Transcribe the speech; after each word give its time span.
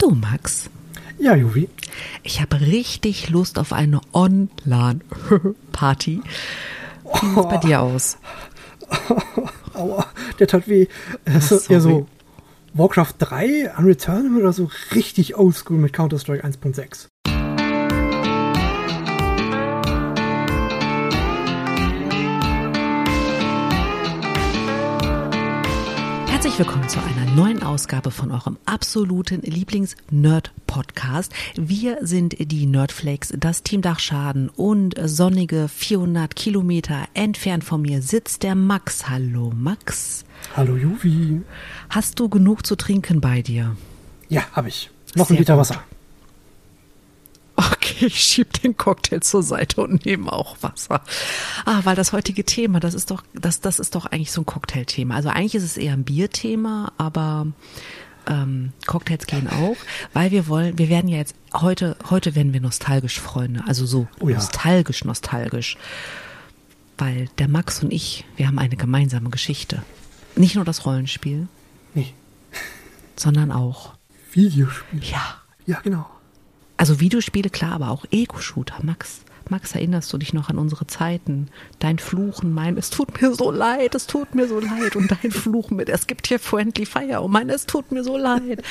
Du, 0.00 0.10
Max? 0.12 0.70
Ja, 1.18 1.36
Juvi. 1.36 1.68
Ich 2.22 2.40
habe 2.40 2.58
richtig 2.58 3.28
Lust 3.28 3.58
auf 3.58 3.74
eine 3.74 4.00
Online-Party. 4.14 6.22
Wie 7.04 7.26
sieht's 7.26 7.48
bei 7.48 7.58
dir 7.58 7.82
aus? 7.82 8.16
Aua, 9.74 10.06
der 10.38 10.46
tat 10.46 10.66
weh. 10.68 10.86
Das 11.26 11.52
ist 11.52 11.70
eher 11.70 11.82
so 11.82 12.06
Warcraft 12.72 13.12
3, 13.18 13.74
Unreal 13.76 13.96
Tournament 13.96 14.40
oder 14.40 14.54
so 14.54 14.70
richtig 14.94 15.36
oldschool 15.36 15.76
mit 15.76 15.92
Counter-Strike 15.92 16.46
1.6. 16.46 17.09
Herzlich 26.50 26.66
willkommen 26.66 26.88
zu 26.88 26.98
einer 26.98 27.30
neuen 27.30 27.62
Ausgabe 27.62 28.10
von 28.10 28.32
eurem 28.32 28.58
absoluten 28.66 29.40
Lieblings-Nerd-Podcast. 29.42 31.32
Wir 31.54 31.98
sind 32.00 32.34
die 32.40 32.66
Nerdflakes, 32.66 33.32
das 33.38 33.62
Team 33.62 33.82
Dachschaden 33.82 34.48
und 34.48 34.96
sonnige 35.00 35.68
400 35.68 36.34
Kilometer 36.34 37.06
entfernt 37.14 37.62
von 37.62 37.82
mir 37.82 38.02
sitzt 38.02 38.42
der 38.42 38.56
Max. 38.56 39.08
Hallo 39.08 39.52
Max. 39.54 40.24
Hallo 40.56 40.76
Juvi. 40.76 41.42
Hast 41.88 42.18
du 42.18 42.28
genug 42.28 42.66
zu 42.66 42.74
trinken 42.74 43.20
bei 43.20 43.42
dir? 43.42 43.76
Ja, 44.28 44.42
habe 44.50 44.70
ich. 44.70 44.90
Noch 45.14 45.28
Sehr 45.28 45.36
ein 45.36 45.38
Liter 45.38 45.54
gut. 45.54 45.60
Wasser. 45.60 45.84
Okay, 47.72 48.06
ich 48.06 48.18
schieb 48.20 48.52
den 48.62 48.76
Cocktail 48.76 49.20
zur 49.20 49.42
Seite 49.42 49.82
und 49.82 50.06
nehme 50.06 50.32
auch 50.32 50.56
Wasser. 50.62 51.02
Ah, 51.66 51.80
weil 51.84 51.96
das 51.96 52.12
heutige 52.12 52.44
Thema, 52.44 52.80
das 52.80 52.94
ist 52.94 53.10
doch, 53.10 53.22
das, 53.34 53.60
das 53.60 53.78
ist 53.78 53.94
doch 53.94 54.06
eigentlich 54.06 54.32
so 54.32 54.40
ein 54.42 54.46
Cocktailthema. 54.46 55.14
Also 55.14 55.28
eigentlich 55.28 55.54
ist 55.56 55.64
es 55.64 55.76
eher 55.76 55.92
ein 55.92 56.04
Bierthema, 56.04 56.92
aber 56.96 57.48
ähm, 58.26 58.72
Cocktails 58.86 59.26
gehen 59.26 59.48
auch, 59.48 59.76
weil 60.12 60.30
wir 60.30 60.46
wollen, 60.48 60.78
wir 60.78 60.88
werden 60.88 61.08
ja 61.08 61.18
jetzt 61.18 61.34
heute, 61.54 61.96
heute 62.08 62.34
werden 62.34 62.52
wir 62.52 62.60
nostalgisch, 62.60 63.18
Freunde. 63.20 63.62
Also 63.66 63.84
so 63.84 64.06
Oh 64.20 64.28
ja. 64.28 64.36
nostalgisch, 64.36 65.04
nostalgisch. 65.04 65.76
Weil 66.98 67.28
der 67.38 67.48
Max 67.48 67.82
und 67.82 67.92
ich, 67.92 68.24
wir 68.36 68.46
haben 68.46 68.58
eine 68.58 68.76
gemeinsame 68.76 69.30
Geschichte. 69.30 69.82
Nicht 70.36 70.54
nur 70.54 70.64
das 70.64 70.86
Rollenspiel, 70.86 71.48
Nee, 71.94 72.14
sondern 73.16 73.50
auch, 73.52 73.94
Videospiel. 74.32 75.02
ja, 75.02 75.36
Ja, 75.66 75.80
genau. 75.82 76.08
Also 76.80 76.98
Videospiele, 76.98 77.50
klar, 77.50 77.72
aber 77.72 77.90
auch 77.90 78.06
Ego-Shooter. 78.10 78.76
Max, 78.82 79.20
Max, 79.50 79.74
erinnerst 79.74 80.10
du 80.14 80.16
dich 80.16 80.32
noch 80.32 80.48
an 80.48 80.56
unsere 80.56 80.86
Zeiten? 80.86 81.48
Dein 81.78 81.98
Fluchen, 81.98 82.54
mein, 82.54 82.78
es 82.78 82.88
tut 82.88 83.20
mir 83.20 83.34
so 83.34 83.50
leid, 83.50 83.94
es 83.94 84.06
tut 84.06 84.34
mir 84.34 84.48
so 84.48 84.60
leid. 84.60 84.96
Und 84.96 85.10
dein 85.10 85.30
Fluchen 85.30 85.76
mit, 85.76 85.90
es 85.90 86.06
gibt 86.06 86.26
hier 86.26 86.38
Friendly 86.38 86.86
Fire. 86.86 87.20
Und 87.20 87.32
mein, 87.32 87.50
es 87.50 87.66
tut 87.66 87.92
mir 87.92 88.02
so 88.02 88.16
leid. 88.16 88.62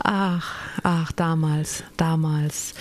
Ach, 0.00 0.56
ach, 0.82 1.10
damals, 1.12 1.84
damals. 1.96 2.74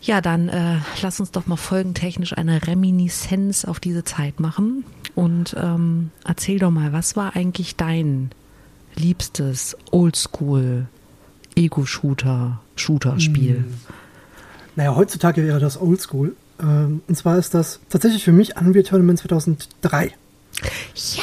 Ja, 0.00 0.20
dann 0.20 0.48
äh, 0.48 0.78
lass 1.02 1.18
uns 1.18 1.32
doch 1.32 1.48
mal 1.48 1.56
folgentechnisch 1.56 2.38
eine 2.38 2.64
Reminiszenz 2.64 3.64
auf 3.64 3.80
diese 3.80 4.04
Zeit 4.04 4.38
machen. 4.38 4.84
Und 5.16 5.56
ähm, 5.58 6.12
erzähl 6.24 6.60
doch 6.60 6.70
mal, 6.70 6.92
was 6.92 7.16
war 7.16 7.34
eigentlich 7.34 7.74
dein 7.74 8.30
liebstes 8.94 9.76
Oldschool 9.90 10.86
Ego-Shooter, 11.56 12.61
Shooter-Spiel? 12.76 13.64
Naja, 14.76 14.94
heutzutage 14.96 15.44
wäre 15.44 15.60
das 15.60 15.80
Oldschool. 15.80 16.34
Ähm, 16.60 17.02
und 17.06 17.14
zwar 17.16 17.38
ist 17.38 17.54
das 17.54 17.80
tatsächlich 17.90 18.24
für 18.24 18.32
mich 18.32 18.56
Unreal 18.56 18.84
Tournament 18.84 19.18
2003. 19.20 20.12
Ja. 21.14 21.22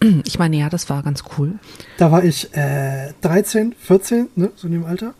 Ich 0.24 0.36
meine, 0.36 0.56
ja, 0.56 0.68
das 0.68 0.90
war 0.90 1.04
ganz 1.04 1.22
cool. 1.38 1.52
Da 1.96 2.10
war 2.10 2.24
ich 2.24 2.52
äh, 2.56 3.12
13, 3.20 3.72
14, 3.78 4.30
ne, 4.34 4.50
so 4.56 4.66
in 4.66 4.72
dem 4.72 4.84
Alter. 4.84 5.14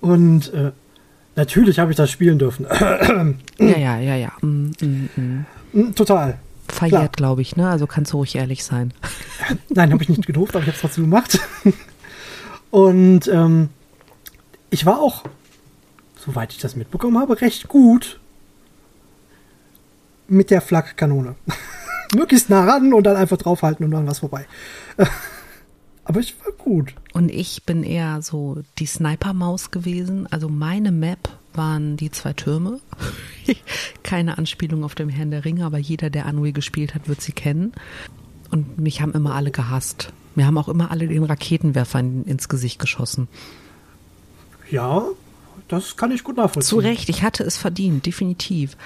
Und 0.00 0.52
äh, 0.52 0.72
natürlich 1.36 1.78
habe 1.78 1.92
ich 1.92 1.96
das 1.96 2.10
spielen 2.10 2.40
dürfen. 2.40 2.66
Ja, 3.60 3.78
ja, 3.78 3.98
ja, 4.00 4.16
ja. 4.16 4.32
Mm, 4.40 4.72
mm, 4.80 5.08
mm. 5.16 5.46
Mm, 5.72 5.94
Total. 5.94 6.38
Verjährt, 6.68 7.16
glaube 7.16 7.40
ich, 7.42 7.54
ne? 7.54 7.68
Also 7.68 7.86
kannst 7.86 8.12
du 8.12 8.16
ruhig 8.18 8.34
ehrlich 8.34 8.64
sein. 8.64 8.92
Nein, 9.68 9.92
habe 9.92 10.02
ich 10.02 10.08
nicht 10.08 10.26
gedurft, 10.26 10.54
aber 10.56 10.62
ich 10.62 10.68
habe 10.68 10.74
es 10.76 10.80
trotzdem 10.80 11.04
gemacht. 11.04 11.38
Und 12.70 13.28
ähm, 13.28 13.70
ich 14.70 14.84
war 14.84 15.00
auch, 15.00 15.24
soweit 16.16 16.52
ich 16.52 16.58
das 16.58 16.76
mitbekommen 16.76 17.18
habe, 17.18 17.40
recht 17.40 17.68
gut 17.68 18.20
mit 20.28 20.50
der 20.50 20.60
Flakkanone. 20.60 21.34
Möglichst 22.14 22.48
nah 22.50 22.64
ran 22.64 22.92
und 22.92 23.04
dann 23.04 23.16
einfach 23.16 23.36
draufhalten 23.36 23.84
und 23.84 23.90
dann 23.90 24.04
war 24.04 24.12
es 24.12 24.20
vorbei. 24.20 24.46
aber 26.04 26.20
ich 26.20 26.34
war 26.44 26.52
gut. 26.52 26.94
Und 27.12 27.30
ich 27.30 27.64
bin 27.64 27.82
eher 27.82 28.22
so 28.22 28.62
die 28.78 28.86
Sniper-Maus 28.86 29.70
gewesen. 29.70 30.26
Also 30.30 30.48
meine 30.48 30.90
Map 30.92 31.28
waren 31.52 31.96
die 31.96 32.10
zwei 32.10 32.32
Türme. 32.32 32.80
Keine 34.02 34.38
Anspielung 34.38 34.84
auf 34.84 34.94
dem 34.94 35.08
Herrn 35.08 35.30
der 35.30 35.44
Ringe, 35.44 35.64
aber 35.64 35.78
jeder, 35.78 36.08
der 36.08 36.26
Anui 36.26 36.52
gespielt 36.52 36.94
hat, 36.94 37.08
wird 37.08 37.20
sie 37.20 37.32
kennen. 37.32 37.72
Und 38.50 38.78
mich 38.78 39.02
haben 39.02 39.12
immer 39.12 39.34
alle 39.34 39.50
gehasst. 39.50 40.12
Mir 40.38 40.46
haben 40.46 40.56
auch 40.56 40.68
immer 40.68 40.92
alle 40.92 41.08
den 41.08 41.24
Raketenwerfer 41.24 41.98
in, 41.98 42.22
ins 42.22 42.48
Gesicht 42.48 42.78
geschossen. 42.78 43.26
Ja, 44.70 45.02
das 45.66 45.96
kann 45.96 46.12
ich 46.12 46.22
gut 46.22 46.36
nachvollziehen. 46.36 46.68
Zu 46.68 46.78
Recht, 46.78 47.08
ich 47.08 47.24
hatte 47.24 47.42
es 47.42 47.56
verdient, 47.56 48.06
definitiv. 48.06 48.76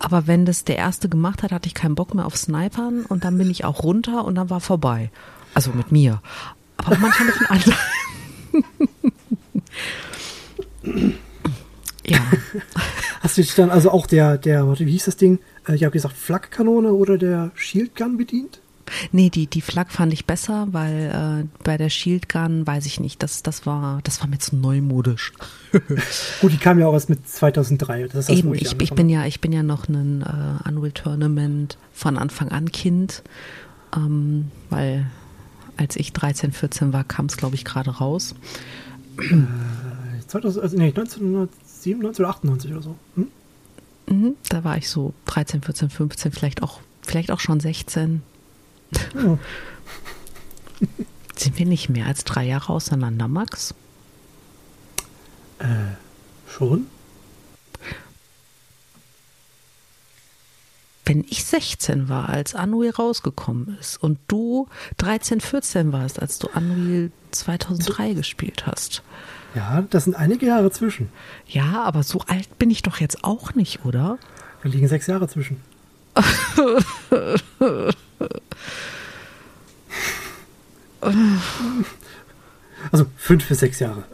Aber 0.00 0.26
wenn 0.26 0.44
das 0.44 0.64
der 0.64 0.78
Erste 0.78 1.08
gemacht 1.08 1.44
hat, 1.44 1.52
hatte 1.52 1.68
ich 1.68 1.74
keinen 1.74 1.94
Bock 1.94 2.16
mehr 2.16 2.26
auf 2.26 2.36
Snipern 2.36 3.04
und 3.04 3.22
dann 3.22 3.38
bin 3.38 3.48
ich 3.48 3.64
auch 3.64 3.84
runter 3.84 4.24
und 4.24 4.34
dann 4.34 4.50
war 4.50 4.58
vorbei. 4.58 5.12
Also 5.54 5.70
mit 5.70 5.92
mir. 5.92 6.20
Aber 6.78 6.98
manchmal 6.98 7.28
mit 7.28 7.36
den 7.38 7.46
anderen. 7.46 7.78
ja, 12.06 12.18
Hast 13.20 13.38
du 13.38 13.42
dich 13.42 13.54
dann 13.54 13.70
also 13.70 13.92
auch 13.92 14.08
der, 14.08 14.36
der, 14.36 14.80
wie 14.80 14.90
hieß 14.90 15.04
das 15.04 15.16
Ding? 15.16 15.38
Äh, 15.68 15.76
ich 15.76 15.84
habe 15.84 15.92
gesagt, 15.92 16.16
Flakkanone 16.16 16.92
oder 16.92 17.18
der 17.18 17.52
Shield 17.54 17.94
Gun 17.94 18.16
bedient? 18.16 18.61
Nee, 19.12 19.30
die, 19.30 19.46
die 19.46 19.60
Flak 19.60 19.90
fand 19.90 20.12
ich 20.12 20.26
besser, 20.26 20.68
weil 20.72 21.44
äh, 21.44 21.62
bei 21.64 21.76
der 21.76 21.88
Shield 21.88 22.28
Gun, 22.28 22.66
weiß 22.66 22.86
ich 22.86 23.00
nicht, 23.00 23.22
das, 23.22 23.42
das, 23.42 23.66
war, 23.66 24.00
das 24.04 24.20
war 24.20 24.28
mir 24.28 24.38
zu 24.38 24.56
neumodisch. 24.56 25.32
Gut, 26.40 26.52
die 26.52 26.58
kam 26.58 26.78
ja 26.78 26.86
auch 26.86 26.92
erst 26.92 27.08
mit 27.08 27.28
2003. 27.28 28.02
Das 28.02 28.14
ist 28.14 28.28
das, 28.28 28.38
Eben, 28.38 28.54
ich, 28.54 28.80
ich 28.80 28.92
bin 28.92 29.08
ja, 29.08 29.26
ich 29.26 29.40
bin 29.40 29.52
ja 29.52 29.62
noch 29.62 29.88
ein 29.88 30.22
äh, 30.22 30.68
Unreal 30.68 30.92
Tournament 30.92 31.78
von 31.92 32.18
Anfang 32.18 32.50
an 32.50 32.70
Kind, 32.70 33.22
ähm, 33.96 34.50
weil 34.70 35.06
als 35.76 35.96
ich 35.96 36.12
13, 36.12 36.52
14 36.52 36.92
war, 36.92 37.04
kam 37.04 37.26
es 37.26 37.36
glaube 37.36 37.54
ich 37.54 37.64
gerade 37.64 37.90
raus. 37.90 38.34
habe. 39.18 39.46
2000, 40.32 40.62
also, 40.62 40.76
nee, 40.78 40.88
1997 40.88 42.20
oder 42.20 42.30
98 42.30 42.72
oder 42.72 42.82
so. 42.82 42.96
Hm? 43.16 43.28
Mhm, 44.08 44.36
da 44.48 44.64
war 44.64 44.78
ich 44.78 44.88
so 44.88 45.12
13, 45.26 45.62
14, 45.62 45.90
15, 45.90 46.32
vielleicht 46.32 46.62
auch, 46.62 46.80
vielleicht 47.02 47.30
auch 47.30 47.40
schon 47.40 47.60
16. 47.60 48.22
Ja. 49.14 49.38
Sind 51.36 51.58
wir 51.58 51.66
nicht 51.66 51.88
mehr 51.88 52.06
als 52.06 52.24
drei 52.24 52.44
Jahre 52.44 52.72
auseinander, 52.72 53.26
Max? 53.28 53.74
Äh, 55.58 55.96
schon? 56.48 56.86
Wenn 61.04 61.24
ich 61.28 61.44
16 61.44 62.08
war, 62.08 62.28
als 62.28 62.54
Unreal 62.54 62.92
rausgekommen 62.92 63.76
ist 63.80 64.00
und 64.00 64.18
du 64.28 64.68
13, 64.98 65.40
14 65.40 65.92
warst, 65.92 66.20
als 66.20 66.38
du 66.38 66.48
Unreal 66.54 67.10
2003 67.32 68.14
gespielt 68.14 68.66
hast. 68.66 69.02
Ja, 69.54 69.82
das 69.90 70.04
sind 70.04 70.14
einige 70.14 70.46
Jahre 70.46 70.70
zwischen. 70.70 71.10
Ja, 71.46 71.82
aber 71.82 72.02
so 72.02 72.20
alt 72.28 72.58
bin 72.58 72.70
ich 72.70 72.82
doch 72.82 72.98
jetzt 72.98 73.24
auch 73.24 73.54
nicht, 73.54 73.84
oder? 73.84 74.18
Da 74.62 74.68
liegen 74.68 74.88
sechs 74.88 75.06
Jahre 75.06 75.28
zwischen. 75.28 75.60
also 82.92 83.06
fünf 83.16 83.48
bis 83.48 83.60
sechs 83.60 83.80
Jahre. 83.80 84.04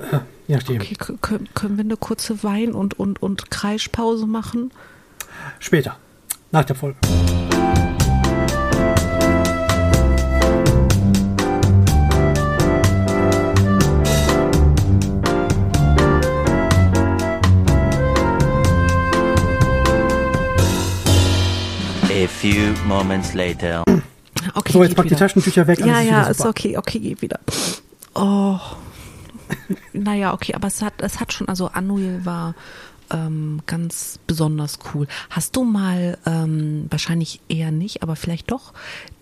Je 0.46 0.56
nachdem. 0.56 0.80
Okay, 0.80 0.96
können, 1.20 1.48
können 1.54 1.76
wir 1.76 1.84
eine 1.84 1.96
kurze 1.96 2.42
Wein- 2.42 2.72
und, 2.72 2.98
und, 2.98 3.22
und 3.22 3.50
Kreischpause 3.50 4.26
machen? 4.26 4.72
Später. 5.58 5.96
Nach 6.50 6.64
der 6.64 6.76
Folge. 6.76 6.96
A 22.10 22.26
few 22.26 22.74
moments 22.86 23.34
later. 23.34 23.87
Okay, 24.58 24.72
So, 24.72 24.82
jetzt 24.82 24.96
pack 24.96 25.04
die 25.04 25.10
wieder. 25.12 25.20
Taschentücher 25.20 25.66
weg. 25.66 25.78
Ja, 25.80 26.00
ja, 26.00 26.22
ist 26.24 26.44
okay, 26.44 26.76
okay, 26.76 26.98
geht 26.98 27.22
wieder. 27.22 27.38
Oh. 28.14 28.58
naja, 29.92 30.34
okay, 30.34 30.54
aber 30.54 30.66
es 30.68 30.82
hat, 30.82 30.94
es 30.98 31.20
hat 31.20 31.32
schon, 31.32 31.48
also 31.48 31.70
Unreal 31.74 32.24
war 32.24 32.54
ähm, 33.10 33.60
ganz 33.66 34.18
besonders 34.26 34.78
cool. 34.94 35.06
Hast 35.30 35.56
du 35.56 35.64
mal, 35.64 36.18
ähm, 36.26 36.86
wahrscheinlich 36.90 37.40
eher 37.48 37.70
nicht, 37.70 38.02
aber 38.02 38.16
vielleicht 38.16 38.50
doch, 38.50 38.72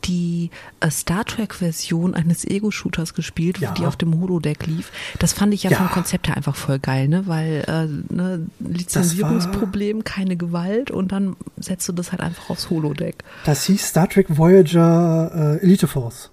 die 0.05 0.51
äh, 0.81 0.91
Star 0.91 1.25
Trek-Version 1.25 2.15
eines 2.15 2.45
Ego-Shooters 2.45 3.15
gespielt, 3.15 3.59
Ja. 3.59 3.73
die 3.73 3.87
auf 3.87 3.97
dem 3.97 4.21
Holodeck 4.21 4.67
lief? 4.67 4.93
Das 5.19 5.33
fand 5.33 5.53
ich 5.55 5.63
ja, 5.65 5.71
Ja. 5.71 5.79
vom 5.79 5.89
Konzept 5.91 6.29
her 6.29 6.37
einfach 6.37 6.55
voll 6.57 6.79
geil, 6.79 7.09
ne? 7.09 7.27
Weil 7.27 7.65
äh, 7.67 8.15
ne, 8.15 8.47
Lizenzierungsproblem, 8.61 10.05
keine 10.05 10.37
Gewalt 10.37 10.91
und 10.91 11.13
dann 11.13 11.37
setzt 11.57 11.89
du 11.89 11.93
das 11.93 12.13
halt 12.13 12.21
einfach 12.21 12.51
aufs 12.51 12.71
Holodeck. 12.71 13.25
Das 13.45 13.65
hieß 13.65 13.85
Star 13.89 14.09
Trek 14.09 14.27
Voyager 14.37 15.59
äh, 15.61 15.65
Elite 15.65 15.87
Force. 15.89 16.31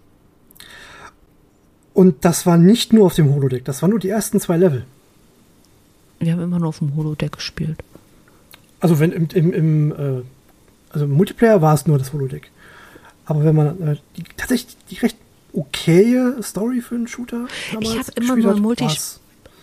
Und 1.93 2.25
das 2.25 2.45
war 2.45 2.57
nicht 2.57 2.91
nur 2.91 3.05
auf 3.05 3.13
dem 3.13 3.31
Holodeck, 3.33 3.65
das 3.65 3.81
waren 3.81 3.91
nur 3.91 3.99
die 3.99 4.09
ersten 4.09 4.39
zwei 4.39 4.57
Level. 4.57 4.85
Wir 6.25 6.33
haben 6.33 6.41
immer 6.41 6.59
nur 6.59 6.69
auf 6.69 6.79
dem 6.79 6.95
Holodeck 6.95 7.33
gespielt. 7.33 7.77
Also 8.79 8.99
wenn 8.99 9.11
im, 9.11 9.27
im, 9.33 9.53
im 9.53 9.91
äh, 9.91 10.21
also 10.89 11.05
im 11.05 11.11
Multiplayer 11.11 11.61
war 11.61 11.73
es 11.73 11.87
nur 11.87 11.97
das 11.97 12.13
Holodeck. 12.13 12.51
Aber 13.25 13.43
wenn 13.45 13.55
man 13.55 13.81
äh, 13.81 13.95
die, 14.17 14.23
tatsächlich 14.35 14.75
die 14.89 14.95
recht 14.95 15.17
okaye 15.53 16.41
Story 16.41 16.81
für 16.81 16.95
einen 16.95 17.07
Shooter 17.07 17.47
damals 17.73 18.07
hab 18.07 18.17
immer 18.17 18.35
gespielt 18.35 18.43
nur 18.43 18.53
hat, 18.53 18.59
Multi- 18.61 18.83
war's- 18.85 19.19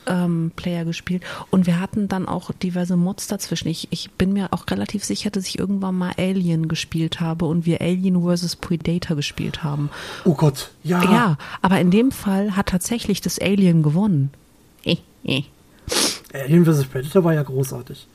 ähm, 0.06 0.50
gespielt 0.86 1.22
und 1.50 1.66
wir 1.66 1.78
hatten 1.78 2.08
dann 2.08 2.26
auch 2.26 2.50
diverse 2.52 2.96
Mods 2.96 3.26
dazwischen. 3.28 3.68
Ich, 3.68 3.88
ich 3.90 4.10
bin 4.12 4.32
mir 4.32 4.52
auch 4.52 4.64
relativ 4.70 5.04
sicher, 5.04 5.30
dass 5.30 5.46
ich 5.46 5.58
irgendwann 5.58 5.94
mal 5.96 6.12
Alien 6.16 6.68
gespielt 6.68 7.20
habe 7.20 7.44
und 7.44 7.66
wir 7.66 7.80
Alien 7.82 8.22
vs. 8.22 8.56
Predator 8.56 9.14
gespielt 9.16 9.62
haben. 9.62 9.90
Oh 10.24 10.34
Gott, 10.34 10.70
ja. 10.82 11.02
Ja, 11.04 11.38
aber 11.60 11.80
in 11.80 11.90
dem 11.90 12.10
Fall 12.12 12.56
hat 12.56 12.70
tatsächlich 12.70 13.20
das 13.20 13.38
Alien 13.38 13.82
gewonnen. 13.82 14.30
Eh, 14.84 14.96
eh. 15.24 15.42
Alien 16.32 16.64
vs. 16.64 16.84
Predator 16.86 17.24
war 17.24 17.34
ja 17.34 17.42
großartig. 17.42 18.06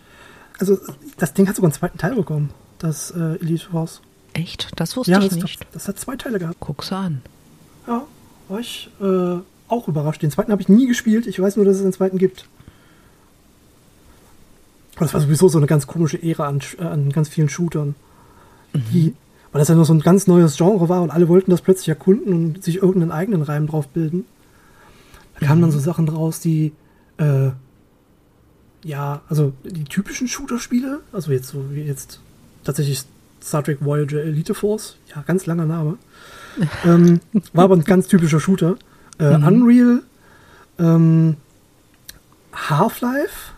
Also 0.59 0.77
das 1.17 1.33
Ding 1.33 1.47
hat 1.47 1.55
sogar 1.55 1.67
einen 1.69 1.73
zweiten 1.73 1.97
Teil 1.97 2.15
bekommen, 2.15 2.51
das 2.79 3.11
äh, 3.11 3.35
Elite 3.41 3.67
Force. 3.69 4.01
Echt? 4.33 4.69
Das 4.77 4.95
wusste 4.95 5.11
Ja, 5.11 5.19
ich 5.19 5.29
das, 5.29 5.37
nicht. 5.37 5.65
das 5.73 5.87
hat 5.87 5.99
zwei 5.99 6.15
Teile 6.15 6.39
gehabt. 6.39 6.59
Guck's 6.59 6.91
an. 6.91 7.21
Ja, 7.87 8.05
war 8.49 8.59
ich 8.59 8.89
äh, 9.01 9.37
auch 9.67 9.87
überrascht. 9.87 10.21
Den 10.21 10.31
zweiten 10.31 10.51
habe 10.51 10.61
ich 10.61 10.69
nie 10.69 10.87
gespielt. 10.87 11.27
Ich 11.27 11.39
weiß 11.41 11.55
nur, 11.57 11.65
dass 11.65 11.77
es 11.77 11.83
einen 11.83 11.93
zweiten 11.93 12.17
gibt. 12.17 12.45
Das 14.99 15.13
war 15.13 15.21
sowieso 15.21 15.49
so 15.49 15.57
eine 15.57 15.67
ganz 15.67 15.87
komische 15.87 16.21
Ära 16.21 16.47
an, 16.47 16.61
äh, 16.79 16.83
an 16.83 17.11
ganz 17.11 17.29
vielen 17.29 17.49
Shootern. 17.49 17.95
Die, 18.73 19.13
weil 19.51 19.59
das 19.59 19.67
ja 19.69 19.75
nur 19.75 19.85
so 19.85 19.93
ein 19.93 20.01
ganz 20.01 20.27
neues 20.27 20.57
Genre 20.57 20.89
war 20.89 21.01
und 21.01 21.11
alle 21.11 21.27
wollten 21.29 21.51
das 21.51 21.61
plötzlich 21.61 21.87
erkunden 21.89 22.33
und 22.33 22.63
sich 22.63 22.77
irgendeinen 22.77 23.11
eigenen 23.11 23.41
Reim 23.41 23.67
drauf 23.67 23.87
bilden. 23.87 24.25
Da 25.39 25.47
kamen 25.47 25.61
dann 25.61 25.71
so 25.71 25.79
Sachen 25.79 26.05
draus, 26.05 26.39
die, 26.39 26.73
äh, 27.17 27.51
ja, 28.85 29.21
also 29.29 29.51
die 29.63 29.83
typischen 29.83 30.27
Shooter-Spiele, 30.27 31.01
also 31.11 31.31
jetzt 31.31 31.47
so 31.47 31.65
wie 31.71 31.81
jetzt 31.81 32.19
tatsächlich 32.63 33.03
Star 33.41 33.63
Trek 33.63 33.79
Voyager 33.81 34.21
Elite 34.21 34.53
Force, 34.53 34.97
ja, 35.13 35.23
ganz 35.23 35.47
langer 35.47 35.65
Name, 35.65 35.97
ähm, 36.85 37.19
war 37.51 37.63
aber 37.65 37.75
ein 37.75 37.83
ganz 37.83 38.07
typischer 38.07 38.39
Shooter. 38.39 38.77
Äh, 39.17 39.35
Unreal, 39.35 40.03
ähm, 40.77 41.37
Half-Life, 42.53 43.53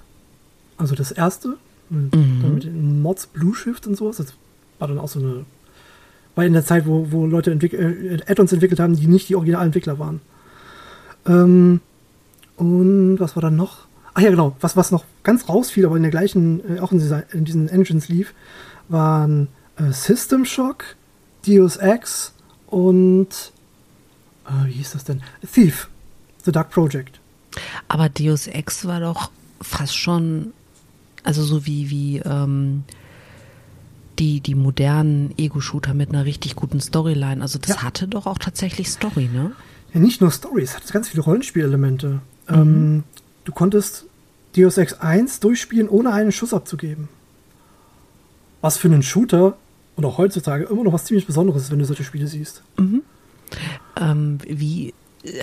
also 0.77 0.95
das 0.95 1.11
erste, 1.11 1.57
mit, 1.89 2.13
dann 2.13 2.53
mit 2.53 2.63
den 2.63 3.01
Mods 3.01 3.27
Blue 3.27 3.53
Shift 3.53 3.85
und 3.85 3.97
sowas, 3.97 4.17
das 4.17 4.33
war 4.79 4.87
dann 4.87 4.97
auch 4.97 5.09
so 5.09 5.19
eine, 5.19 5.45
war 6.35 6.45
in 6.45 6.53
der 6.53 6.63
Zeit, 6.63 6.85
wo, 6.87 7.11
wo 7.11 7.25
Leute 7.25 7.51
entwick 7.51 7.73
äh, 7.73 8.17
Add-ons 8.27 8.53
entwickelt 8.53 8.79
haben, 8.79 8.95
die 8.95 9.07
nicht 9.07 9.27
die 9.27 9.35
Originalentwickler 9.35 9.99
waren. 9.99 10.21
Ähm, 11.25 11.81
und 12.55 13.19
was 13.19 13.35
war 13.35 13.41
dann 13.41 13.57
noch? 13.57 13.86
Ach 14.17 14.21
ja, 14.23 14.31
genau, 14.31 14.55
was, 14.61 14.75
was 14.75 14.89
noch 14.89 15.05
ganz 15.21 15.47
rausfiel, 15.47 15.85
aber 15.85 15.95
in 15.95 16.01
der 16.01 16.09
gleichen, 16.09 16.77
äh, 16.77 16.79
auch 16.79 16.91
in, 16.91 16.97
dieser, 16.97 17.31
in 17.35 17.45
diesen 17.45 17.69
Engines 17.69 18.09
lief, 18.09 18.33
waren 18.89 19.47
äh, 19.77 19.91
System 19.91 20.43
Shock, 20.43 20.95
Deus 21.45 21.77
Ex 21.77 22.33
und 22.65 23.27
äh, 24.47 24.65
wie 24.65 24.71
hieß 24.71 24.93
das 24.93 25.03
denn? 25.03 25.21
Thief, 25.53 25.87
The 26.43 26.51
Dark 26.51 26.71
Project. 26.71 27.19
Aber 27.87 28.09
Deus 28.09 28.47
Ex 28.47 28.85
war 28.85 29.01
doch 29.01 29.29
fast 29.61 29.95
schon, 29.95 30.51
also 31.23 31.43
so 31.43 31.67
wie, 31.67 31.91
wie 31.91 32.17
ähm, 32.17 32.85
die, 34.17 34.39
die 34.41 34.55
modernen 34.55 35.31
Ego-Shooter 35.37 35.93
mit 35.93 36.09
einer 36.09 36.25
richtig 36.25 36.55
guten 36.55 36.81
Storyline. 36.81 37.43
Also 37.43 37.59
das 37.59 37.75
Ja. 37.75 37.83
hatte 37.83 38.07
doch 38.07 38.25
auch 38.25 38.39
tatsächlich 38.39 38.89
Story, 38.89 39.29
ne? 39.31 39.51
Ja, 39.93 39.99
nicht 39.99 40.21
nur 40.21 40.31
Stories, 40.31 40.73
hat 40.75 40.91
ganz 40.91 41.09
viele 41.09 41.21
Rollenspielelemente. 41.21 42.19
Ähm, 42.49 43.03
du 43.45 43.51
konntest 43.51 44.06
Deus 44.57 44.77
Ex 44.77 44.93
1 44.93 45.39
durchspielen, 45.39 45.89
ohne 45.89 46.11
einen 46.13 46.31
Schuss 46.31 46.53
abzugeben. 46.53 47.09
Was 48.61 48.77
für 48.77 48.87
einen 48.87 49.03
Shooter 49.03 49.57
und 49.95 50.05
auch 50.05 50.17
heutzutage 50.17 50.65
immer 50.65 50.83
noch 50.83 50.93
was 50.93 51.05
ziemlich 51.05 51.25
Besonderes 51.25 51.63
ist, 51.63 51.71
wenn 51.71 51.79
du 51.79 51.85
solche 51.85 52.03
Spiele 52.03 52.27
siehst. 52.27 52.63
Ähm, 53.99 54.39
wie 54.47 54.93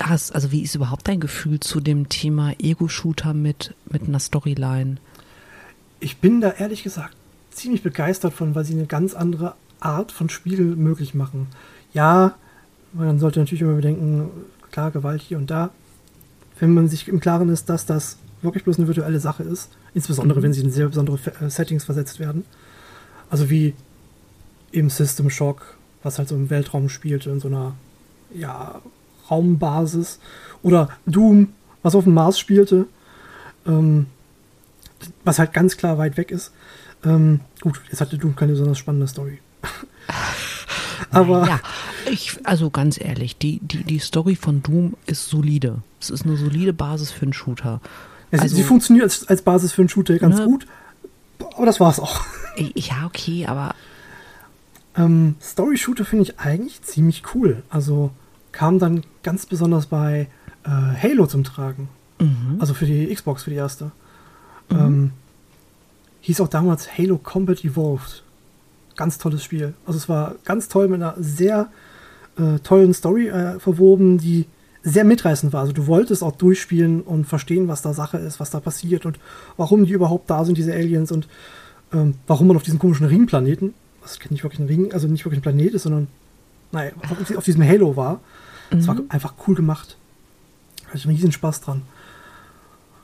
hast, 0.01 0.35
also 0.35 0.53
wie 0.53 0.63
ist 0.63 0.75
überhaupt 0.75 1.09
dein 1.09 1.21
Gefühl 1.21 1.61
zu 1.61 1.81
dem 1.81 2.09
Thema 2.09 2.53
Ego-Shooter 2.59 3.35
mit, 3.35 3.75
mit 3.91 4.05
einer 4.05 4.21
Storyline? 4.21 4.97
Ich 6.01 6.19
bin 6.19 6.41
da 6.41 6.51
ehrlich 6.51 6.83
gesagt 6.83 7.17
ziemlich 7.51 7.83
begeistert 7.83 8.35
von, 8.35 8.55
weil 8.55 8.65
sie 8.65 8.75
eine 8.75 8.87
ganz 8.87 9.15
andere 9.15 9.55
Art 9.81 10.13
von 10.13 10.29
Spiel 10.29 10.77
möglich 10.77 11.15
machen. 11.15 11.49
Ja, 11.93 12.35
man 12.93 13.19
sollte 13.19 13.41
natürlich 13.41 13.63
immer 13.63 13.75
bedenken, 13.75 14.31
klar, 14.71 14.91
Gewalt 14.91 15.23
hier 15.23 15.39
und 15.39 15.51
da. 15.51 15.71
Wenn 16.59 16.75
man 16.75 16.89
sich 16.89 17.09
im 17.09 17.21
Klaren 17.21 17.49
ist, 17.49 17.69
dass 17.69 17.87
das 17.87 18.19
wirklich 18.45 18.65
bloß 18.65 18.79
eine 18.79 18.87
virtuelle 18.87 19.21
Sache 19.21 19.43
ist, 19.43 19.71
insbesondere 19.95 20.43
wenn 20.43 20.53
sie 20.53 20.63
in 20.63 20.71
sehr 20.71 20.89
besondere 20.89 21.19
äh, 21.41 21.51
Settings 21.51 21.85
versetzt 21.85 22.21
werden. 22.21 22.45
Also 23.31 23.51
wie 23.51 23.75
im 24.73 24.91
System 24.91 25.31
Shock, 25.31 25.77
was 26.03 26.19
halt 26.19 26.29
so 26.29 26.35
im 26.35 26.51
Weltraum 26.51 26.89
spielte, 26.89 27.31
in 27.31 27.41
so 27.41 27.49
einer 27.49 27.75
ja, 28.35 28.81
Raumbasis. 29.31 30.19
Oder 30.63 30.91
Doom, 31.07 31.53
was 31.83 31.95
auf 31.95 32.05
dem 32.05 32.15
Mars 32.15 32.39
spielte. 32.39 32.87
Ähm, 33.67 34.07
was 35.25 35.39
halt 35.39 35.53
ganz 35.53 35.77
klar 35.77 35.99
weit 35.99 36.17
weg 36.17 36.31
ist. 36.31 36.53
Ähm, 37.05 37.41
gut, 37.61 37.81
jetzt 37.91 38.01
hatte 38.01 38.19
Doom 38.19 38.37
keine 38.37 38.53
besonders 38.53 38.79
spannende 38.79 39.07
Story. 39.07 39.39
Aber 41.11 41.47
ja, 41.47 41.61
ich, 42.11 42.39
also 42.45 42.71
ganz 42.71 43.01
ehrlich, 43.01 43.37
die, 43.37 43.61
die, 43.61 43.85
die 43.85 43.99
Story 43.99 44.37
von 44.37 44.63
Doom 44.63 44.95
ist 45.07 45.29
solide. 45.29 45.83
Es 46.01 46.11
ist 46.11 46.25
eine 46.25 46.37
solide 46.37 46.73
Basis 46.73 47.11
für 47.11 47.23
einen 47.23 47.33
Shooter. 47.33 47.81
Ja, 48.35 48.39
sie, 48.39 48.43
also- 48.45 48.57
sie 48.57 48.63
funktioniert 48.63 49.05
als, 49.05 49.27
als 49.29 49.43
Basis 49.43 49.73
für 49.73 49.83
einen 49.83 49.89
Shooter 49.89 50.19
ganz 50.19 50.39
Ne? 50.39 50.45
gut. 50.47 50.67
Aber 51.57 51.67
das 51.67 51.81
war's 51.81 52.01
auch. 52.01 52.21
Ja, 52.75 53.07
okay, 53.07 53.47
aber 53.47 53.75
Ähm, 54.97 55.35
Story-Shooter 55.43 56.05
finde 56.05 56.23
ich 56.23 56.39
eigentlich 56.39 56.81
ziemlich 56.83 57.23
cool. 57.35 57.63
Also 57.69 58.11
kam 58.53 58.79
dann 58.79 59.03
ganz 59.25 59.45
besonders 59.47 59.87
bei 59.87 60.29
äh, 60.65 60.69
Halo 60.71 61.27
zum 61.27 61.43
Tragen. 61.43 61.89
mhm. 62.21 62.57
Also 62.61 62.75
für 62.75 62.87
die 62.87 63.13
Xbox, 63.13 63.43
für 63.43 63.51
die 63.51 63.57
erste. 63.57 63.91
Ähm, 64.71 65.11
hieß 66.21 66.41
auch 66.41 66.49
damals 66.49 66.97
Halo 66.97 67.19
Combat 67.19 67.65
Evolved. 67.65 68.23
Ganz 68.97 69.19
tolles 69.19 69.43
Spiel. 69.43 69.75
Also 69.85 69.97
es 69.99 70.09
war 70.09 70.37
ganz 70.45 70.69
toll 70.69 70.87
mit 70.89 71.03
einer 71.03 71.15
sehr 71.19 71.69
äh, 72.39 72.61
tollen 72.61 72.95
Story 72.95 73.29
äh, 73.29 73.59
verwoben, 73.59 74.19
die 74.19 74.47
sehr 74.85 75.05
mitreißend 75.05 75.53
war. 75.53 75.63
Also 75.63 75.73
du 75.73 75.87
wolltest 75.87 76.23
auch 76.23 76.37
durchspielen 76.37 77.01
und 77.01 77.25
verstehen, 77.25 77.69
was 77.69 77.83
da 77.83 77.95
Sache 77.95 78.19
ist, 78.19 78.39
was 78.39 78.51
da 78.51 78.61
passiert 78.61 79.07
und 79.07 79.19
warum 79.57 79.87
die 79.87 79.93
überhaupt 79.93 80.29
da 80.29 80.45
sind, 80.45 80.59
diese 80.59 80.75
Aliens 80.75 81.11
und 81.11 81.27
ähm, 81.93 82.15
warum 82.27 82.49
man 82.49 82.57
auf 82.57 82.63
diesem 82.63 82.79
komischen 82.79 83.07
Ringplaneten, 83.07 83.73
was 84.03 84.19
nicht 84.31 84.45
wirklich 84.45 84.61
ein 84.61 84.67
Ring, 84.67 84.93
also 84.93 85.09
nicht 85.09 85.25
wirklich 85.25 85.41
ein 85.41 85.43
Planet 85.43 85.73
ist, 85.73 85.85
sondern 85.85 86.09
naja, 86.71 86.93
auf, 87.11 87.37
auf 87.37 87.45
diesem 87.45 87.67
Halo 87.67 87.97
war. 87.97 88.21
Es 88.71 88.89
war 88.89 88.97
einfach 89.09 89.35
cool 89.47 89.55
gemacht. 89.55 89.97
Hatte 90.87 90.97
ich 90.97 91.07
einen 91.07 91.15
riesen 91.15 91.33
Spaß 91.33 91.61
dran. 91.61 91.83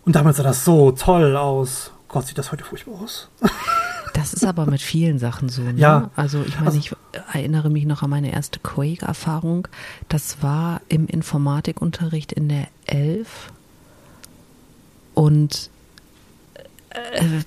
Und 0.04 0.16
damals 0.16 0.38
sah 0.38 0.42
das 0.42 0.64
so 0.64 0.90
toll 0.92 1.36
aus. 1.36 1.92
Gott, 2.08 2.26
sieht 2.26 2.38
das 2.38 2.50
heute 2.50 2.64
furchtbar 2.64 3.00
aus. 3.00 3.28
das 4.14 4.32
ist 4.34 4.44
aber 4.44 4.66
mit 4.66 4.80
vielen 4.80 5.18
Sachen 5.18 5.48
so. 5.48 5.62
Ne? 5.62 5.74
Ja. 5.76 6.10
Also 6.16 6.42
ich 6.42 6.54
meine, 6.56 6.66
Also- 6.66 6.78
ich 6.78 6.92
erinnere 7.32 7.70
mich 7.70 7.84
noch 7.86 8.02
an 8.02 8.10
meine 8.10 8.32
erste 8.32 8.58
Quake-Erfahrung. 8.60 9.68
Das 10.08 10.42
war 10.42 10.80
im 10.88 11.06
Informatikunterricht 11.06 12.32
in 12.32 12.48
der 12.48 12.66
11. 12.86 13.52
Und 15.14 15.70
äh, 16.90 17.40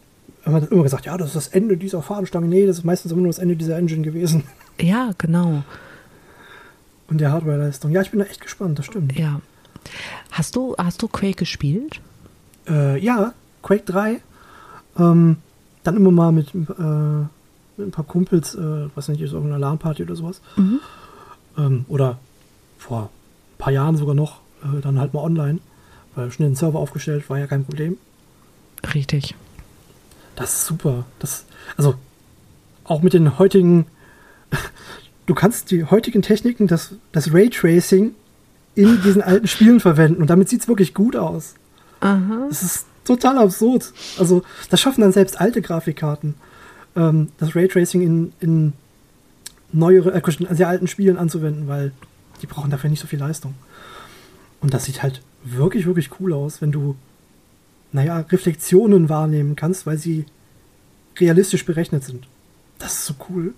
man 0.44 0.62
hat 0.62 0.70
immer 0.70 0.82
gesagt, 0.82 1.06
ja, 1.06 1.16
das 1.16 1.28
ist 1.28 1.36
das 1.36 1.48
Ende 1.48 1.76
dieser 1.76 2.02
Fahnenstange. 2.02 2.48
Nee, 2.48 2.66
das 2.66 2.78
ist 2.78 2.84
meistens 2.84 3.12
immer 3.12 3.22
nur 3.22 3.30
das 3.30 3.38
Ende 3.38 3.56
dieser 3.56 3.78
Engine 3.78 4.02
gewesen. 4.02 4.44
Ja, 4.80 5.10
genau. 5.18 5.64
Und 7.08 7.18
der 7.18 7.32
Hardware-Leistung. 7.32 7.90
Ja, 7.90 8.02
ich 8.02 8.10
bin 8.10 8.20
da 8.20 8.26
echt 8.26 8.40
gespannt, 8.40 8.78
das 8.78 8.86
stimmt. 8.86 9.18
Ja. 9.18 9.40
Hast 10.30 10.56
du, 10.56 10.74
hast 10.76 11.02
du 11.02 11.08
Quake 11.08 11.36
gespielt? 11.36 12.00
Äh, 12.68 13.02
ja, 13.02 13.32
Quake 13.62 13.84
3. 13.84 14.20
Ähm, 14.98 15.36
dann 15.84 15.96
immer 15.96 16.10
mal 16.10 16.32
mit, 16.32 16.54
äh, 16.54 16.58
mit 16.58 17.88
ein 17.88 17.90
paar 17.90 18.04
Kumpels, 18.04 18.54
äh, 18.54 18.88
was 18.94 19.08
nicht, 19.08 19.22
ist 19.22 19.32
irgendeine 19.32 19.60
LAN-Party 19.60 20.02
oder 20.02 20.16
sowas. 20.16 20.42
Mhm. 20.56 20.80
Ähm, 21.56 21.84
oder 21.88 22.18
vor 22.76 23.04
ein 23.04 23.58
paar 23.58 23.72
Jahren 23.72 23.96
sogar 23.96 24.14
noch, 24.14 24.40
äh, 24.62 24.80
dann 24.82 24.98
halt 24.98 25.14
mal 25.14 25.22
online. 25.22 25.60
Weil 26.14 26.30
schnell 26.30 26.48
einen 26.48 26.56
Server 26.56 26.78
aufgestellt, 26.78 27.30
war 27.30 27.38
ja 27.38 27.46
kein 27.46 27.64
Problem. 27.64 27.96
Richtig. 28.94 29.34
Das 30.36 30.52
ist 30.52 30.66
super. 30.66 31.06
Das, 31.18 31.46
also, 31.76 31.94
auch 32.84 33.02
mit 33.02 33.12
den 33.12 33.38
heutigen, 33.38 33.86
du 35.28 35.35
kannst 35.35 35.70
die 35.70 35.85
heutigen 35.85 36.23
Techniken, 36.23 36.66
das, 36.66 36.94
das 37.12 37.32
Raytracing 37.32 38.14
in 38.75 39.02
diesen 39.02 39.23
alten 39.23 39.47
Spielen 39.47 39.78
verwenden 39.78 40.23
und 40.23 40.30
damit 40.30 40.49
sieht 40.49 40.62
es 40.62 40.68
wirklich 40.68 40.94
gut 40.94 41.16
aus. 41.16 41.54
Aha. 42.00 42.47
Das 42.49 42.62
ist 42.62 42.87
total 43.04 43.38
absurd. 43.38 43.92
Also, 44.18 44.42
das 44.70 44.80
schaffen 44.80 45.02
dann 45.02 45.12
selbst 45.12 45.38
alte 45.38 45.61
Grafikkarten, 45.61 46.35
ähm, 46.97 47.28
das 47.38 47.54
Raytracing 47.54 48.00
in, 48.00 48.32
in 48.40 48.73
neuere, 49.70 50.14
äh, 50.14 50.54
sehr 50.54 50.68
alten 50.68 50.87
Spielen 50.87 51.18
anzuwenden, 51.18 51.68
weil 51.68 51.92
die 52.40 52.47
brauchen 52.47 52.70
dafür 52.70 52.88
nicht 52.88 53.00
so 53.00 53.06
viel 53.06 53.18
Leistung. 53.18 53.54
Und 54.61 54.73
das 54.73 54.87
sieht 54.87 55.02
halt 55.02 55.20
wirklich, 55.44 55.85
wirklich 55.85 56.11
cool 56.20 56.32
aus, 56.32 56.62
wenn 56.62 56.73
du, 56.73 56.97
naja, 57.92 58.20
Reflexionen 58.20 59.11
wahrnehmen 59.11 59.56
kannst, 59.56 59.87
weil 59.87 59.99
sie 59.99 60.25
realistisch 61.18 61.66
berechnet 61.66 62.04
sind. 62.04 62.28
Das 62.78 62.94
ist 62.94 63.06
so 63.06 63.14
cool. 63.28 63.52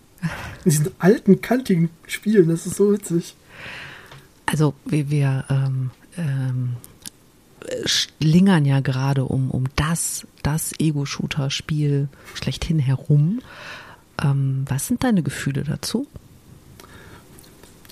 In 0.65 0.71
diesen 0.71 0.91
alten, 0.99 1.41
kantigen 1.41 1.91
Spielen, 2.07 2.49
das 2.49 2.67
ist 2.67 2.77
so 2.77 2.93
witzig. 2.93 3.35
Also 4.47 4.75
wir, 4.85 5.11
wir 5.11 5.45
ähm, 5.49 5.91
ähm, 6.17 6.77
schlingern 7.85 8.65
ja 8.65 8.81
gerade 8.81 9.25
um, 9.25 9.50
um 9.50 9.65
das, 9.77 10.27
das 10.43 10.73
Ego-Shooter-Spiel 10.79 12.09
schlechthin 12.35 12.79
herum. 12.79 13.41
Ähm, 14.23 14.65
was 14.69 14.87
sind 14.87 15.05
deine 15.05 15.23
Gefühle 15.23 15.62
dazu? 15.62 16.07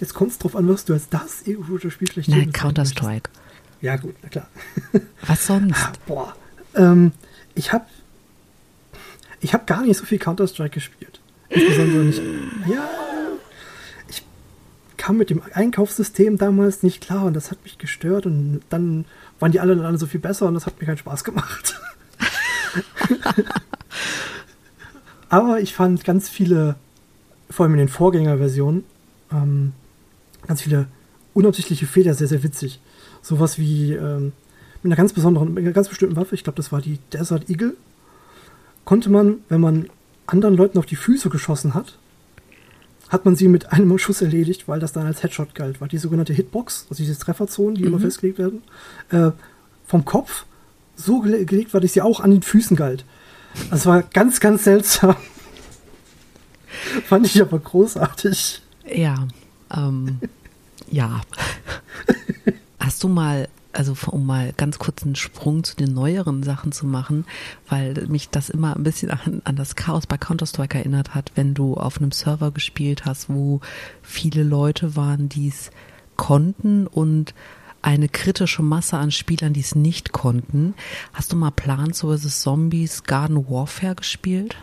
Jetzt 0.01 0.15
kommt 0.15 0.31
es 0.33 0.39
drauf 0.39 0.55
an, 0.55 0.69
was 0.69 0.85
du 0.85 0.93
als 0.93 1.09
das 1.09 1.47
Ego-Shooter-Spiel 1.47 2.11
schlecht 2.11 2.29
Nein, 2.29 2.53
Counter-Strike. 2.53 3.31
Ja, 3.81 3.97
gut, 3.97 4.17
na 4.23 4.29
klar. 4.29 4.49
Was 5.27 5.47
sonst? 5.47 6.05
Boah. 6.07 6.35
Ähm, 6.75 7.13
ich 7.55 7.73
habe 7.73 7.87
ich 9.41 9.55
hab 9.55 9.69
gar 9.69 9.83
nicht 9.83 9.97
so 9.97 10.05
viel 10.05 10.19
Counter-Strike 10.19 10.75
gespielt. 10.75 11.18
Insbesondere 11.51 12.05
nicht. 12.05 12.23
Ja. 12.67 12.89
Ich 14.09 14.23
kam 14.97 15.17
mit 15.17 15.31
dem 15.31 15.43
Einkaufssystem 15.53 16.37
damals 16.39 16.83
nicht 16.83 17.01
klar 17.01 17.25
und 17.25 17.35
das 17.35 17.51
hat 17.51 17.63
mich 17.65 17.79
gestört 17.79 18.27
und 18.27 18.61
dann 18.69 19.07
waren 19.39 19.53
die 19.53 19.61
alle, 19.61 19.85
alle 19.85 19.99
so 19.99 20.07
viel 20.07 20.21
besser 20.21 20.47
und 20.47 20.55
das 20.55 20.67
hat 20.67 20.81
mir 20.81 20.87
keinen 20.87 20.99
Spaß 20.99 21.25
gemacht. 21.25 21.81
Aber 25.29 25.61
ich 25.61 25.75
fand 25.75 26.05
ganz 26.05 26.29
viele, 26.29 26.77
vor 27.51 27.65
allem 27.65 27.75
in 27.75 27.79
den 27.79 27.89
Vorgängerversionen, 27.89 28.85
ähm, 29.33 29.73
ganz 30.47 30.63
viele 30.63 30.87
unabsichtliche 31.35 31.87
Fehler 31.87 32.15
sehr, 32.15 32.29
sehr 32.29 32.43
witzig. 32.43 32.81
Sowas 33.23 33.59
wie 33.59 33.93
ähm, 33.93 34.33
mit 34.83 34.91
einer 34.91 34.97
ganz 34.97 35.13
besonderen, 35.13 35.55
mit 35.55 35.65
einer 35.65 35.73
ganz 35.73 35.89
bestimmten 35.89 36.17
Waffe, 36.17 36.35
ich 36.35 36.45
glaube, 36.45 36.57
das 36.57 36.73
war 36.73 36.81
die 36.81 36.99
Desert 37.13 37.51
Eagle, 37.51 37.77
konnte 38.85 39.11
man, 39.11 39.39
wenn 39.49 39.61
man 39.61 39.91
anderen 40.29 40.57
Leuten 40.57 40.79
auf 40.79 40.87
die 40.87 40.97
Füße 40.97 41.29
geschossen 41.31 41.75
hat, 41.75 41.99
hat 43.09 43.25
man 43.25 43.37
sie 43.37 43.49
mit 43.49 43.73
einem 43.73 43.99
Schuss 43.99 44.21
erledigt, 44.21 44.69
weil 44.69 44.81
das 44.81 44.93
dann 44.93 45.07
als 45.07 45.23
Headshot 45.23 45.55
galt, 45.55 45.81
weil 45.81 45.89
die 45.89 45.99
sogenannte 45.99 46.35
Hitbox, 46.35 46.87
also 46.91 47.03
diese 47.03 47.19
Trefferzonen, 47.19 47.75
die 47.75 47.85
immer 47.85 47.99
festgelegt 47.99 48.39
werden, 48.39 48.63
äh, 49.11 49.31
vom 49.87 50.05
Kopf 50.05 50.45
so 50.95 51.21
gele 51.21 51.45
gelegt 51.45 51.73
war, 51.73 51.81
dass 51.81 51.95
sie 51.95 52.03
auch 52.03 52.21
an 52.21 52.31
den 52.31 52.43
Füßen 52.43 52.77
galt. 52.77 53.05
Also 53.71 53.77
es 53.77 53.87
war 53.87 54.03
ganz, 54.03 54.41
ganz 54.41 54.65
seltsam. 54.65 55.17
Fand 57.07 57.27
ich 57.27 57.41
aber 57.41 57.59
großartig. 57.59 58.63
Ja, 58.95 59.27
ähm, 59.75 60.19
ja. 60.91 61.23
Hast 62.79 63.03
du 63.03 63.09
mal, 63.09 63.49
also 63.79 63.95
um 64.11 64.27
mal 64.27 64.53
ganz 64.57 64.79
kurz 64.81 65.05
einen 65.05 65.15
Sprung 65.15 65.63
zu 65.63 65.77
den 65.77 65.95
neueren 65.95 66.43
Sachen 66.43 66.73
zu 66.73 66.85
machen, 66.85 67.25
weil 67.69 67.95
mich 68.09 68.29
das 68.29 68.51
immer 68.51 68.75
ein 68.75 68.83
bisschen 68.83 69.11
an, 69.11 69.41
an 69.45 69.55
das 69.55 69.77
Chaos 69.77 70.07
bei 70.07 70.19
Counter-Strike 70.19 70.77
erinnert 70.77 71.15
hat, 71.15 71.31
wenn 71.37 71.55
du 71.55 71.75
auf 71.75 71.99
einem 71.99 72.11
Server 72.11 72.51
gespielt 72.51 73.05
hast, 73.05 73.29
wo 73.29 73.61
viele 74.03 74.43
Leute 74.43 74.97
waren, 74.97 75.29
die 75.29 75.49
es 75.49 75.71
konnten 76.17 76.89
und 76.89 77.35
eine 77.81 78.09
kritische 78.09 78.63
Masse 78.63 78.97
an 78.97 79.13
Spielern, 79.13 79.53
die 79.53 79.61
es 79.61 79.77
nicht 79.77 80.11
konnten. 80.11 80.75
Hast 81.13 81.33
du 81.33 81.37
mal 81.37 81.53
Plants 81.53 82.01
vs. 82.01 82.43
Zombies 82.43 83.05
Garden 83.05 83.49
Warfare 83.49 83.95
gespielt? 83.95 84.57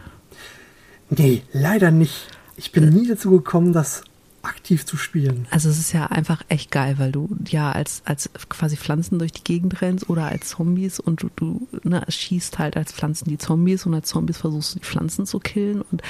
Nee, 1.09 1.43
leider 1.53 1.91
nicht. 1.91 2.27
Ich 2.57 2.73
bin 2.73 2.89
nie 2.89 3.07
dazu 3.07 3.31
gekommen, 3.31 3.71
das 3.71 4.03
aktiv 4.45 4.85
zu 4.85 4.97
spielen. 4.97 5.47
Also 5.51 5.69
es 5.69 5.79
ist 5.79 5.93
ja 5.93 6.07
einfach 6.07 6.43
echt 6.49 6.71
geil, 6.71 6.95
weil 6.97 7.11
du 7.11 7.29
ja 7.47 7.71
als, 7.71 8.01
als 8.05 8.29
quasi 8.49 8.77
Pflanzen 8.77 9.19
durch 9.19 9.31
die 9.31 9.43
Gegend 9.43 9.81
rennst 9.81 10.09
oder 10.09 10.25
als 10.25 10.49
Zombies 10.49 10.99
und 10.99 11.23
du, 11.23 11.29
du 11.35 11.67
ne, 11.83 12.03
schießt 12.07 12.59
halt 12.59 12.77
als 12.77 12.91
Pflanzen 12.91 13.29
die 13.29 13.37
Zombies 13.37 13.85
und 13.85 13.93
als 13.93 14.09
Zombies 14.09 14.37
versuchst 14.37 14.75
du 14.75 14.79
die 14.79 14.85
Pflanzen 14.85 15.25
zu 15.25 15.39
killen 15.39 15.81
und 15.81 16.01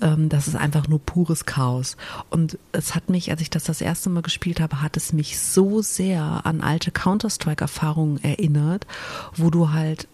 ähm, 0.00 0.28
das 0.28 0.48
ist 0.48 0.56
einfach 0.56 0.88
nur 0.88 0.98
pures 1.00 1.46
Chaos. 1.46 1.96
Und 2.30 2.58
es 2.72 2.94
hat 2.94 3.08
mich, 3.08 3.30
als 3.30 3.40
ich 3.40 3.50
das 3.50 3.64
das 3.64 3.80
erste 3.80 4.10
Mal 4.10 4.22
gespielt 4.22 4.60
habe, 4.60 4.82
hat 4.82 4.96
es 4.96 5.12
mich 5.12 5.38
so 5.38 5.82
sehr 5.82 6.42
an 6.44 6.60
alte 6.60 6.90
Counter-Strike-Erfahrungen 6.90 8.22
erinnert, 8.22 8.86
wo 9.36 9.50
du 9.50 9.70
halt 9.70 10.08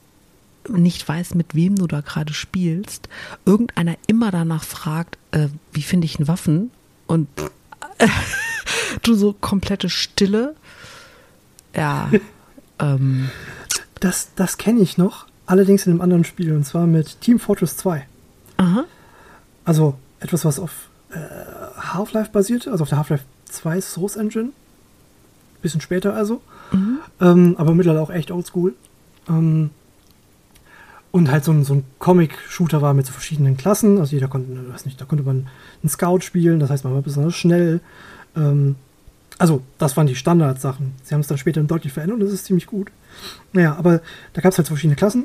nicht 0.68 1.06
weißt, 1.08 1.34
mit 1.36 1.54
wem 1.54 1.76
du 1.76 1.86
da 1.86 2.00
gerade 2.00 2.34
spielst, 2.34 3.08
irgendeiner 3.44 3.96
immer 4.08 4.30
danach 4.30 4.64
fragt, 4.64 5.18
äh, 5.30 5.48
wie 5.72 5.82
finde 5.82 6.06
ich 6.06 6.18
einen 6.18 6.28
Waffen? 6.28 6.70
Und 7.06 7.28
du 9.02 9.14
so 9.14 9.32
komplette 9.32 9.88
Stille. 9.88 10.54
Ja. 11.74 12.10
ähm, 12.78 13.30
Das, 14.00 14.30
das 14.36 14.58
kenne 14.58 14.80
ich 14.80 14.98
noch, 14.98 15.26
allerdings 15.46 15.86
in 15.86 15.92
einem 15.92 16.00
anderen 16.02 16.24
Spiel, 16.24 16.52
und 16.52 16.64
zwar 16.64 16.86
mit 16.86 17.20
Team 17.20 17.38
Fortress 17.38 17.76
2. 17.78 18.06
aha. 18.58 18.84
Also 19.64 19.94
etwas, 20.20 20.44
was 20.44 20.58
auf 20.60 20.88
äh, 21.10 21.16
Half-Life 21.80 22.30
basierte, 22.30 22.70
also 22.70 22.82
auf 22.82 22.88
der 22.88 22.98
Half-Life 22.98 23.24
2 23.46 23.80
Source 23.80 24.16
Engine. 24.16 24.50
Bisschen 25.62 25.80
später 25.80 26.14
also. 26.14 26.40
Ähm, 27.20 27.54
aber 27.58 27.74
mittlerweile 27.74 28.02
auch 28.02 28.10
echt 28.10 28.30
oldschool. 28.30 28.74
Ähm, 29.28 29.70
und 31.12 31.30
halt 31.30 31.44
so 31.44 31.52
ein, 31.52 31.64
so 31.64 31.74
ein 31.74 31.84
Comic-Shooter 31.98 32.82
war 32.82 32.92
mit 32.94 33.06
so 33.06 33.12
verschiedenen 33.12 33.56
Klassen. 33.56 33.98
Also 33.98 34.14
jeder 34.14 34.28
konnte, 34.28 34.48
weiß 34.72 34.84
nicht, 34.84 35.00
da 35.00 35.04
konnte 35.04 35.24
man 35.24 35.46
einen 35.82 35.88
Scout 35.88 36.20
spielen, 36.20 36.60
das 36.60 36.70
heißt, 36.70 36.84
man 36.84 36.94
war 36.94 37.02
besonders 37.02 37.34
schnell. 37.34 37.80
Ähm, 38.36 38.76
also, 39.38 39.62
das 39.78 39.96
waren 39.96 40.06
die 40.06 40.14
Standardsachen. 40.14 40.92
Sie 41.02 41.12
haben 41.14 41.20
es 41.20 41.26
dann 41.26 41.36
später 41.38 41.62
deutlich 41.62 41.92
verändert 41.92 42.18
und 42.20 42.24
das 42.24 42.32
ist 42.32 42.46
ziemlich 42.46 42.66
gut. 42.66 42.90
Naja, 43.52 43.76
aber 43.76 44.00
da 44.32 44.40
gab 44.40 44.52
es 44.52 44.58
halt 44.58 44.66
so 44.66 44.74
verschiedene 44.74 44.96
Klassen 44.96 45.24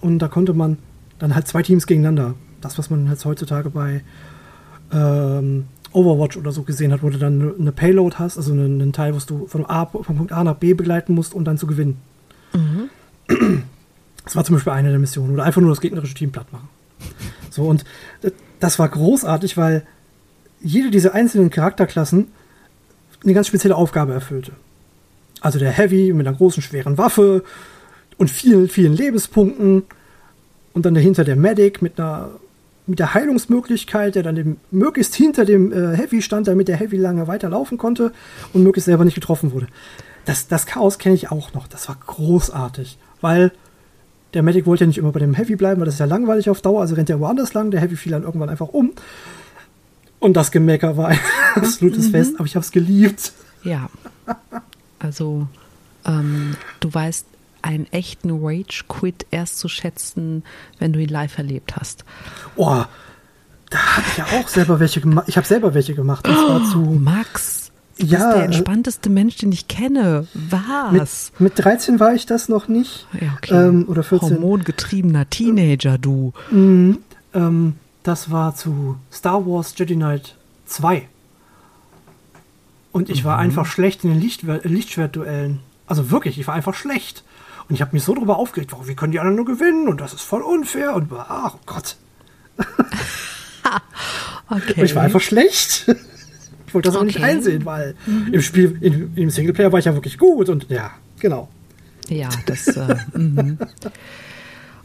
und 0.00 0.18
da 0.18 0.28
konnte 0.28 0.54
man 0.54 0.78
dann 1.18 1.34
halt 1.34 1.46
zwei 1.46 1.62
Teams 1.62 1.86
gegeneinander. 1.86 2.34
Das, 2.60 2.78
was 2.78 2.88
man 2.90 3.06
jetzt 3.08 3.24
heutzutage 3.24 3.70
bei 3.70 4.02
ähm, 4.92 5.66
Overwatch 5.92 6.36
oder 6.36 6.52
so 6.52 6.62
gesehen 6.62 6.92
hat, 6.92 7.02
wo 7.02 7.10
du 7.10 7.18
dann 7.18 7.54
eine- 7.58 7.72
Payload 7.72 8.16
hast, 8.18 8.36
also 8.36 8.52
einen, 8.52 8.80
einen 8.80 8.92
Teil, 8.92 9.14
was 9.14 9.26
du 9.26 9.46
von, 9.46 9.64
A, 9.66 9.86
von 9.86 10.16
Punkt 10.16 10.32
A 10.32 10.42
nach 10.42 10.56
B 10.56 10.74
begleiten 10.74 11.14
musst, 11.14 11.34
um 11.34 11.44
dann 11.44 11.58
zu 11.58 11.66
gewinnen. 11.66 11.98
Das 14.24 14.36
war 14.36 14.44
zum 14.44 14.56
Beispiel 14.56 14.72
eine 14.72 14.90
der 14.90 14.98
Missionen. 14.98 15.34
Oder 15.34 15.44
einfach 15.44 15.60
nur 15.60 15.70
das 15.70 15.80
gegnerische 15.80 16.14
Team 16.14 16.32
platt 16.32 16.52
machen. 16.52 16.68
So, 17.50 17.64
und 17.64 17.84
d- 18.22 18.32
das 18.60 18.78
war 18.78 18.88
großartig, 18.88 19.56
weil 19.56 19.86
jede 20.60 20.90
dieser 20.90 21.14
einzelnen 21.14 21.50
Charakterklassen 21.50 22.28
eine 23.22 23.34
ganz 23.34 23.46
spezielle 23.48 23.76
Aufgabe 23.76 24.12
erfüllte. 24.14 24.52
Also 25.40 25.58
der 25.58 25.70
Heavy 25.70 26.12
mit 26.12 26.26
einer 26.26 26.36
großen, 26.36 26.62
schweren 26.62 26.96
Waffe 26.96 27.44
und 28.16 28.30
vielen, 28.30 28.68
vielen 28.68 28.94
Lebenspunkten. 28.94 29.82
Und 30.72 30.86
dann 30.86 30.94
dahinter 30.94 31.24
der 31.24 31.36
Medic 31.36 31.82
mit 31.82 32.00
einer 32.00 32.30
mit 32.86 32.98
der 32.98 33.14
Heilungsmöglichkeit, 33.14 34.14
der 34.14 34.22
dann 34.22 34.36
eben 34.36 34.60
möglichst 34.70 35.14
hinter 35.14 35.46
dem 35.46 35.72
äh, 35.72 35.96
Heavy 35.96 36.20
stand, 36.20 36.48
damit 36.48 36.68
der 36.68 36.76
Heavy 36.76 36.98
lange 36.98 37.26
weiterlaufen 37.26 37.78
konnte 37.78 38.12
und 38.52 38.62
möglichst 38.62 38.84
selber 38.84 39.06
nicht 39.06 39.14
getroffen 39.14 39.52
wurde. 39.52 39.68
Das, 40.26 40.48
das 40.48 40.66
Chaos 40.66 40.98
kenne 40.98 41.14
ich 41.14 41.30
auch 41.30 41.54
noch. 41.54 41.66
Das 41.66 41.88
war 41.88 41.96
großartig, 42.06 42.98
weil 43.22 43.52
der 44.34 44.42
Medic 44.42 44.66
wollte 44.66 44.84
ja 44.84 44.88
nicht 44.88 44.98
immer 44.98 45.12
bei 45.12 45.20
dem 45.20 45.34
Heavy 45.34 45.56
bleiben, 45.56 45.80
weil 45.80 45.86
das 45.86 45.94
ist 45.94 46.00
ja 46.00 46.06
langweilig 46.06 46.50
auf 46.50 46.60
Dauer, 46.60 46.80
also 46.80 46.94
rennt 46.96 47.08
er 47.08 47.20
woanders 47.20 47.54
lang. 47.54 47.70
Der 47.70 47.80
Heavy 47.80 47.96
fiel 47.96 48.12
dann 48.12 48.24
irgendwann 48.24 48.50
einfach 48.50 48.68
um. 48.68 48.92
Und 50.18 50.34
das 50.36 50.50
Gemecker 50.50 50.96
war 50.96 51.08
ein 51.08 51.20
absolutes 51.54 52.08
mhm. 52.08 52.10
Fest, 52.10 52.34
aber 52.36 52.46
ich 52.46 52.56
habe 52.56 52.64
es 52.64 52.72
geliebt. 52.72 53.32
Ja. 53.62 53.88
Also, 54.98 55.46
ähm, 56.04 56.56
du 56.80 56.92
weißt 56.92 57.26
einen 57.62 57.90
echten 57.92 58.30
Rage-Quit 58.30 59.26
erst 59.30 59.58
zu 59.58 59.68
schätzen, 59.68 60.44
wenn 60.78 60.92
du 60.92 61.00
ihn 61.00 61.08
live 61.08 61.38
erlebt 61.38 61.76
hast. 61.76 62.04
Boah, 62.56 62.88
da 63.70 63.96
habe 63.96 64.06
ich 64.08 64.16
ja 64.18 64.24
auch 64.38 64.48
selber 64.48 64.80
welche 64.80 65.00
gemacht. 65.00 65.26
Ich 65.28 65.36
habe 65.36 65.46
selber 65.46 65.74
welche 65.74 65.94
gemacht. 65.94 66.26
Zwar 66.26 66.60
oh, 66.60 66.70
zu. 66.70 66.78
Max, 66.78 67.63
du 67.98 68.06
ja, 68.06 68.18
bist 68.18 68.36
der 68.36 68.44
entspannteste 68.44 69.10
Mensch, 69.10 69.36
den 69.36 69.52
ich 69.52 69.68
kenne. 69.68 70.26
Was? 70.34 71.32
Mit, 71.38 71.56
mit 71.56 71.64
13 71.64 72.00
war 72.00 72.14
ich 72.14 72.26
das 72.26 72.48
noch 72.48 72.68
nicht. 72.68 73.06
Ja, 73.20 73.34
okay. 73.36 73.54
Ähm, 73.54 73.86
oder 73.88 74.02
14. 74.02 74.30
Hormongetriebener 74.30 75.28
Teenager, 75.30 75.98
du. 75.98 76.32
Mhm, 76.50 76.98
ähm, 77.34 77.76
das 78.02 78.30
war 78.30 78.54
zu 78.54 78.96
Star 79.12 79.46
Wars 79.46 79.74
Jedi 79.76 79.94
Knight 79.94 80.36
2. 80.66 81.08
Und 82.92 83.10
ich 83.10 83.22
mhm. 83.22 83.28
war 83.28 83.38
einfach 83.38 83.66
schlecht 83.66 84.04
in 84.04 84.10
den 84.10 84.20
Lichtschwertduellen. 84.20 85.60
Also 85.86 86.10
wirklich, 86.10 86.38
ich 86.38 86.46
war 86.46 86.54
einfach 86.54 86.74
schlecht. 86.74 87.24
Und 87.68 87.74
ich 87.74 87.80
habe 87.80 87.92
mich 87.92 88.04
so 88.04 88.14
darüber 88.14 88.36
aufgeregt, 88.36 88.72
warum, 88.72 88.86
wie 88.86 88.94
können 88.94 89.12
die 89.12 89.20
anderen 89.20 89.36
nur 89.36 89.46
gewinnen 89.46 89.88
und 89.88 90.00
das 90.00 90.12
ist 90.12 90.20
voll 90.20 90.42
unfair 90.42 90.94
und 90.94 91.10
ach 91.12 91.54
oh 91.54 91.60
Gott. 91.64 91.96
okay. 94.50 94.80
Und 94.80 94.84
ich 94.84 94.94
war 94.94 95.02
einfach 95.02 95.20
schlecht. 95.20 95.86
Ich 96.74 96.76
wollte 96.76 96.88
das 96.88 96.96
okay. 96.96 97.02
auch 97.02 97.06
nicht 97.06 97.22
einsehen, 97.22 97.64
weil 97.64 97.94
mhm. 98.04 98.34
im 98.34 98.42
Spiel, 98.42 98.76
in, 98.80 99.12
im 99.14 99.30
Singleplayer 99.30 99.70
war 99.70 99.78
ich 99.78 99.84
ja 99.84 99.94
wirklich 99.94 100.18
gut 100.18 100.48
und 100.48 100.68
ja, 100.68 100.90
genau. 101.20 101.48
Ja, 102.08 102.28
das. 102.46 102.66
Äh, 102.66 102.96
mhm. 103.16 103.58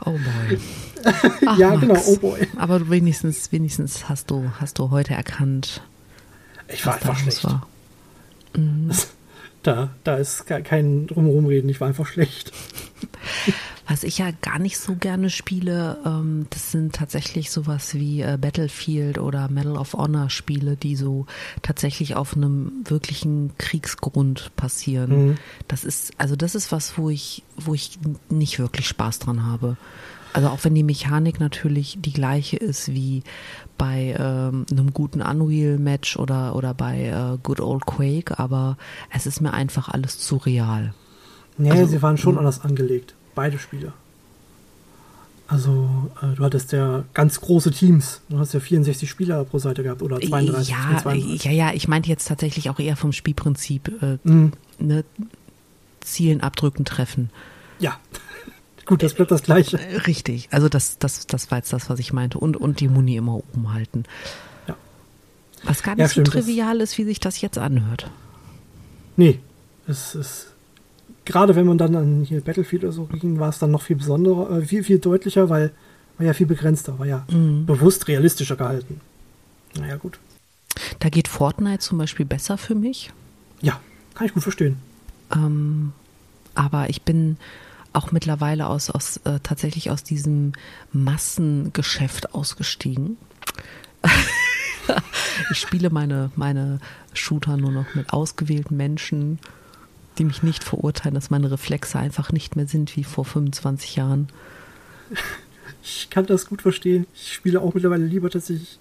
oh 0.05 0.11
boy. 0.11 0.59
Ach, 1.47 1.57
ja, 1.57 1.69
Max. 1.69 1.81
genau, 1.81 1.99
oh 2.05 2.15
boy. 2.17 2.47
Aber 2.57 2.91
wenigstens, 2.91 3.51
wenigstens 3.51 4.07
hast 4.07 4.29
du, 4.29 4.51
hast 4.59 4.77
du 4.77 4.91
heute 4.91 5.15
erkannt. 5.15 5.81
Ich 6.67 6.85
war 6.85 6.93
einfach 6.93 7.17
schlecht. 7.17 7.43
War. 7.43 7.67
Mhm. 8.55 8.91
Da, 9.61 9.89
da 10.05 10.15
ist 10.15 10.45
kein 10.45 11.07
Drumherumreden, 11.07 11.69
ich 11.69 11.81
war 11.81 11.89
einfach 11.89 12.05
schlecht. 12.05 12.53
Was 13.89 14.03
ich 14.03 14.19
ja 14.19 14.29
gar 14.43 14.59
nicht 14.59 14.77
so 14.77 14.95
gerne 14.95 15.31
spiele, 15.31 15.97
ähm, 16.05 16.45
das 16.51 16.71
sind 16.71 16.93
tatsächlich 16.93 17.49
sowas 17.49 17.95
wie 17.95 18.21
äh, 18.21 18.37
Battlefield 18.39 19.17
oder 19.17 19.49
Medal 19.49 19.77
of 19.77 19.93
Honor 19.93 20.29
Spiele, 20.29 20.75
die 20.75 20.95
so 20.95 21.25
tatsächlich 21.63 22.15
auf 22.15 22.35
einem 22.35 22.83
wirklichen 22.85 23.51
Kriegsgrund 23.57 24.55
passieren. 24.55 25.29
Mhm. 25.29 25.35
Das 25.67 25.83
ist, 25.83 26.13
also 26.19 26.35
das 26.35 26.53
ist 26.53 26.71
was, 26.71 26.99
wo 26.99 27.09
ich, 27.09 27.43
wo 27.57 27.73
ich 27.73 27.97
nicht 28.29 28.59
wirklich 28.59 28.87
Spaß 28.87 29.17
dran 29.17 29.43
habe. 29.43 29.75
Also 30.33 30.49
auch 30.49 30.63
wenn 30.63 30.75
die 30.75 30.83
Mechanik 30.83 31.39
natürlich 31.39 31.97
die 31.99 32.13
gleiche 32.13 32.57
ist 32.57 32.93
wie 32.93 33.23
bei 33.79 34.15
ähm, 34.19 34.67
einem 34.69 34.93
guten 34.93 35.23
Unreal-Match 35.23 36.17
oder, 36.17 36.55
oder 36.55 36.75
bei 36.75 37.05
äh, 37.07 37.39
Good 37.41 37.59
Old 37.59 37.87
Quake, 37.87 38.37
aber 38.37 38.77
es 39.11 39.25
ist 39.25 39.41
mir 39.41 39.51
einfach 39.51 39.89
alles 39.89 40.19
zu 40.19 40.37
real. 40.37 40.93
Nee, 41.57 41.71
also, 41.71 41.87
sie 41.87 42.01
waren 42.03 42.17
schon 42.17 42.37
anders 42.37 42.61
angelegt. 42.61 43.15
Beide 43.39 43.57
Spiele. 43.57 43.93
Also, 45.47 46.11
äh, 46.21 46.35
du 46.35 46.43
hattest 46.43 46.73
ja 46.73 47.05
ganz 47.13 47.39
große 47.39 47.71
Teams. 47.71 48.19
Du 48.27 48.37
hast 48.37 48.53
ja 48.53 48.59
64 48.59 49.09
Spieler 49.09 49.45
pro 49.45 49.59
Seite 49.59 49.81
gehabt 49.81 50.01
oder 50.01 50.19
32. 50.19 50.67
Ja, 50.67 50.97
32. 51.01 51.45
ja, 51.45 51.51
ja, 51.51 51.73
ich 51.73 51.87
meinte 51.87 52.09
jetzt 52.09 52.27
tatsächlich 52.27 52.69
auch 52.69 52.79
eher 52.79 52.97
vom 52.97 53.13
Spielprinzip. 53.13 53.93
Äh, 54.03 54.17
mhm. 54.23 54.51
ne, 54.77 55.05
Zielen, 56.01 56.41
abdrücken, 56.41 56.83
treffen. 56.83 57.29
Ja. 57.79 57.97
Gut, 58.85 59.03
das 59.03 59.13
bleibt 59.13 59.31
das 59.31 59.43
Gleiche. 59.43 59.79
Äh, 59.79 59.99
richtig, 59.99 60.49
also 60.51 60.67
das, 60.67 60.97
das, 60.97 61.25
das 61.25 61.49
war 61.49 61.59
jetzt 61.59 61.71
das, 61.71 61.89
was 61.89 61.97
ich 61.99 62.11
meinte. 62.11 62.39
Und, 62.39 62.57
und 62.57 62.81
die 62.81 62.89
Muni 62.89 63.15
immer 63.15 63.35
oben 63.35 63.71
halten. 63.71 64.03
Ja. 64.67 64.75
Was 65.63 65.81
gar 65.81 65.93
nicht 65.93 65.99
ja, 66.01 66.07
so 66.07 66.11
stimmt, 66.11 66.27
trivial 66.27 66.81
ist, 66.81 66.97
wie 66.97 67.05
sich 67.05 67.21
das 67.21 67.39
jetzt 67.39 67.57
anhört. 67.57 68.11
Nee, 69.15 69.39
es 69.87 70.13
ist 70.13 70.47
gerade 71.29 71.55
wenn 71.55 71.67
man 71.67 71.77
dann 71.77 71.95
an 71.95 72.23
hier 72.23 72.41
Battlefield 72.41 72.83
oder 72.83 72.91
so 72.91 73.05
ging, 73.05 73.39
war 73.39 73.49
es 73.49 73.59
dann 73.59 73.69
noch 73.69 73.83
viel 73.83 73.95
besonderer, 73.95 74.57
äh, 74.57 74.65
viel, 74.65 74.83
viel 74.83 74.97
deutlicher, 74.97 75.49
weil 75.49 75.71
war 76.17 76.25
ja 76.25 76.33
viel 76.33 76.47
begrenzter, 76.47 76.97
war 76.99 77.05
ja 77.05 77.25
mhm. 77.29 77.65
bewusst 77.65 78.07
realistischer 78.07 78.55
gehalten. 78.55 78.99
Naja, 79.77 79.95
gut. 79.95 80.19
Da 80.99 81.09
geht 81.09 81.27
Fortnite 81.27 81.79
zum 81.79 81.97
Beispiel 81.97 82.25
besser 82.25 82.57
für 82.57 82.75
mich. 82.75 83.11
Ja, 83.61 83.79
kann 84.15 84.27
ich 84.27 84.33
gut 84.33 84.43
verstehen. 84.43 84.77
Ähm, 85.33 85.93
aber 86.55 86.89
ich 86.89 87.03
bin 87.03 87.37
auch 87.93 88.11
mittlerweile 88.11 88.67
aus, 88.67 88.89
aus 88.89 89.17
äh, 89.23 89.39
tatsächlich 89.41 89.91
aus 89.91 90.03
diesem 90.03 90.53
Massengeschäft 90.91 92.33
ausgestiegen. 92.33 93.17
ich 95.51 95.59
spiele 95.59 95.89
meine, 95.89 96.31
meine 96.35 96.79
Shooter 97.13 97.55
nur 97.55 97.71
noch 97.71 97.95
mit 97.95 98.11
ausgewählten 98.11 98.75
Menschen, 98.75 99.39
die 100.19 100.25
mich 100.25 100.43
nicht 100.43 100.63
verurteilen, 100.63 101.15
dass 101.15 101.29
meine 101.29 101.49
Reflexe 101.49 101.97
einfach 101.97 102.31
nicht 102.31 102.55
mehr 102.55 102.67
sind 102.67 102.95
wie 102.95 103.03
vor 103.03 103.25
25 103.25 103.95
Jahren. 103.95 104.27
Ich 105.81 106.09
kann 106.09 106.25
das 106.25 106.47
gut 106.47 106.61
verstehen. 106.61 107.07
Ich 107.15 107.33
spiele 107.33 107.61
auch 107.61 107.73
mittlerweile 107.73 108.05
lieber 108.05 108.29
tatsächlich 108.29 108.77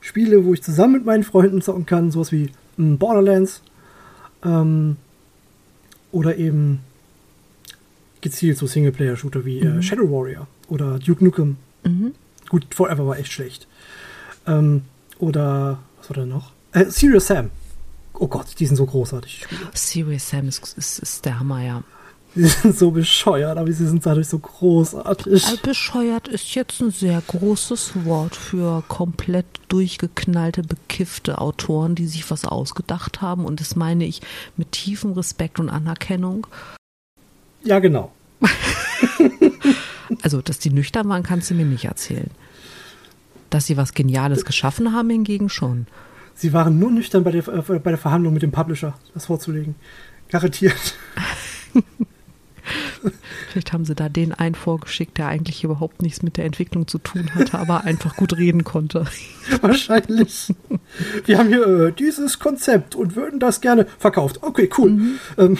Spiele, 0.00 0.44
wo 0.44 0.52
ich 0.52 0.62
zusammen 0.62 0.94
mit 0.94 1.04
meinen 1.04 1.22
Freunden 1.22 1.62
zocken 1.62 1.86
kann, 1.86 2.10
sowas 2.10 2.32
wie 2.32 2.50
hm, 2.76 2.98
Borderlands 2.98 3.62
ähm, 4.44 4.96
oder 6.12 6.36
eben 6.36 6.80
gezielt 8.20 8.58
so 8.58 8.66
Singleplayer-Shooter 8.66 9.44
wie 9.44 9.60
äh, 9.60 9.64
mhm. 9.64 9.78
äh, 9.78 9.82
Shadow 9.82 10.10
Warrior 10.10 10.46
oder 10.68 10.98
Duke 10.98 11.24
Nukem. 11.24 11.56
Mhm. 11.84 12.14
Gut, 12.48 12.66
Forever 12.74 13.06
war 13.06 13.18
echt 13.18 13.32
schlecht. 13.32 13.66
Ähm, 14.46 14.82
oder, 15.18 15.78
was 15.98 16.10
war 16.10 16.16
da 16.16 16.26
noch? 16.26 16.52
Äh, 16.72 16.86
Serious 16.86 17.26
Sam. 17.26 17.50
Oh 18.18 18.26
Gott, 18.26 18.46
die 18.58 18.66
sind 18.66 18.76
so 18.76 18.86
großartig. 18.86 19.46
Serious 19.74 20.28
Sam 20.28 20.48
ist, 20.48 20.76
ist, 20.76 20.98
ist 20.98 21.24
der 21.24 21.38
Hammer, 21.38 21.64
ja. 21.64 21.84
Die 22.34 22.44
sind 22.44 22.76
so 22.76 22.90
bescheuert, 22.90 23.56
aber 23.56 23.72
sie 23.72 23.86
sind 23.86 24.04
dadurch 24.04 24.28
so 24.28 24.38
großartig. 24.38 25.32
Also 25.44 25.56
bescheuert 25.62 26.28
ist 26.28 26.54
jetzt 26.54 26.80
ein 26.80 26.90
sehr 26.90 27.22
großes 27.26 28.04
Wort 28.04 28.36
für 28.36 28.82
komplett 28.86 29.46
durchgeknallte, 29.68 30.62
bekiffte 30.62 31.38
Autoren, 31.38 31.94
die 31.94 32.06
sich 32.06 32.30
was 32.30 32.44
ausgedacht 32.44 33.22
haben. 33.22 33.44
Und 33.44 33.60
das 33.60 33.76
meine 33.76 34.04
ich 34.04 34.20
mit 34.56 34.72
tiefem 34.72 35.12
Respekt 35.12 35.58
und 35.58 35.70
Anerkennung. 35.70 36.46
Ja, 37.64 37.78
genau. 37.78 38.12
also, 40.22 40.42
dass 40.42 40.58
die 40.58 40.70
nüchtern 40.70 41.08
waren, 41.08 41.22
kannst 41.22 41.50
du 41.50 41.54
mir 41.54 41.64
nicht 41.64 41.86
erzählen. 41.86 42.30
Dass 43.48 43.66
sie 43.66 43.76
was 43.76 43.94
Geniales 43.94 44.44
geschaffen 44.44 44.92
haben, 44.92 45.08
hingegen 45.08 45.48
schon. 45.48 45.86
Sie 46.38 46.52
waren 46.52 46.78
nur 46.78 46.92
nüchtern 46.92 47.24
bei 47.24 47.32
der, 47.32 47.48
äh, 47.48 47.78
bei 47.80 47.90
der 47.90 47.98
Verhandlung 47.98 48.32
mit 48.32 48.44
dem 48.44 48.52
Publisher, 48.52 48.94
das 49.12 49.26
vorzulegen. 49.26 49.74
Garantiert. 50.28 50.94
Vielleicht 53.48 53.72
haben 53.72 53.84
sie 53.84 53.96
da 53.96 54.08
den 54.08 54.32
einen 54.32 54.54
vorgeschickt, 54.54 55.18
der 55.18 55.26
eigentlich 55.26 55.64
überhaupt 55.64 56.00
nichts 56.00 56.22
mit 56.22 56.36
der 56.36 56.44
Entwicklung 56.44 56.86
zu 56.86 56.98
tun 56.98 57.34
hatte, 57.34 57.58
aber 57.58 57.82
einfach 57.82 58.14
gut 58.14 58.36
reden 58.36 58.62
konnte. 58.62 59.04
Wahrscheinlich. 59.62 60.54
Wir 61.24 61.38
haben 61.38 61.48
hier 61.48 61.66
äh, 61.66 61.92
dieses 61.92 62.38
Konzept 62.38 62.94
und 62.94 63.16
würden 63.16 63.40
das 63.40 63.60
gerne 63.60 63.86
verkauft. 63.98 64.40
Okay, 64.42 64.70
cool. 64.78 64.90
Mhm. 64.90 65.18
Ähm. 65.38 65.58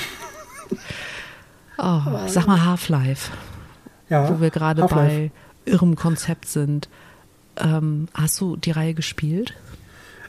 Oh, 1.76 2.02
sag 2.28 2.46
mal 2.46 2.64
Half-Life. 2.64 3.32
Ja, 4.10 4.30
wo 4.30 4.40
wir 4.40 4.50
gerade 4.50 4.86
bei 4.86 5.32
irrem 5.64 5.96
Konzept 5.96 6.46
sind. 6.46 6.88
Ähm, 7.56 8.06
hast 8.14 8.40
du 8.40 8.54
die 8.54 8.70
Reihe 8.70 8.94
gespielt? 8.94 9.54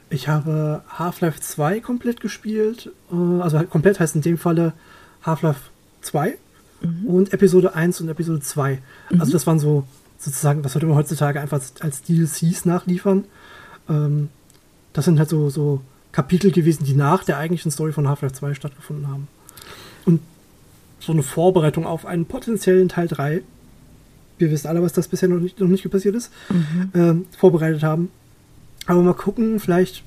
Ich 0.10 0.28
habe 0.28 0.84
Half-Life 0.90 1.40
2 1.40 1.80
komplett 1.82 2.20
gespielt. 2.20 2.92
Äh, 3.12 3.42
also 3.42 3.60
komplett 3.64 4.00
heißt 4.00 4.16
in 4.16 4.22
dem 4.22 4.38
Falle 4.38 4.74
Half-Life 5.24 5.70
2 6.02 6.38
mhm. 6.82 7.06
und 7.06 7.34
Episode 7.34 7.76
1 7.76 8.02
und 8.02 8.10
Episode 8.10 8.40
2. 8.40 8.80
Mhm. 9.12 9.22
Also 9.22 9.32
das 9.32 9.46
waren 9.48 9.60
so 9.60 9.86
sozusagen, 10.18 10.64
das 10.64 10.76
würde 10.76 10.88
man 10.88 10.98
heutzutage 10.98 11.40
einfach 11.40 11.58
als, 11.58 11.74
als 11.82 12.02
DLCs 12.02 12.66
nachliefern. 12.66 13.26
Ähm, 13.88 14.30
das 14.94 15.06
sind 15.06 15.20
halt 15.20 15.30
so, 15.30 15.50
so 15.50 15.82
Kapitel 16.12 16.52
gewesen, 16.52 16.84
die 16.84 16.96
nach 16.96 17.24
der 17.24 17.38
eigentlichen 17.38 17.72
Story 17.72 17.92
von 17.92 18.08
Half-Life 18.08 18.36
2 18.36 18.54
stattgefunden 18.56 19.08
haben. 19.08 19.28
Und 20.06 20.22
so 21.00 21.12
eine 21.12 21.24
Vorbereitung 21.24 21.86
auf 21.86 22.06
einen 22.06 22.26
potenziellen 22.26 22.90
Teil 22.90 23.08
3. 23.08 23.42
Wir 24.38 24.52
wissen 24.52 24.68
alle, 24.68 24.82
was 24.82 24.94
das 24.94 25.08
bisher 25.08 25.30
noch 25.30 25.40
nicht, 25.40 25.60
noch 25.60 25.68
nicht 25.68 25.90
passiert 25.90 26.16
ist. 26.16 26.32
Mhm. 26.50 26.92
Ähm, 26.94 27.26
vorbereitet 27.38 27.84
haben. 27.84 28.10
Aber 28.90 29.04
mal 29.04 29.14
gucken, 29.14 29.60
vielleicht 29.60 30.04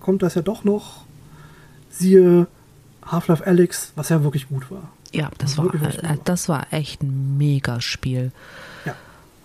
kommt 0.00 0.22
das 0.22 0.34
ja 0.34 0.42
doch 0.42 0.64
noch. 0.64 1.04
Siehe 1.88 2.46
Half-Life 3.06 3.46
Alyx, 3.46 3.92
was 3.96 4.10
ja 4.10 4.22
wirklich 4.22 4.48
gut 4.48 4.70
war. 4.70 4.90
Ja, 5.12 5.30
das 5.38 5.56
war, 5.56 5.64
wirklich, 5.64 5.82
wirklich 5.82 6.10
äh, 6.10 6.18
das 6.24 6.50
war 6.50 6.66
echt 6.72 7.02
ein 7.02 7.38
Megaspiel. 7.38 8.32
Ja. 8.84 8.94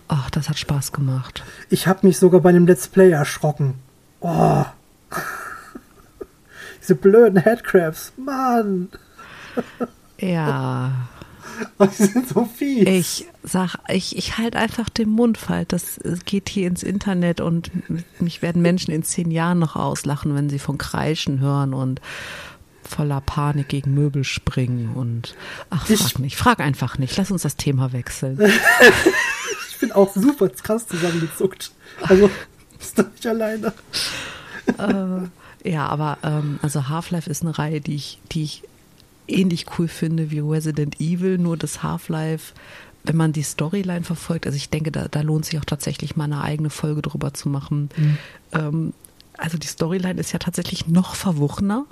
Ach, 0.08 0.28
das 0.28 0.50
hat 0.50 0.58
Spaß 0.58 0.92
gemacht. 0.92 1.44
Ich 1.70 1.86
habe 1.86 2.06
mich 2.06 2.18
sogar 2.18 2.42
bei 2.42 2.50
einem 2.50 2.66
Let's 2.66 2.88
Play 2.88 3.10
erschrocken. 3.10 3.76
Oh. 4.20 4.66
Diese 6.82 6.94
blöden 6.94 7.38
Headcrabs. 7.38 8.12
Mann. 8.18 8.90
Ja, 10.18 10.92
Oh, 11.78 11.86
die 11.86 12.02
sind 12.04 12.28
so 12.28 12.44
fies. 12.44 12.86
ich 12.86 13.26
sag, 13.42 13.76
ich, 13.88 14.16
ich 14.16 14.38
halt 14.38 14.56
einfach 14.56 14.88
den 14.88 15.10
Mund 15.10 15.36
falsch. 15.38 15.68
Das 15.68 15.98
geht 16.24 16.48
hier 16.48 16.66
ins 16.68 16.82
Internet 16.82 17.40
und 17.40 17.70
mich 18.20 18.42
werden 18.42 18.62
Menschen 18.62 18.92
in 18.92 19.02
zehn 19.02 19.30
Jahren 19.30 19.58
noch 19.58 19.76
auslachen, 19.76 20.34
wenn 20.34 20.48
sie 20.50 20.58
von 20.58 20.78
Kreischen 20.78 21.40
hören 21.40 21.74
und 21.74 22.00
voller 22.82 23.20
Panik 23.20 23.68
gegen 23.68 23.94
Möbel 23.94 24.22
springen 24.24 24.90
und 24.94 25.34
ach, 25.70 25.88
Ich- 25.90 26.00
frag 26.00 26.18
nicht, 26.20 26.36
frag 26.36 26.60
einfach 26.60 26.98
nicht. 26.98 27.16
Lass 27.16 27.30
uns 27.30 27.42
das 27.42 27.56
Thema 27.56 27.92
wechseln. 27.92 28.38
Ich 29.70 29.80
bin 29.80 29.92
auch 29.92 30.14
super 30.14 30.48
krass 30.48 30.86
zusammengezuckt. 30.86 31.70
Also, 32.00 32.30
ist 32.80 32.98
doch 32.98 33.04
nicht 33.12 33.26
alleine. 33.26 33.74
äh, 34.78 35.70
ja, 35.70 35.86
aber 35.86 36.16
ähm, 36.22 36.58
also 36.62 36.88
Half-Life 36.88 37.28
ist 37.28 37.42
eine 37.42 37.58
Reihe, 37.58 37.82
die 37.82 37.94
ich, 37.94 38.18
die 38.32 38.42
ich 38.44 38.62
ähnlich 39.28 39.66
cool 39.78 39.88
finde 39.88 40.30
wie 40.30 40.40
Resident 40.40 41.00
Evil, 41.00 41.38
nur 41.38 41.56
das 41.56 41.82
Half-Life, 41.82 42.54
wenn 43.04 43.16
man 43.16 43.32
die 43.32 43.42
Storyline 43.42 44.02
verfolgt, 44.04 44.46
also 44.46 44.56
ich 44.56 44.70
denke, 44.70 44.90
da, 44.90 45.08
da 45.08 45.20
lohnt 45.20 45.44
sich 45.44 45.58
auch 45.58 45.64
tatsächlich 45.64 46.16
mal 46.16 46.24
eine 46.24 46.42
eigene 46.42 46.70
Folge 46.70 47.02
drüber 47.02 47.32
zu 47.34 47.48
machen. 47.48 47.88
Ähm, 48.52 48.92
also 49.38 49.58
die 49.58 49.66
Storyline 49.66 50.20
ist 50.20 50.32
ja 50.32 50.38
tatsächlich 50.38 50.88
noch 50.88 51.14
verworrener. 51.14 51.86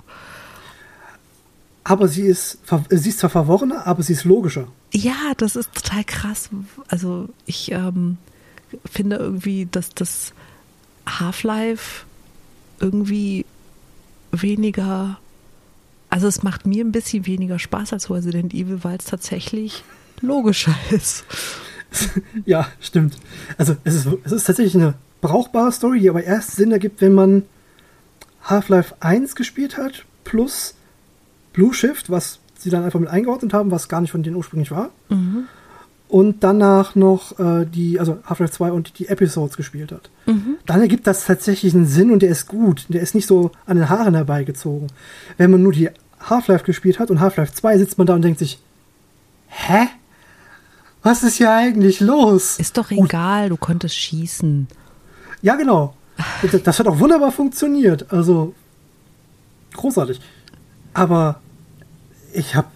Aber 1.83 2.07
sie 2.07 2.23
ist, 2.23 2.59
sie 2.89 3.09
ist 3.09 3.19
zwar 3.19 3.29
verworrener, 3.29 3.85
aber 3.85 4.01
sie 4.01 4.13
ist 4.13 4.23
logischer. 4.23 4.67
Ja, 4.91 5.33
das 5.37 5.55
ist 5.55 5.73
total 5.73 6.03
krass. 6.03 6.49
Also 6.87 7.29
ich 7.45 7.71
ähm, 7.71 8.17
finde 8.89 9.17
irgendwie, 9.17 9.67
dass 9.69 9.89
das 9.91 10.33
Half-Life 11.05 12.05
irgendwie 12.79 13.45
weniger, 14.31 15.19
also 16.15 16.29
es 16.29 16.43
macht 16.43 16.65
mir 16.65 16.85
ein 16.85 16.93
bisschen 16.93 17.25
weniger 17.25 17.59
Spaß 17.59 17.91
als 17.91 18.09
Resident 18.09 18.53
Evil, 18.53 18.85
weil 18.85 18.95
es 18.97 19.03
tatsächlich 19.03 19.83
logischer 20.21 20.73
ist. 20.89 21.25
Ja, 22.45 22.67
stimmt. 22.81 23.15
Also, 23.57 23.77
es 23.85 23.95
ist, 23.95 24.07
es 24.25 24.31
ist 24.33 24.43
tatsächlich 24.43 24.75
eine 24.75 24.95
brauchbare 25.21 25.71
Story, 25.71 26.01
die 26.01 26.09
aber 26.09 26.23
erst 26.25 26.57
Sinn 26.57 26.73
ergibt, 26.73 26.99
wenn 26.99 27.13
man 27.13 27.43
Half-Life 28.43 28.95
1 28.99 29.35
gespielt 29.35 29.77
hat, 29.77 30.03
plus 30.25 30.75
Blue 31.53 31.73
Shift, 31.73 32.09
was 32.09 32.39
sie 32.57 32.69
dann 32.69 32.83
einfach 32.83 32.99
mit 32.99 33.07
eingeordnet 33.07 33.53
haben, 33.53 33.71
was 33.71 33.87
gar 33.87 34.01
nicht 34.01 34.11
von 34.11 34.23
denen 34.23 34.35
ursprünglich 34.35 34.71
war. 34.71 34.89
Und 36.09 36.43
danach 36.43 36.95
noch 36.95 37.39
äh, 37.39 37.65
die, 37.65 37.97
also 37.97 38.17
Half-Life 38.25 38.53
2 38.53 38.71
und 38.73 38.99
die 38.99 39.07
Episodes 39.07 39.55
gespielt 39.55 39.93
hat. 39.93 40.09
Dann 40.65 40.81
ergibt 40.81 41.07
das 41.07 41.25
tatsächlich 41.25 41.73
einen 41.73 41.85
Sinn 41.85 42.11
und 42.11 42.21
der 42.21 42.29
ist 42.29 42.47
gut. 42.47 42.85
Der 42.89 43.01
ist 43.01 43.15
nicht 43.15 43.27
so 43.27 43.51
an 43.65 43.77
den 43.77 43.89
Haaren 43.89 44.15
herbeigezogen. 44.15 44.87
Wenn 45.37 45.51
man 45.51 45.63
nur 45.63 45.71
die 45.71 45.89
Half-Life 46.29 46.63
gespielt 46.63 46.99
hat 46.99 47.09
und 47.11 47.19
Half-Life 47.19 47.53
2 47.53 47.77
sitzt 47.77 47.97
man 47.97 48.07
da 48.07 48.13
und 48.15 48.21
denkt 48.21 48.39
sich, 48.39 48.59
hä? 49.47 49.87
Was 51.03 51.21
ist 51.23 51.35
hier 51.35 51.51
eigentlich 51.53 51.99
los? 51.99 52.57
Ist 52.57 52.77
doch 52.77 52.89
Und 52.91 53.05
egal, 53.05 53.49
du 53.49 53.57
konntest 53.57 53.95
schießen. 53.95 54.67
ja, 55.41 55.55
genau. 55.55 55.95
Das- 56.41 56.61
Das 56.63 56.79
hat 56.79 56.87
auch 56.87 56.99
wunderbar 56.99 57.31
funktioniert. 57.31 58.11
Also 58.11 58.53
großartig. 59.73 60.19
Aber 60.93 61.41
ich 62.33 62.55
habe, 62.55 62.67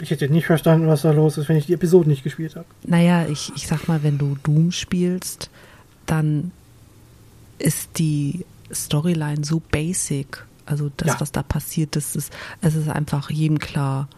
ich 0.00 0.10
hätte 0.10 0.28
nicht 0.28 0.46
verstanden, 0.46 0.88
was 0.88 1.02
da 1.02 1.12
los 1.12 1.38
ist, 1.38 1.48
wenn 1.48 1.56
ich 1.56 1.66
die 1.66 1.72
Episode 1.74 2.08
nicht 2.08 2.24
gespielt 2.24 2.56
habe. 2.56 2.66
Naja, 2.84 3.26
ich, 3.28 3.52
ich 3.56 3.66
sag 3.66 3.86
mal, 3.88 4.02
wenn 4.02 4.18
du 4.18 4.36
Doom 4.42 4.72
spielst, 4.72 5.48
dann 6.06 6.50
ist 7.58 7.98
die 7.98 8.44
Storyline 8.72 9.44
so 9.44 9.62
basic. 9.70 10.44
Also 10.66 10.90
das, 10.96 11.08
Ja. 11.08 11.20
was 11.20 11.32
da 11.32 11.42
passiert, 11.42 11.96
das 11.96 12.16
ist, 12.16 12.32
es 12.60 12.74
ist 12.74 12.88
einfach 12.88 13.30
jedem 13.30 13.58
klar. 13.58 14.08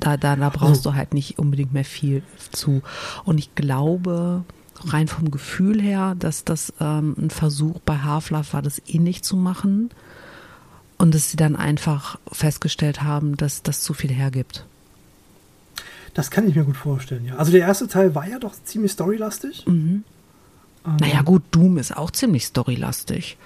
Da, 0.00 0.16
da, 0.16 0.36
da 0.36 0.48
brauchst 0.50 0.86
du 0.86 0.94
halt 0.94 1.12
nicht 1.12 1.38
unbedingt 1.38 1.72
mehr 1.72 1.84
viel 1.84 2.22
zu. 2.52 2.82
Und 3.24 3.38
ich 3.38 3.54
glaube, 3.56 4.44
rein 4.86 5.08
vom 5.08 5.30
Gefühl 5.32 5.80
her, 5.82 6.14
dass 6.18 6.44
das 6.44 6.72
ähm, 6.80 7.16
ein 7.18 7.30
Versuch 7.30 7.80
bei 7.80 7.98
Half-Life 7.98 8.52
war, 8.52 8.62
das 8.62 8.80
ähnlich 8.86 9.22
zu 9.24 9.36
machen. 9.36 9.90
Und 10.98 11.14
dass 11.14 11.30
sie 11.30 11.36
dann 11.36 11.56
einfach 11.56 12.18
festgestellt 12.30 13.02
haben, 13.02 13.36
dass 13.36 13.62
das 13.62 13.80
zu 13.80 13.92
viel 13.94 14.10
hergibt. 14.12 14.66
Das 16.14 16.30
kann 16.30 16.48
ich 16.48 16.54
mir 16.56 16.64
gut 16.64 16.76
vorstellen, 16.76 17.24
ja. 17.26 17.36
Also 17.36 17.52
der 17.52 17.60
erste 17.60 17.86
Teil 17.86 18.14
war 18.14 18.26
ja 18.28 18.38
doch 18.38 18.54
ziemlich 18.64 18.92
storylastig. 18.92 19.64
Ähm, 19.66 20.02
Naja, 21.00 21.22
gut, 21.22 21.42
Doom 21.50 21.78
ist 21.78 21.96
auch 21.96 22.10
ziemlich 22.10 22.46
storylastig. 22.46 23.36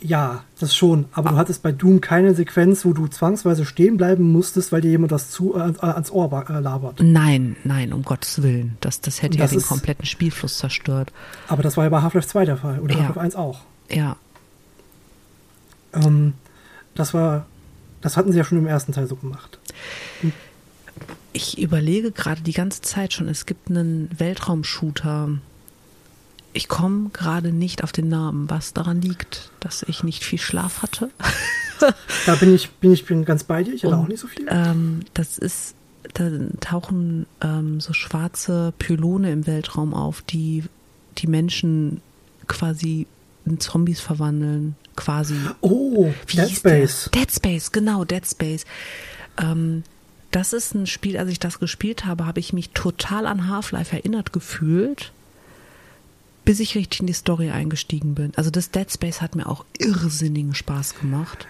Ja, 0.00 0.44
das 0.60 0.76
schon. 0.76 1.06
Aber 1.12 1.30
du 1.30 1.36
hattest 1.36 1.62
bei 1.62 1.72
Doom 1.72 2.00
keine 2.02 2.34
Sequenz, 2.34 2.84
wo 2.84 2.92
du 2.92 3.06
zwangsweise 3.08 3.64
stehen 3.64 3.96
bleiben 3.96 4.30
musstest, 4.30 4.70
weil 4.70 4.82
dir 4.82 4.90
jemand 4.90 5.10
das 5.10 5.30
zu, 5.30 5.54
äh, 5.56 5.72
ans 5.80 6.10
Ohr 6.10 6.30
äh, 6.50 6.60
labert. 6.60 7.00
Nein, 7.02 7.56
nein, 7.64 7.92
um 7.94 8.02
Gottes 8.02 8.42
Willen. 8.42 8.76
Das, 8.80 9.00
das 9.00 9.22
hätte 9.22 9.38
ja 9.38 9.44
Das 9.44 9.50
den 9.52 9.60
ist- 9.60 9.68
kompletten 9.68 10.04
Spielfluss 10.04 10.58
zerstört. 10.58 11.12
Aber 11.48 11.62
das 11.62 11.76
war 11.78 11.84
ja 11.84 11.90
bei 11.90 12.02
Half-Life 12.02 12.28
2 12.28 12.44
der 12.44 12.58
Fall. 12.58 12.78
Oder 12.80 12.92
Ja. 12.94 12.98
Half-Life 13.00 13.20
1 13.20 13.36
auch. 13.36 13.60
Ja. 13.90 14.16
Ähm, 15.94 16.34
das 16.94 17.14
war, 17.14 17.46
das 18.02 18.16
hatten 18.18 18.32
sie 18.32 18.38
ja 18.38 18.44
schon 18.44 18.58
im 18.58 18.66
ersten 18.66 18.92
Teil 18.92 19.06
so 19.06 19.16
gemacht. 19.16 19.58
Ich 21.32 21.58
überlege 21.58 22.12
gerade 22.12 22.40
die 22.42 22.52
ganze 22.52 22.80
Zeit 22.82 23.12
schon, 23.12 23.28
es 23.28 23.46
gibt 23.46 23.70
einen 23.70 24.10
Weltraumshooter. 24.18 25.30
Ich 26.56 26.68
komme 26.68 27.10
gerade 27.12 27.52
nicht 27.52 27.84
auf 27.84 27.92
den 27.92 28.08
Namen, 28.08 28.48
was 28.48 28.72
daran 28.72 29.02
liegt, 29.02 29.50
dass 29.60 29.82
ich 29.82 30.02
nicht 30.02 30.24
viel 30.24 30.38
Schlaf 30.38 30.82
hatte. 30.82 31.10
Da 32.24 32.34
bin 32.36 32.54
ich, 32.54 32.70
bin 32.70 32.90
ich 32.94 33.04
bin 33.04 33.26
ganz 33.26 33.44
bei 33.44 33.62
dir. 33.62 33.74
Ich 33.74 33.84
hatte 33.84 33.94
Und, 33.94 34.04
auch 34.04 34.08
nicht 34.08 34.20
so 34.20 34.26
viel. 34.28 34.46
Ähm, 34.48 35.00
das 35.12 35.36
ist, 35.36 35.74
da 36.14 36.30
tauchen 36.58 37.26
ähm, 37.42 37.80
so 37.82 37.92
schwarze 37.92 38.72
Pylone 38.78 39.30
im 39.30 39.46
Weltraum 39.46 39.92
auf, 39.92 40.22
die 40.22 40.64
die 41.18 41.26
Menschen 41.26 42.00
quasi 42.48 43.06
in 43.44 43.60
Zombies 43.60 44.00
verwandeln, 44.00 44.74
quasi. 44.96 45.34
oh, 45.60 46.10
Wie 46.26 46.36
Dead 46.36 46.50
Space. 46.50 47.10
Der? 47.12 47.20
Dead 47.20 47.30
Space, 47.30 47.72
genau, 47.72 48.06
Dead 48.06 48.26
Space. 48.26 48.64
Ähm, 49.38 49.82
das 50.30 50.54
ist 50.54 50.74
ein 50.74 50.86
Spiel, 50.86 51.18
als 51.18 51.28
ich 51.28 51.40
das 51.40 51.58
gespielt 51.58 52.06
habe, 52.06 52.24
habe 52.24 52.40
ich 52.40 52.54
mich 52.54 52.70
total 52.70 53.26
an 53.26 53.48
Half-Life 53.48 53.94
erinnert 53.94 54.32
gefühlt, 54.32 55.12
bis 56.46 56.60
ich 56.60 56.74
richtig 56.74 57.00
in 57.00 57.06
die 57.06 57.12
Story 57.12 57.50
eingestiegen 57.50 58.14
bin. 58.14 58.32
Also 58.36 58.48
das 58.50 58.70
Dead 58.70 58.90
Space 58.90 59.20
hat 59.20 59.34
mir 59.36 59.46
auch 59.46 59.66
irrsinnigen 59.78 60.54
Spaß 60.54 60.98
gemacht. 60.98 61.46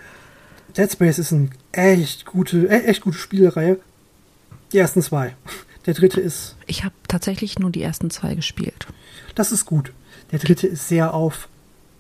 Dead 0.77 0.91
Space 0.91 1.19
ist 1.21 1.33
eine 1.33 1.51
echt 1.71 2.27
gute, 2.27 2.65
e- 2.67 2.85
echt 2.87 3.03
gute 3.03 3.17
Spielereihe. 3.19 3.79
Die 4.73 4.79
ersten 4.79 5.01
zwei. 5.03 5.37
Der 5.87 5.95
dritte 5.95 6.21
ist, 6.21 6.57
Ich 6.67 6.83
habe 6.83 6.95
tatsächlich 7.07 7.61
nur 7.61 7.71
die 7.71 7.83
ersten 7.83 8.11
zwei 8.11 8.35
gespielt. 8.35 8.89
das 9.37 9.53
ist 9.53 9.65
gut. 9.67 9.93
Der 10.33 10.41
dritte 10.41 10.67
ist 10.67 10.89
sehr 10.89 11.15
auf 11.15 11.49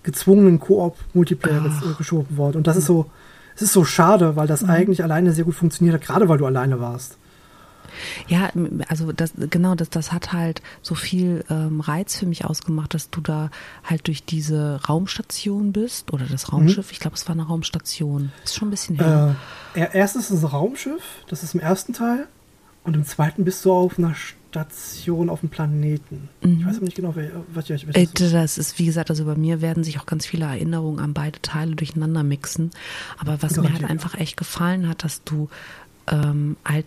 gezwungenen 0.02 0.58
Koop-Multiplayer 0.58 1.64
äh, 1.66 1.94
geschoben 1.96 2.36
worden. 2.36 2.56
Und 2.56 2.66
das 2.66 2.76
ist 2.76 2.86
so, 2.86 3.08
es 3.54 3.62
ist 3.62 3.72
so 3.72 3.84
schade, 3.84 4.34
weil 4.36 4.46
das 4.48 4.64
eigentlich 4.64 5.02
alleine 5.04 5.32
sehr 5.32 5.44
gut 5.44 5.54
funktioniert 5.54 5.94
hat, 5.94 6.02
gerade 6.02 6.28
weil 6.28 6.38
du 6.38 6.46
alleine 6.46 6.80
warst. 6.80 7.16
Ja, 8.28 8.50
also 8.88 9.12
das 9.12 9.32
genau, 9.50 9.74
das, 9.74 9.90
das 9.90 10.12
hat 10.12 10.32
halt 10.32 10.62
so 10.82 10.94
viel 10.94 11.44
ähm, 11.50 11.80
Reiz 11.80 12.16
für 12.16 12.26
mich 12.26 12.44
ausgemacht, 12.44 12.94
dass 12.94 13.10
du 13.10 13.20
da 13.20 13.50
halt 13.84 14.06
durch 14.06 14.24
diese 14.24 14.80
Raumstation 14.88 15.72
bist 15.72 16.12
oder 16.12 16.26
das 16.26 16.52
Raumschiff. 16.52 16.92
Ich 16.92 17.00
glaube, 17.00 17.16
es 17.16 17.26
war 17.28 17.34
eine 17.34 17.44
Raumstation. 17.46 18.32
Ist 18.44 18.56
schon 18.56 18.68
ein 18.68 18.70
bisschen 18.72 18.96
her. 18.96 19.36
Äh, 19.74 19.80
er- 19.80 19.94
erstens 19.94 20.30
ist 20.30 20.38
es 20.38 20.44
ein 20.44 20.50
Raumschiff, 20.50 21.02
das 21.28 21.42
ist 21.42 21.54
im 21.54 21.60
ersten 21.60 21.92
Teil. 21.92 22.26
Und 22.84 22.94
im 22.94 23.04
zweiten 23.04 23.44
bist 23.44 23.64
du 23.64 23.72
auf 23.72 23.98
einer 23.98 24.14
Station 24.14 25.28
auf 25.28 25.40
dem 25.40 25.48
Planeten. 25.48 26.28
Ich 26.40 26.64
weiß 26.64 26.76
aber 26.76 26.84
nicht 26.84 26.94
genau, 26.96 27.14
was 27.52 27.68
ich 27.68 27.86
Äh, 27.96 28.06
Das 28.14 28.58
ist, 28.58 28.78
wie 28.78 28.86
gesagt, 28.86 29.10
also 29.10 29.24
bei 29.24 29.34
mir 29.34 29.60
werden 29.60 29.82
sich 29.84 29.98
auch 29.98 30.06
ganz 30.06 30.24
viele 30.24 30.44
Erinnerungen 30.46 31.00
an 31.00 31.12
beide 31.12 31.42
Teile 31.42 31.74
durcheinander 31.74 32.22
mixen. 32.22 32.70
Aber 33.18 33.42
was 33.42 33.56
mir 33.56 33.64
halt 33.64 33.80
Garantiert, 33.80 33.90
einfach 33.90 34.14
echt 34.18 34.36
gefallen 34.36 34.88
hat, 34.88 35.04
dass 35.04 35.22
du 35.24 35.48
ähm, 36.08 36.56
halt 36.64 36.86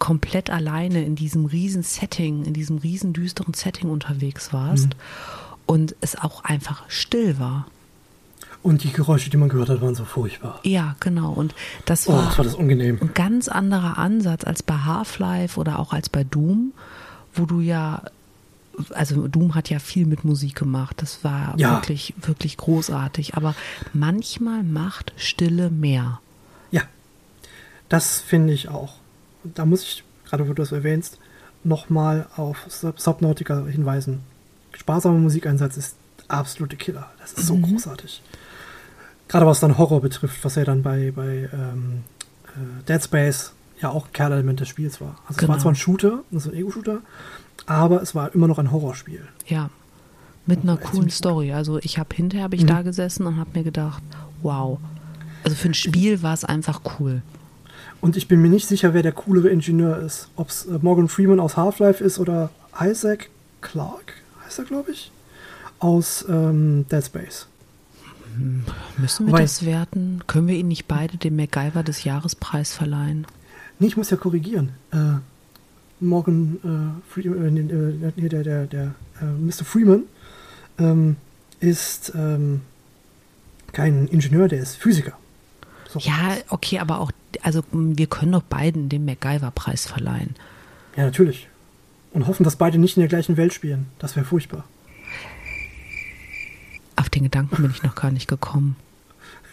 komplett 0.00 0.50
alleine 0.50 1.04
in 1.04 1.14
diesem 1.14 1.44
riesen 1.44 1.84
Setting, 1.84 2.44
in 2.44 2.52
diesem 2.54 2.78
riesen 2.78 3.12
düsteren 3.12 3.54
Setting 3.54 3.88
unterwegs 3.88 4.52
warst 4.52 4.86
Mhm. 4.88 4.92
und 5.66 5.94
es 6.00 6.16
auch 6.16 6.42
einfach 6.42 6.82
still 6.88 7.38
war. 7.38 7.66
Und 8.62 8.82
die 8.82 8.92
Geräusche, 8.92 9.30
die 9.30 9.36
man 9.36 9.48
gehört 9.48 9.68
hat, 9.70 9.80
waren 9.80 9.94
so 9.94 10.04
furchtbar. 10.04 10.58
Ja, 10.64 10.96
genau. 11.00 11.32
Und 11.32 11.54
das 11.86 12.08
Oh, 12.08 12.12
war 12.12 12.26
was 12.26 12.38
war 12.38 12.44
das 12.44 12.54
unangenehm. 12.56 12.98
ein 13.00 13.14
ganz 13.14 13.46
anderer 13.48 13.96
Ansatz 13.96 14.44
als 14.44 14.62
bei 14.62 14.74
Half-Life 14.74 15.58
oder 15.58 15.78
auch 15.78 15.92
als 15.94 16.08
bei 16.10 16.24
Doom, 16.24 16.72
wo 17.32 17.46
du 17.46 17.60
ja, 17.60 18.02
also 18.90 19.28
Doom 19.28 19.54
hat 19.54 19.70
ja 19.70 19.78
viel 19.78 20.04
mit 20.04 20.24
Musik 20.24 20.56
gemacht. 20.56 20.96
Das 21.00 21.24
war 21.24 21.54
Ja. 21.56 21.72
wirklich, 21.76 22.12
wirklich 22.20 22.56
großartig. 22.58 23.34
Aber 23.36 23.54
manchmal 23.94 24.62
macht 24.62 25.12
Stille 25.16 25.70
mehr. 25.70 26.20
Das 27.88 28.20
finde 28.20 28.52
ich 28.52 28.68
auch. 28.68 28.94
Und 29.44 29.58
da 29.58 29.64
muss 29.66 29.82
ich, 29.82 30.04
gerade 30.28 30.44
wo 30.44 30.48
du 30.52 30.62
das 30.62 30.72
erwähnst, 30.72 31.18
nochmal 31.64 32.26
auf 32.36 32.64
Sub- 32.68 33.00
Subnautica 33.00 33.64
hinweisen. 33.66 34.20
Sparsamer 34.72 35.18
Musikeinsatz 35.18 35.76
ist 35.76 35.96
absolute 36.28 36.76
Killer. 36.76 37.10
Das 37.20 37.32
ist 37.32 37.46
so 37.46 37.56
großartig. 37.56 38.22
Gerade 39.28 39.46
was 39.46 39.60
dann 39.60 39.78
Horror 39.78 40.00
betrifft, 40.00 40.44
was 40.44 40.54
ja 40.56 40.64
dann 40.64 40.82
bei, 40.82 41.12
bei 41.14 41.48
ähm, 41.52 42.02
äh, 42.46 42.82
Dead 42.88 43.02
Space 43.02 43.52
ja 43.80 43.90
auch 43.90 44.06
ein 44.06 44.12
Kernelement 44.12 44.60
des 44.60 44.68
Spiels 44.68 45.00
war. 45.00 45.16
Also 45.26 45.40
es 45.42 45.48
war 45.48 45.56
Genau. 45.56 45.58
zwar 45.58 45.72
ein 45.72 45.76
Shooter, 45.76 46.20
also 46.32 46.50
ein 46.50 46.56
Ego-Shooter, 46.56 46.98
aber 47.66 48.02
es 48.02 48.14
war 48.14 48.34
immer 48.34 48.48
noch 48.48 48.58
ein 48.58 48.70
Horrorspiel. 48.70 49.26
Ja. 49.46 49.70
Mit 50.46 50.62
einer 50.62 50.74
Ja, 50.80 50.80
coolen 50.80 51.10
Story. 51.10 51.52
Also 51.52 51.78
ich 51.78 51.98
habe 51.98 52.14
hinterher 52.14 52.44
hab 52.44 52.54
ich 52.54 52.62
Mhm. 52.62 52.68
da 52.68 52.82
gesessen 52.82 53.26
und 53.26 53.36
habe 53.38 53.50
mir 53.54 53.62
gedacht, 53.64 54.02
wow. 54.42 54.78
Also 55.44 55.56
für 55.56 55.68
ein 55.68 55.74
Spiel 55.74 56.22
war 56.22 56.34
es 56.34 56.44
einfach 56.44 56.80
cool. 56.98 57.22
Und 58.00 58.16
ich 58.16 58.28
bin 58.28 58.40
mir 58.40 58.48
nicht 58.48 58.66
sicher, 58.66 58.94
wer 58.94 59.02
der 59.02 59.12
coolere 59.12 59.48
Ingenieur 59.50 59.98
ist. 59.98 60.28
Ob 60.36 60.48
es 60.48 60.66
äh, 60.66 60.78
Morgan 60.80 61.08
Freeman 61.08 61.40
aus 61.40 61.56
Half-Life 61.56 62.02
ist 62.02 62.18
oder 62.18 62.50
Isaac 62.80 63.28
Clarke, 63.60 64.14
heißt 64.44 64.58
er, 64.60 64.64
glaube 64.64 64.90
ich, 64.92 65.10
aus 65.78 66.24
ähm, 66.28 66.86
Dead 66.90 67.04
Space. 67.04 67.46
Müssen 68.96 69.26
wir 69.26 69.32
Wobei- 69.32 69.42
das 69.42 69.64
werten? 69.66 70.20
Können 70.26 70.48
wir 70.48 70.56
ihnen 70.56 70.68
nicht 70.68 70.86
beide 70.86 71.16
den 71.16 71.36
MacGyver 71.36 71.82
des 71.82 72.04
Jahrespreis 72.04 72.72
verleihen? 72.72 73.26
Nee, 73.78 73.88
ich 73.88 73.96
muss 73.96 74.10
ja 74.10 74.16
korrigieren. 74.16 74.70
Äh, 74.92 75.14
Morgan 76.00 76.58
äh, 76.64 77.12
Freeman, 77.12 77.56
äh, 77.56 78.08
äh, 78.22 78.28
der, 78.28 78.42
der, 78.44 78.66
der 78.66 78.94
äh, 79.20 79.24
Mr. 79.24 79.64
Freeman 79.64 80.04
ähm, 80.78 81.16
ist 81.58 82.12
ähm, 82.14 82.62
kein 83.72 84.06
Ingenieur, 84.08 84.48
der 84.48 84.60
ist 84.60 84.76
Physiker. 84.76 85.12
So. 85.88 85.98
Ja, 85.98 86.36
okay, 86.48 86.78
aber 86.78 87.00
auch, 87.00 87.10
also 87.42 87.62
wir 87.72 88.06
können 88.06 88.32
doch 88.32 88.42
beiden 88.42 88.88
den 88.88 89.04
MacGyver-Preis 89.04 89.86
verleihen. 89.86 90.34
ja, 90.96 91.04
natürlich. 91.04 91.48
Und 92.12 92.26
hoffen, 92.26 92.42
dass 92.42 92.56
beide 92.56 92.78
nicht 92.78 92.96
in 92.96 93.02
der 93.02 93.08
gleichen 93.08 93.36
Welt 93.36 93.54
spielen. 93.54 93.86
Das 93.98 94.16
wäre 94.16 94.26
furchtbar. 94.26 94.64
Auf 96.96 97.08
den 97.08 97.22
Gedanken 97.22 97.62
bin 97.62 97.70
ich 97.70 97.82
noch 97.82 97.94
gar 97.94 98.10
nicht 98.10 98.26
gekommen. 98.26 98.76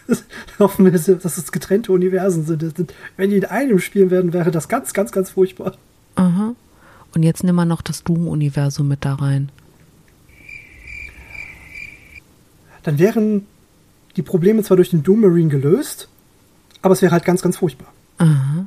hoffen 0.58 0.84
wir, 0.84 0.92
dass 0.92 1.38
es 1.38 1.52
getrennte 1.52 1.92
Universen 1.92 2.44
sind. 2.44 2.92
Wenn 3.16 3.30
die 3.30 3.36
in 3.36 3.44
einem 3.44 3.78
spielen 3.78 4.10
werden, 4.10 4.32
wäre 4.32 4.50
das 4.50 4.68
ganz, 4.68 4.92
ganz, 4.92 5.12
ganz 5.12 5.30
furchtbar. 5.30 5.76
Aha. 6.16 6.54
Und 7.14 7.22
jetzt 7.22 7.44
nimm 7.44 7.54
mal 7.54 7.64
noch 7.64 7.82
das 7.82 8.04
Doom-Universum 8.04 8.88
mit 8.88 9.04
da 9.04 9.14
rein. 9.14 9.50
Dann 12.82 12.98
wären 12.98 13.46
die 14.16 14.22
Probleme 14.22 14.62
zwar 14.62 14.76
durch 14.76 14.90
den 14.90 15.02
Doom 15.02 15.20
Marine 15.20 15.48
gelöst, 15.48 16.08
aber 16.82 16.92
es 16.92 17.02
wäre 17.02 17.12
halt 17.12 17.24
ganz, 17.24 17.42
ganz 17.42 17.56
furchtbar. 17.56 17.88
Aha. 18.18 18.66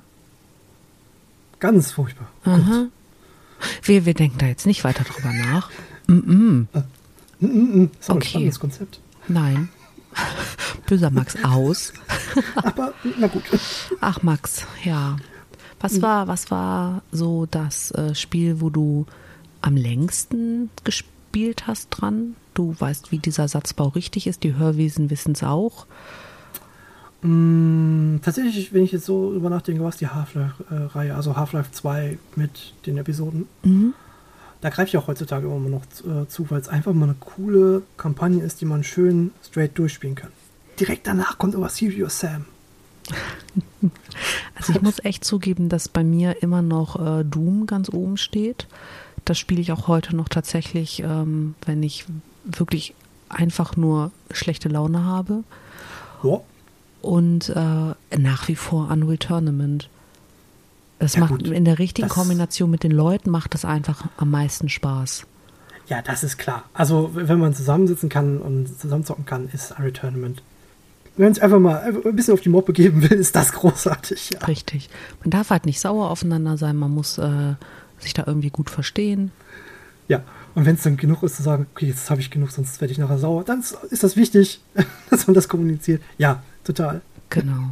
Ganz 1.59 1.91
furchtbar. 1.91 2.27
Aha. 2.45 2.87
Wir, 3.83 4.05
wir 4.05 4.13
denken 4.13 4.37
da 4.39 4.47
jetzt 4.47 4.65
nicht 4.65 4.83
weiter 4.83 5.03
drüber 5.03 5.31
nach. 5.33 5.69
Mm 6.07 6.13
-mm. 6.13 6.67
Mm, 7.39 7.47
mm, 7.47 7.81
mm. 7.81 7.89
Ist 7.99 8.09
Okay. 8.09 8.17
ein 8.19 8.23
spannendes 8.23 8.59
Konzept. 8.59 8.99
Nein. 9.27 9.69
Böser 10.87 11.11
Max 11.11 11.35
aus. 11.43 11.93
Aber 12.55 12.93
na 13.19 13.27
gut. 13.27 13.43
Ach 14.01 14.23
Max, 14.23 14.65
ja. 14.83 15.17
Was 15.79 16.01
war, 16.01 16.27
was 16.27 16.51
war 16.51 17.01
so 17.11 17.47
das 17.49 17.91
äh, 17.91 18.13
Spiel, 18.13 18.61
wo 18.61 18.69
du 18.69 19.05
am 19.61 19.75
längsten 19.77 20.69
gespielt 20.83 21.65
hast 21.67 21.89
dran? 21.89 22.35
Du 22.53 22.75
weißt, 22.77 23.11
wie 23.11 23.19
dieser 23.19 23.47
Satzbau 23.47 23.87
richtig 23.87 24.27
ist. 24.27 24.43
Die 24.43 24.55
Hörwesen 24.55 25.09
wissen 25.09 25.31
es 25.31 25.43
auch. 25.43 25.85
Mm, 27.21 28.17
tatsächlich, 28.21 28.73
wenn 28.73 28.83
ich 28.83 28.91
jetzt 28.91 29.05
so 29.05 29.33
über 29.33 29.49
nachdenke, 29.49 29.83
was 29.83 29.97
die 29.97 30.07
Half-Life-Reihe, 30.07 31.15
also 31.15 31.35
Half-Life 31.35 31.71
2 31.71 32.17
mit 32.35 32.73
den 32.85 32.97
Episoden, 32.97 33.47
Mhm. 33.63 33.93
da 34.61 34.69
greife 34.69 34.89
ich 34.89 34.97
auch 34.97 35.07
heutzutage 35.07 35.45
immer 35.47 35.69
noch 35.69 35.83
äh, 35.83 36.27
zu, 36.27 36.49
weil 36.49 36.59
es 36.61 36.67
einfach 36.67 36.93
mal 36.93 37.05
eine 37.05 37.15
coole 37.19 37.83
Kampagne 37.97 38.43
ist, 38.43 38.61
die 38.61 38.65
man 38.65 38.83
schön 38.83 39.31
straight 39.43 39.77
durchspielen 39.77 40.15
kann. 40.15 40.31
Direkt 40.79 41.05
danach 41.05 41.37
kommt 41.37 41.55
aber 41.55 41.69
Serious 41.69 42.19
Sam. 42.19 42.45
Also 44.55 44.73
ich 44.73 44.81
muss 44.83 45.03
echt 45.03 45.25
zugeben, 45.25 45.67
dass 45.69 45.89
bei 45.89 46.03
mir 46.03 46.43
immer 46.43 46.61
noch 46.61 46.95
äh, 47.19 47.23
Doom 47.23 47.65
ganz 47.65 47.89
oben 47.89 48.17
steht. 48.17 48.67
Das 49.25 49.39
spiele 49.39 49.59
ich 49.59 49.71
auch 49.71 49.87
heute 49.87 50.15
noch 50.15 50.29
tatsächlich, 50.29 51.01
ähm, 51.01 51.55
wenn 51.65 51.81
ich 51.81 52.05
wirklich 52.45 52.93
einfach 53.27 53.75
nur 53.75 54.11
schlechte 54.29 54.69
Laune 54.69 55.03
habe. 55.03 55.43
Ja, 56.23 56.41
Und 57.01 57.49
äh, 57.49 58.17
nach 58.17 58.47
wie 58.47 58.55
vor 58.55 58.89
Unreal 58.91 59.17
Tournament. 59.17 59.89
Das 60.99 61.15
Ja, 61.15 61.21
macht 61.21 61.31
gut. 61.43 61.47
in 61.47 61.65
der 61.65 61.79
richtigen 61.79 62.09
Kombination 62.09 62.69
mit 62.69 62.83
den 62.83 62.91
Leuten 62.91 63.31
macht 63.31 63.53
das 63.55 63.65
einfach 63.65 64.05
am 64.17 64.29
meisten 64.29 64.69
Spaß. 64.69 65.25
ja, 65.87 66.01
das 66.03 66.23
ist 66.23 66.37
klar. 66.37 66.63
Also, 66.73 67.09
wenn 67.13 67.39
man 67.39 67.53
zusammensitzen 67.55 68.07
kann 68.07 68.37
und 68.37 68.79
zusammenzocken 68.79 69.25
kann, 69.25 69.49
ist 69.51 69.71
Unreal 69.71 69.91
Tournament. 69.93 70.43
Wenn 71.17 71.25
man 71.25 71.31
es 71.33 71.39
einfach 71.39 71.59
mal 71.59 71.77
ein 72.05 72.15
bisschen 72.15 72.33
auf 72.35 72.41
die 72.41 72.49
Moppe 72.49 72.71
geben 72.71 73.01
will, 73.01 73.17
ist 73.17 73.35
das 73.35 73.51
großartig. 73.53 74.29
Ja. 74.33 74.39
Richtig. 74.45 74.89
Man 75.21 75.31
darf 75.31 75.49
halt 75.49 75.65
nicht 75.65 75.79
sauer 75.81 76.09
aufeinander 76.11 76.57
sein, 76.57 76.77
man 76.77 76.91
muss 76.91 77.17
äh, 77.17 77.55
sich 77.99 78.13
da 78.13 78.23
irgendwie 78.27 78.51
gut 78.51 78.69
verstehen. 78.69 79.31
Ja, 80.07 80.21
und 80.55 80.65
wenn 80.65 80.75
es 80.75 80.83
dann 80.83 80.97
genug 80.97 81.23
ist 81.23 81.37
zu 81.37 81.43
sagen, 81.43 81.65
okay, 81.73 81.87
jetzt 81.87 82.09
habe 82.09 82.21
ich 82.21 82.29
genug, 82.29 82.51
sonst 82.51 82.79
werde 82.79 82.91
ich 82.91 82.97
nachher 82.97 83.17
sauer, 83.17 83.43
dann 83.43 83.63
ist 83.89 84.03
das 84.03 84.15
wichtig, 84.15 84.61
dass 85.09 85.25
man 85.27 85.33
das 85.33 85.47
kommuniziert. 85.49 86.01
Ja, 86.17 86.43
total. 86.73 87.01
Genau. 87.29 87.71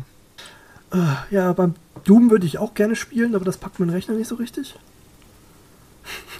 Äh, 0.91 1.33
ja, 1.35 1.53
beim 1.53 1.75
Doom 2.05 2.31
würde 2.31 2.45
ich 2.45 2.57
auch 2.57 2.73
gerne 2.73 2.95
spielen, 2.95 3.35
aber 3.35 3.45
das 3.45 3.57
packt 3.57 3.79
mein 3.79 3.89
Rechner 3.89 4.15
nicht 4.15 4.27
so 4.27 4.35
richtig. 4.35 4.75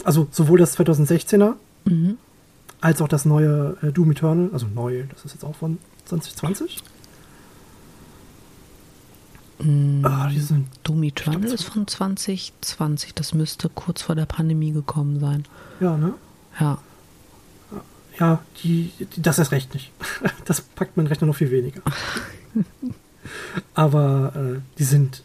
Also 0.04 0.28
sowohl 0.32 0.58
das 0.60 0.78
2016er 0.78 1.54
Mhm. 1.86 2.18
als 2.82 3.02
auch 3.02 3.08
das 3.08 3.26
neue 3.26 3.78
äh, 3.82 3.92
Doom 3.92 4.12
Eternal, 4.12 4.50
also 4.54 4.68
neu, 4.68 5.04
das 5.14 5.26
ist 5.26 5.34
jetzt 5.34 5.44
auch 5.46 5.56
von 5.56 5.78
2020. 6.06 6.82
Mm, 9.60 10.06
Ah, 10.06 10.30
die 10.30 10.40
sind, 10.40 10.68
Doom 10.84 11.04
Eternal 11.04 11.44
ist 11.46 11.64
von 11.66 11.86
2020. 11.88 13.14
Das 13.14 13.34
müsste 13.34 13.70
kurz 13.70 14.02
vor 14.02 14.16
der 14.16 14.26
Pandemie 14.26 14.72
gekommen 14.72 15.20
sein. 15.20 15.46
ja, 15.80 15.98
ne? 15.98 16.14
Ja. 16.60 16.78
Ja, 18.20 18.42
die, 18.64 18.92
die, 19.16 19.22
das 19.22 19.40
ist 19.40 19.52
recht 19.52 19.74
nicht. 19.74 19.92
Das 20.46 20.60
packt 20.62 20.98
mein 20.98 21.08
Rechner 21.08 21.28
noch 21.28 21.36
viel 21.38 21.52
weniger. 21.52 21.82
Aber 23.74 24.34
äh, 24.36 24.60
die 24.78 24.84
sind 24.84 25.24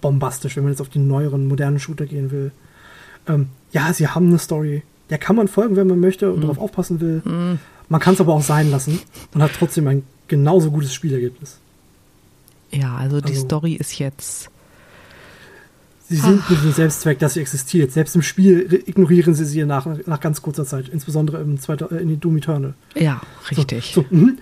bombastisch, 0.00 0.56
wenn 0.56 0.64
man 0.64 0.72
jetzt 0.72 0.80
auf 0.80 0.88
die 0.88 0.98
neueren, 0.98 1.46
modernen 1.48 1.78
Shooter 1.80 2.06
gehen 2.06 2.30
will. 2.30 2.52
Ähm, 3.26 3.48
ja, 3.72 3.92
sie 3.92 4.08
haben 4.08 4.28
eine 4.28 4.38
Story. 4.38 4.82
Der 5.10 5.18
kann 5.18 5.36
man 5.36 5.48
folgen, 5.48 5.76
wenn 5.76 5.86
man 5.86 6.00
möchte 6.00 6.32
und 6.32 6.42
darauf 6.42 6.58
aufpassen 6.58 7.00
will. 7.00 7.22
Mm, 7.24 7.58
Man 7.88 8.00
kann 8.00 8.14
es 8.14 8.20
aber 8.20 8.34
auch 8.34 8.42
sein 8.42 8.70
lassen 8.70 9.00
und 9.34 9.42
hat 9.42 9.52
trotzdem 9.58 9.86
ein 9.88 10.02
genauso 10.28 10.70
gutes 10.70 10.92
Spielergebnis. 10.94 11.58
Ja, 12.70 12.96
also 12.96 13.20
die 13.20 13.32
Also- 13.32 13.44
Story 13.44 13.74
ist 13.74 13.98
jetzt. 13.98 14.50
Sie 16.10 16.16
sind 16.16 16.48
mit 16.48 16.62
dem 16.62 16.72
Selbstzweck, 16.72 17.18
dass 17.18 17.34
sie 17.34 17.40
existiert. 17.40 17.92
Selbst 17.92 18.14
im 18.16 18.22
Spiel 18.22 18.66
re- 18.70 18.76
ignorieren 18.86 19.34
sie 19.34 19.44
sie 19.44 19.62
nach, 19.66 19.86
nach 20.06 20.20
ganz 20.20 20.40
kurzer 20.40 20.64
Zeit, 20.64 20.88
insbesondere 20.88 21.42
im 21.42 21.60
zweiter, 21.60 21.92
äh, 21.92 21.96
in 22.00 22.18
Doom 22.18 22.38
Eternal. 22.38 22.72
Ja, 22.94 23.20
So, 23.42 23.48
richtig. 23.56 23.92
So, 23.94 24.06
mhm. 24.08 24.38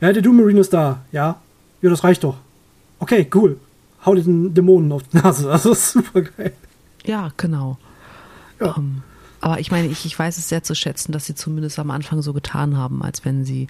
Ja, 0.00 0.12
der 0.12 0.22
Doom 0.22 0.36
Marine 0.36 0.60
ist 0.60 0.72
da. 0.72 1.02
Ja. 1.12 1.40
Ja, 1.82 1.90
das 1.90 2.04
reicht 2.04 2.24
doch. 2.24 2.36
Okay, 2.98 3.28
cool. 3.34 3.58
Hau 4.04 4.14
den 4.14 4.54
Dämonen 4.54 4.92
auf 4.92 5.02
die 5.04 5.16
Nase. 5.16 5.48
Das 5.48 5.64
ist 5.64 5.92
super 5.92 6.22
geil. 6.22 6.52
Ja, 7.04 7.32
genau. 7.36 7.78
Ja. 8.60 8.76
Ähm, 8.76 9.02
aber 9.40 9.60
ich 9.60 9.70
meine, 9.70 9.88
ich, 9.88 10.06
ich 10.06 10.18
weiß 10.18 10.38
es 10.38 10.48
sehr 10.48 10.62
zu 10.62 10.74
schätzen, 10.74 11.12
dass 11.12 11.26
sie 11.26 11.34
zumindest 11.34 11.78
am 11.78 11.90
Anfang 11.90 12.22
so 12.22 12.32
getan 12.32 12.78
haben, 12.78 13.02
als 13.02 13.26
wenn 13.26 13.44
sie 13.44 13.66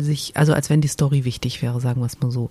sich, 0.00 0.36
also 0.36 0.52
als 0.52 0.68
wenn 0.68 0.80
die 0.80 0.88
Story 0.88 1.24
wichtig 1.24 1.62
wäre, 1.62 1.80
sagen 1.80 2.00
wir 2.00 2.06
es 2.06 2.20
mal 2.20 2.32
so. 2.32 2.50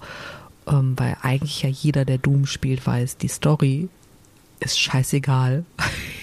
Ähm, 0.65 0.93
weil 0.97 1.17
eigentlich 1.21 1.63
ja 1.63 1.69
jeder, 1.69 2.05
der 2.05 2.17
Doom 2.17 2.45
spielt, 2.45 2.87
weiß, 2.87 3.17
die 3.17 3.27
Story 3.27 3.89
ist 4.61 4.79
scheißegal. 4.79 5.65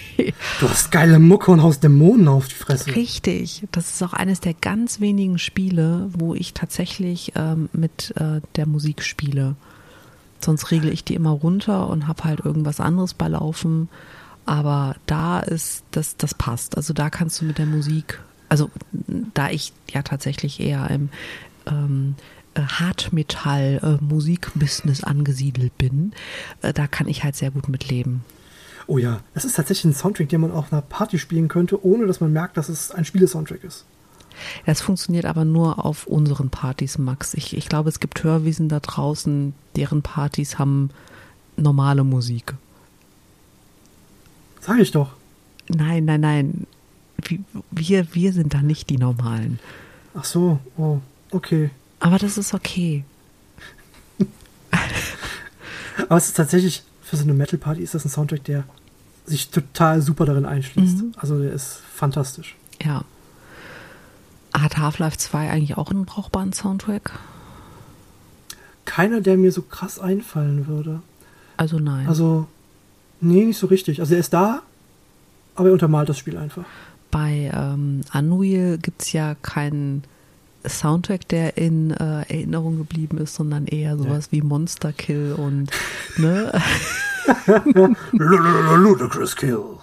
Du 0.59 0.69
hast 0.69 0.91
geile 0.91 1.19
Mucke 1.19 1.51
und 1.51 1.61
haust 1.61 1.83
Dämonen 1.83 2.27
auf 2.27 2.47
die 2.47 2.55
Fresse. 2.55 2.95
Richtig. 2.95 3.63
Das 3.71 3.91
ist 3.91 4.03
auch 4.03 4.13
eines 4.13 4.39
der 4.39 4.53
ganz 4.53 4.99
wenigen 4.99 5.37
Spiele, 5.37 6.09
wo 6.13 6.35
ich 6.35 6.53
tatsächlich 6.53 7.33
ähm, 7.35 7.69
mit 7.73 8.13
äh, 8.17 8.41
der 8.55 8.65
Musik 8.65 9.03
spiele. 9.03 9.55
Sonst 10.39 10.71
regle 10.71 10.91
ich 10.91 11.03
die 11.03 11.15
immer 11.15 11.31
runter 11.31 11.89
und 11.89 12.07
habe 12.07 12.23
halt 12.23 12.39
irgendwas 12.39 12.79
anderes 12.79 13.13
bei 13.13 13.27
laufen. 13.27 13.89
Aber 14.45 14.95
da 15.05 15.39
ist, 15.39 15.83
das, 15.91 16.17
das 16.17 16.33
passt. 16.33 16.77
Also 16.77 16.93
da 16.93 17.09
kannst 17.09 17.41
du 17.41 17.45
mit 17.45 17.57
der 17.57 17.67
Musik, 17.67 18.19
also 18.49 18.69
da 19.33 19.49
ich 19.49 19.71
ja 19.91 20.01
tatsächlich 20.01 20.59
eher 20.59 20.89
im 20.89 21.09
ähm, 21.67 22.15
äh, 22.53 22.61
Hardmetall-Musikbusiness 22.61 25.03
angesiedelt 25.03 25.77
bin, 25.77 26.13
äh, 26.61 26.73
da 26.73 26.87
kann 26.87 27.07
ich 27.07 27.23
halt 27.23 27.35
sehr 27.35 27.51
gut 27.51 27.69
mitleben. 27.69 28.23
Oh 28.91 28.97
ja, 28.97 29.21
das 29.33 29.45
ist 29.45 29.55
tatsächlich 29.55 29.85
ein 29.85 29.93
Soundtrack, 29.93 30.27
den 30.27 30.41
man 30.41 30.51
auf 30.51 30.73
einer 30.73 30.81
Party 30.81 31.17
spielen 31.17 31.47
könnte, 31.47 31.85
ohne 31.85 32.07
dass 32.07 32.19
man 32.19 32.33
merkt, 32.33 32.57
dass 32.57 32.67
es 32.67 32.91
ein 32.91 33.05
Spielesoundtrack 33.05 33.63
ist. 33.63 33.85
Das 34.65 34.81
funktioniert 34.81 35.23
aber 35.23 35.45
nur 35.45 35.85
auf 35.85 36.07
unseren 36.07 36.49
Partys, 36.49 36.97
Max. 36.97 37.33
Ich, 37.33 37.55
ich 37.55 37.69
glaube, 37.69 37.87
es 37.87 38.01
gibt 38.01 38.21
Hörwiesen 38.21 38.67
da 38.67 38.81
draußen, 38.81 39.53
deren 39.77 40.01
Partys 40.01 40.59
haben 40.59 40.89
normale 41.55 42.03
Musik. 42.03 42.53
Sag 44.59 44.77
ich 44.79 44.91
doch. 44.91 45.13
Nein, 45.69 46.03
nein, 46.03 46.19
nein. 46.19 46.67
Wir, 47.71 48.13
wir 48.13 48.33
sind 48.33 48.53
da 48.53 48.61
nicht 48.61 48.89
die 48.89 48.97
Normalen. 48.97 49.59
Ach 50.15 50.25
so, 50.25 50.59
oh, 50.75 50.99
okay. 51.31 51.69
Aber 52.01 52.17
das 52.17 52.37
ist 52.37 52.53
okay. 52.53 53.05
Aber 56.09 56.17
es 56.17 56.27
ist 56.27 56.35
tatsächlich, 56.35 56.83
für 57.01 57.15
so 57.15 57.23
eine 57.23 57.33
Metal-Party 57.33 57.81
ist 57.81 57.95
das 57.95 58.03
ein 58.03 58.09
Soundtrack, 58.09 58.43
der 58.43 58.65
sich 59.25 59.49
total 59.49 60.01
super 60.01 60.25
darin 60.25 60.45
einschließt. 60.45 61.03
Mhm. 61.03 61.13
Also 61.17 61.39
der 61.39 61.53
ist 61.53 61.81
fantastisch. 61.93 62.55
Ja. 62.83 63.03
Hat 64.53 64.77
Half-Life 64.77 65.17
2 65.17 65.49
eigentlich 65.49 65.77
auch 65.77 65.91
einen 65.91 66.05
brauchbaren 66.05 66.53
Soundtrack? 66.53 67.13
Keiner, 68.85 69.21
der 69.21 69.37
mir 69.37 69.51
so 69.51 69.61
krass 69.61 69.99
einfallen 69.99 70.67
würde. 70.67 71.01
Also 71.55 71.79
nein. 71.79 72.07
Also, 72.07 72.47
nee, 73.21 73.45
nicht 73.45 73.57
so 73.57 73.67
richtig. 73.67 73.99
Also 73.99 74.15
er 74.15 74.19
ist 74.19 74.33
da, 74.33 74.63
aber 75.55 75.69
er 75.69 75.73
untermalt 75.73 76.09
das 76.09 76.17
Spiel 76.17 76.37
einfach. 76.37 76.65
Bei 77.11 77.51
ähm, 77.53 78.01
Unreal 78.13 78.77
gibt 78.77 79.03
es 79.03 79.13
ja 79.13 79.35
keinen 79.35 80.03
Soundtrack, 80.67 81.27
der 81.27 81.57
in 81.57 81.91
äh, 81.91 82.21
Erinnerung 82.21 82.77
geblieben 82.77 83.17
ist, 83.17 83.35
sondern 83.35 83.67
eher 83.67 83.97
sowas 83.97 84.31
wie 84.31 84.41
Monster 84.41 84.93
Kill 84.93 85.33
und 85.33 85.71
ne? 86.17 86.51
Ludicrous 88.13 89.35
Kill. 89.35 89.77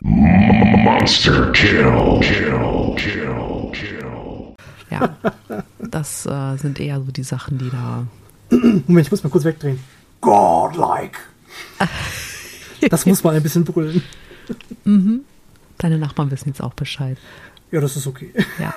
Monster 0.00 1.52
kill, 1.52 2.18
kill, 2.20 2.94
kill, 2.96 3.70
kill. 3.72 4.54
ja. 4.90 5.16
Das 5.78 6.26
äh, 6.26 6.56
sind 6.56 6.80
eher 6.80 6.98
so 7.00 7.12
die 7.12 7.22
Sachen, 7.22 7.58
die 7.58 7.70
da. 7.70 8.06
Moment, 8.50 9.06
ich 9.06 9.10
muss 9.10 9.22
mal 9.22 9.30
kurz 9.30 9.44
wegdrehen. 9.44 9.78
Godlike. 10.20 11.18
Das 12.90 13.06
muss 13.06 13.22
man 13.22 13.36
ein 13.36 13.42
bisschen 13.44 13.62
brüllen. 13.64 14.02
Deine 15.78 15.98
Nachbarn 15.98 16.32
wissen 16.32 16.48
jetzt 16.48 16.60
auch 16.60 16.74
Bescheid. 16.74 17.16
Ja, 17.70 17.80
das 17.80 17.96
ist 17.96 18.08
okay. 18.08 18.32
Ja. 18.58 18.74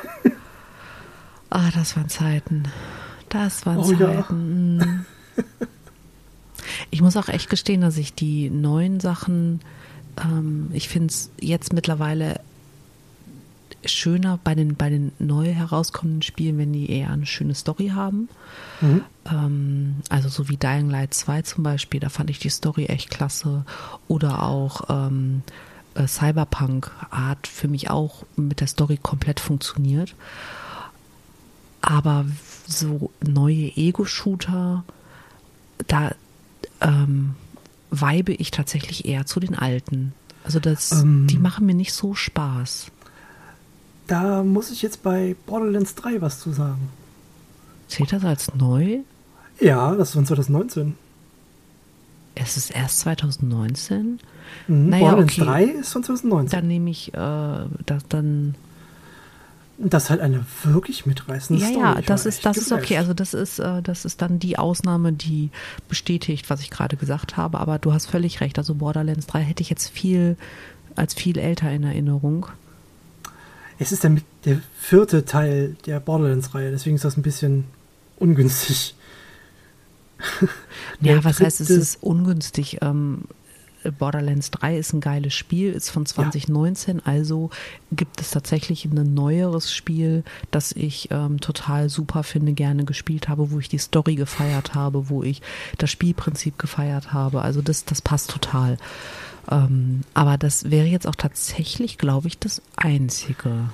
Ah, 1.49 1.71
das 1.73 1.97
waren 1.97 2.07
Zeiten. 2.07 2.65
Das 3.29 3.65
waren 3.65 3.79
Oh 3.79 3.91
ja. 3.93 3.97
Zeiten. 4.27 4.77
mm. 4.77 5.05
Ich 6.91 7.01
muss 7.01 7.17
auch 7.17 7.27
echt 7.27 7.49
gestehen, 7.49 7.81
dass 7.81 7.97
ich 7.97 8.13
die 8.13 8.49
neuen 8.49 8.99
Sachen, 8.99 9.61
ähm, 10.21 10.69
ich 10.73 10.89
finde 10.89 11.07
es 11.07 11.29
jetzt 11.39 11.73
mittlerweile 11.73 12.39
schöner 13.85 14.39
bei 14.43 14.55
den, 14.55 14.75
bei 14.75 14.89
den 14.89 15.11
neu 15.19 15.53
herauskommenden 15.53 16.21
Spielen, 16.21 16.57
wenn 16.57 16.73
die 16.73 16.89
eher 16.89 17.11
eine 17.11 17.25
schöne 17.25 17.55
Story 17.55 17.89
haben. 17.89 18.29
Ähm, 19.31 19.97
also 20.09 20.29
so 20.29 20.49
wie 20.49 20.57
Dying 20.57 20.89
Light 20.89 21.13
2 21.13 21.43
zum 21.43 21.63
Beispiel, 21.63 21.99
da 21.99 22.09
fand 22.09 22.29
ich 22.29 22.39
die 22.39 22.49
Story 22.49 22.85
echt 22.85 23.11
klasse. 23.11 23.65
Oder 24.07 24.43
auch 24.43 24.89
ähm, 24.89 25.43
äh, 25.95 26.07
Cyberpunk 26.07 26.91
hat 27.11 27.47
für 27.47 27.67
mich 27.67 27.89
auch 27.89 28.23
mit 28.35 28.59
der 28.59 28.67
Story 28.67 28.99
komplett 29.01 29.39
funktioniert. 29.39 30.15
Aber 31.81 32.25
so 32.67 33.11
neue 33.21 33.71
Ego-Shooter, 33.75 34.83
da 35.87 36.15
ähm, 36.85 37.35
weibe 37.89 38.33
ich 38.33 38.51
tatsächlich 38.51 39.05
eher 39.05 39.25
zu 39.25 39.39
den 39.39 39.55
alten. 39.55 40.13
Also 40.43 40.59
das, 40.59 40.91
Ähm. 40.91 41.27
die 41.27 41.39
machen 41.39 41.65
mir 41.65 41.73
nicht 41.73 41.93
so 41.93 42.13
Spaß. 42.13 42.87
Da 44.07 44.43
muss 44.43 44.69
ich 44.69 44.81
jetzt 44.81 45.01
bei 45.01 45.35
Borderlands 45.47 45.95
3 45.95 46.21
was 46.21 46.39
zu 46.39 46.51
sagen. 46.51 46.89
Zählt 47.87 48.13
das 48.13 48.23
als 48.23 48.53
neu? 48.53 48.99
Ja, 49.59 49.95
das 49.95 50.09
ist 50.09 50.13
von 50.13 50.25
2019. 50.25 50.95
Es 52.35 52.57
ist 52.57 52.69
erst 52.69 52.99
2019. 52.99 54.19
Mhm. 54.67 54.89
Naja, 54.89 55.01
Borderlands 55.05 55.33
okay. 55.33 55.45
3 55.45 55.63
ist 55.63 55.93
von 55.93 56.03
2019. 56.03 56.59
Dann 56.59 56.67
nehme 56.67 56.89
ich 56.89 57.13
äh, 57.13 57.65
das 57.85 58.07
dann. 58.09 58.55
Das 59.77 60.05
ist 60.05 60.09
halt 60.09 60.21
eine 60.21 60.45
wirklich 60.63 61.05
mitreißende 61.05 61.61
Ja, 61.61 61.69
Story. 61.69 61.83
ja, 61.83 62.01
das 62.01 62.25
ist, 62.25 62.45
das 62.45 62.57
ist 62.57 62.71
okay. 62.71 62.97
Also 62.97 63.13
das 63.13 63.33
ist, 63.33 63.59
äh, 63.59 63.81
das 63.81 64.05
ist 64.05 64.21
dann 64.21 64.39
die 64.39 64.57
Ausnahme, 64.57 65.11
die 65.13 65.49
bestätigt, 65.89 66.49
was 66.49 66.61
ich 66.61 66.69
gerade 66.69 66.95
gesagt 66.97 67.35
habe. 67.37 67.59
Aber 67.59 67.77
du 67.79 67.91
hast 67.93 68.05
völlig 68.05 68.41
recht. 68.41 68.57
Also 68.57 68.75
Borderlands 68.75 69.27
3 69.27 69.41
hätte 69.41 69.61
ich 69.61 69.69
jetzt 69.69 69.89
viel 69.89 70.37
als 70.95 71.13
viel 71.13 71.37
älter 71.37 71.69
in 71.71 71.83
Erinnerung. 71.83 72.47
Es 73.77 73.91
ist 73.91 74.03
der, 74.03 74.15
der 74.45 74.61
vierte 74.79 75.25
Teil 75.25 75.75
der 75.85 75.99
Borderlands-Reihe, 75.99 76.71
deswegen 76.71 76.95
ist 76.95 77.03
das 77.03 77.17
ein 77.17 77.23
bisschen 77.23 77.65
ungünstig. 78.17 78.95
Ja, 81.01 81.21
was 81.25 81.41
heißt, 81.41 81.59
es 81.59 81.69
ist 81.69 82.01
ungünstig. 82.01 82.77
Ähm, 82.81 83.23
Borderlands 83.91 84.51
3 84.51 84.77
ist 84.77 84.93
ein 84.93 85.01
geiles 85.01 85.33
Spiel, 85.33 85.71
ist 85.71 85.89
von 85.89 86.05
2019, 86.05 87.05
also 87.05 87.49
gibt 87.91 88.21
es 88.21 88.31
tatsächlich 88.31 88.85
ein 88.85 89.13
neueres 89.13 89.73
Spiel, 89.73 90.23
das 90.51 90.71
ich 90.71 91.09
ähm, 91.11 91.39
total 91.39 91.89
super 91.89 92.23
finde, 92.23 92.53
gerne 92.53 92.85
gespielt 92.85 93.29
habe, 93.29 93.51
wo 93.51 93.59
ich 93.59 93.69
die 93.69 93.77
Story 93.77 94.15
gefeiert 94.15 94.73
habe, 94.73 95.09
wo 95.09 95.23
ich 95.23 95.41
das 95.77 95.91
Spielprinzip 95.91 96.57
gefeiert 96.57 97.13
habe. 97.13 97.41
Also 97.41 97.61
das, 97.61 97.85
das 97.85 98.01
passt 98.01 98.29
total. 98.31 98.77
Ähm, 99.49 100.01
aber 100.13 100.37
das 100.37 100.71
wäre 100.71 100.87
jetzt 100.87 101.07
auch 101.07 101.15
tatsächlich, 101.15 101.97
glaube 101.97 102.27
ich, 102.27 102.39
das 102.39 102.61
Einzige. 102.75 103.69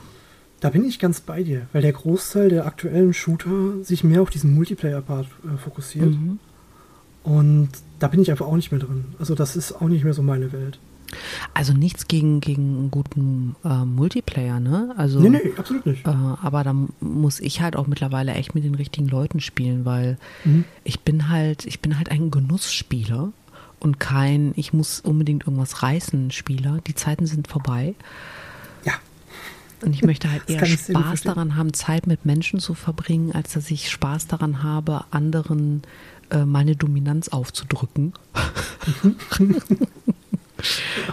Da 0.60 0.70
bin 0.70 0.86
ich 0.86 1.00
ganz 1.00 1.22
bei 1.22 1.42
dir, 1.42 1.68
weil 1.74 1.82
der 1.82 1.94
Großteil 1.94 2.50
der 2.50 2.68
aktuellen 2.68 3.14
Shooter 3.14 3.84
sich 3.84 4.04
mehr 4.04 4.22
auf 4.22 4.30
diesen 4.30 4.54
Multiplayer-Part 4.54 5.26
äh, 5.26 5.58
fokussiert. 5.58 6.12
Mhm. 6.12 6.40
Und 7.24 7.70
da 8.00 8.08
bin 8.08 8.22
ich 8.22 8.32
einfach 8.32 8.46
auch 8.48 8.56
nicht 8.56 8.72
mehr 8.72 8.80
drin. 8.80 9.06
Also 9.20 9.36
das 9.36 9.56
ist 9.56 9.74
auch 9.74 9.88
nicht 9.88 10.04
mehr 10.04 10.14
so 10.14 10.24
meine 10.24 10.52
Welt. 10.52 10.80
Also 11.54 11.74
nichts 11.74 12.08
gegen, 12.08 12.40
gegen 12.40 12.78
einen 12.78 12.92
guten 12.92 13.56
äh, 13.66 13.84
Multiplayer, 13.84 14.62
ne? 14.62 14.94
Also, 14.96 15.20
Nee, 15.20 15.30
nee, 15.30 15.42
absolut 15.58 15.86
nicht. 15.86 16.08
Äh, 16.08 16.10
aber 16.10 16.64
da 16.64 16.74
muss 17.02 17.42
ich 17.42 17.62
halt 17.62 17.76
auch 17.76 17.86
mittlerweile 17.88 18.34
echt 18.34 18.56
mit 18.56 18.64
den 18.64 18.76
richtigen 18.76 19.08
Leuten 19.10 19.42
spielen, 19.42 19.84
weil 19.84 20.18
Mhm. 20.46 20.64
ich 20.86 21.02
bin 21.02 21.28
halt, 21.28 21.66
ich 21.66 21.82
bin 21.82 21.98
halt 21.98 22.10
ein 22.10 22.32
Genussspieler 22.32 23.34
und 23.82 24.00
kein, 24.00 24.54
ich 24.56 24.72
muss 24.72 25.02
unbedingt 25.02 25.44
irgendwas 25.46 25.84
reißen 25.84 26.32
Spieler. 26.32 26.80
Die 26.88 26.96
Zeiten 26.96 27.26
sind 27.26 27.50
vorbei. 27.50 27.94
Ja, 28.86 28.94
Und 29.84 29.94
ich 29.94 30.04
möchte 30.04 30.32
halt 30.32 30.44
eher 30.50 30.66
Spaß 30.66 31.24
daran 31.24 31.58
haben, 31.58 31.74
Zeit 31.74 32.08
mit 32.08 32.26
Menschen 32.26 32.62
zu 32.62 32.74
verbringen, 32.74 33.34
als 33.34 33.52
dass 33.52 33.70
ich 33.70 33.90
Spaß 33.92 34.28
daran 34.28 34.64
habe, 34.64 35.04
anderen 35.12 35.82
meine 36.46 36.76
Dominanz 36.76 37.28
aufzudrücken. 37.30 38.14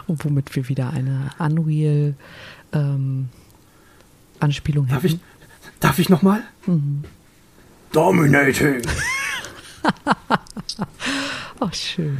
Und 0.06 0.24
womit 0.24 0.54
wir 0.56 0.68
wieder 0.68 0.90
eine 0.90 1.30
Unreal 1.38 2.14
ähm, 2.72 3.28
Anspielung 4.40 4.86
darf 4.88 5.02
hätten. 5.02 5.14
ich, 5.16 5.20
darf 5.80 5.98
ich 5.98 6.08
nochmal? 6.08 6.42
Mhm. 6.66 7.04
Dominating. 7.92 8.82
Oh, 11.60 11.70
schön. 11.72 12.18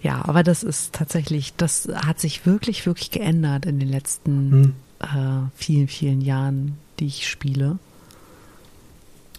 Ja, 0.00 0.24
aber 0.26 0.42
das 0.42 0.62
ist 0.62 0.94
tatsächlich, 0.94 1.52
das 1.56 1.88
hat 1.94 2.18
sich 2.20 2.46
wirklich, 2.46 2.86
wirklich 2.86 3.10
geändert 3.10 3.66
in 3.66 3.78
den 3.78 3.88
letzten 3.90 4.50
Hm. 4.50 4.74
äh, 5.00 5.50
vielen, 5.54 5.88
vielen 5.88 6.22
Jahren, 6.22 6.78
die 6.98 7.06
ich 7.06 7.28
spiele. 7.28 7.78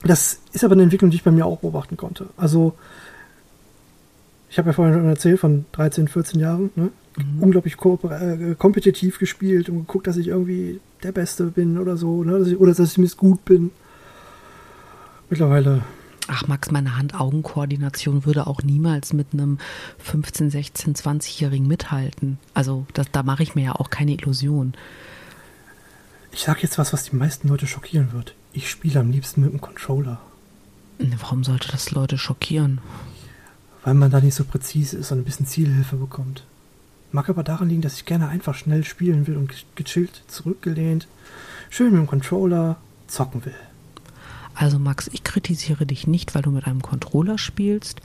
Das 0.04 0.40
ist 0.54 0.64
aber 0.64 0.74
eine 0.74 0.84
Entwicklung, 0.84 1.12
die 1.12 1.18
ich 1.18 1.24
bei 1.24 1.32
mir 1.32 1.46
auch 1.46 1.60
beobachten 1.60 1.98
konnte. 1.98 2.28
Also, 2.38 2.74
ich 4.50 4.58
habe 4.58 4.70
ja 4.70 4.74
vorhin 4.74 4.94
schon 4.96 5.06
erzählt, 5.06 5.40
von 5.40 5.66
13, 5.74 6.08
14 6.08 6.40
Jahren, 6.40 6.70
ne? 6.76 6.90
unglaublich 7.42 7.76
kooper- 7.76 8.22
äh, 8.22 8.56
kompetitiv 8.56 9.20
gespielt 9.20 9.68
und 9.70 9.80
geguckt, 9.80 10.08
dass 10.08 10.16
ich 10.18 10.28
irgendwie 10.28 10.80
der 11.04 11.12
Beste 11.12 11.46
bin 11.46 11.78
oder 11.78 11.98
so, 11.98 12.24
ne? 12.24 12.40
dass 12.40 12.48
ich, 12.48 12.58
oder 12.58 12.72
dass 12.72 12.80
ich 12.80 12.94
zumindest 12.94 13.18
gut 13.18 13.44
bin. 13.46 13.72
Mittlerweile, 15.30 15.84
Ach, 16.32 16.48
Max, 16.48 16.70
meine 16.72 16.96
Hand-Augen-Koordination 16.96 18.24
würde 18.26 18.46
auch 18.48 18.62
niemals 18.62 19.14
mit 19.14 19.28
einem 19.34 19.58
15, 19.98 20.52
16, 20.52 20.96
20-Jährigen 20.96 21.68
mithalten. 21.68 22.38
Also, 22.54 22.86
das, 22.94 23.08
da 23.12 23.24
mache 23.24 23.42
ich 23.44 23.56
mir 23.56 23.66
ja 23.66 23.76
auch 23.76 23.90
keine 23.90 24.14
Illusion. 24.14 24.74
ich 26.32 26.42
sage 26.42 26.60
jetzt 26.62 26.78
was, 26.78 26.94
was 26.94 27.04
die 27.04 27.16
meisten 27.16 27.48
Leute 27.48 27.66
schockieren 27.68 28.14
wird. 28.14 28.36
Ich 28.54 28.70
spiele 28.70 29.00
am 29.00 29.12
liebsten 29.12 29.42
mit 29.42 29.52
dem 29.52 29.62
Controller, 29.62 30.20
Warum 31.22 31.44
sollte 31.46 31.72
das 31.72 31.92
Leute 31.92 32.18
schockieren? 32.18 32.80
weil 33.86 33.94
man 33.94 34.12
da 34.12 34.20
nicht 34.20 34.36
so 34.36 34.44
präzise 34.44 34.98
ist 34.98 35.12
und 35.14 35.20
ein 35.20 35.24
bisschen 35.24 35.46
Zielhilfe 35.48 35.96
bekommt. 35.96 36.44
Mag 37.14 37.30
aber 37.30 37.44
daran 37.44 37.70
liegen, 37.70 37.82
dass 37.82 37.96
ich 37.96 38.06
gerne 38.06 38.28
einfach 38.28 38.54
schnell 38.54 38.84
spielen 38.84 39.26
will 39.26 39.38
und 39.38 39.48
ge- 39.50 39.58
gechillt, 39.76 40.22
zurückgelehnt, 40.28 41.08
schön 41.70 41.92
mit 41.92 42.02
dem 42.02 42.06
Controller 42.08 42.76
zocken 43.08 43.46
will. 43.46 43.56
Also 44.54 44.78
Max, 44.80 45.10
ich 45.14 45.24
kritisiere 45.24 45.86
dich 45.86 46.06
nicht, 46.08 46.36
weil 46.36 46.42
du 46.42 46.52
mit 46.52 46.66
einem 46.66 46.82
Controller 46.82 47.38
spielst. 47.38 48.02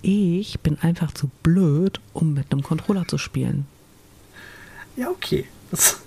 Ich 0.00 0.60
bin 0.60 0.78
einfach 0.78 1.12
zu 1.12 1.30
blöd, 1.42 2.00
um 2.14 2.32
mit 2.32 2.50
einem 2.50 2.62
Controller 2.62 3.06
zu 3.06 3.18
spielen. 3.18 3.66
Ja, 4.96 5.10
okay. 5.10 5.44
Das, 5.70 5.98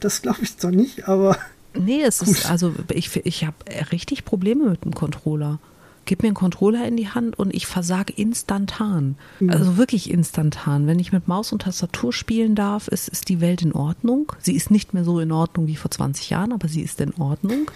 das 0.00 0.22
glaube 0.22 0.40
ich 0.42 0.56
zwar 0.58 0.72
nicht, 0.72 1.06
aber 1.06 1.38
Nee, 1.74 2.02
es 2.02 2.22
ist, 2.22 2.50
also 2.50 2.74
ich, 2.92 3.14
ich 3.24 3.44
habe 3.44 3.56
richtig 3.92 4.24
Probleme 4.24 4.70
mit 4.70 4.84
dem 4.84 4.94
Controller. 4.94 5.58
Gib 6.06 6.22
mir 6.22 6.28
einen 6.28 6.34
Controller 6.34 6.86
in 6.88 6.96
die 6.96 7.08
Hand 7.08 7.38
und 7.38 7.54
ich 7.54 7.66
versage 7.66 8.14
instantan. 8.16 9.16
Also 9.46 9.76
wirklich 9.76 10.10
instantan. 10.10 10.86
Wenn 10.86 10.98
ich 10.98 11.12
mit 11.12 11.28
Maus 11.28 11.52
und 11.52 11.62
Tastatur 11.62 12.14
spielen 12.14 12.54
darf, 12.54 12.88
ist, 12.88 13.08
ist 13.08 13.28
die 13.28 13.42
Welt 13.42 13.60
in 13.60 13.72
Ordnung. 13.72 14.32
Sie 14.38 14.56
ist 14.56 14.70
nicht 14.70 14.94
mehr 14.94 15.04
so 15.04 15.20
in 15.20 15.30
Ordnung 15.32 15.66
wie 15.66 15.76
vor 15.76 15.90
20 15.90 16.30
Jahren, 16.30 16.52
aber 16.52 16.66
sie 16.66 16.80
ist 16.80 17.00
in 17.02 17.12
Ordnung. 17.14 17.70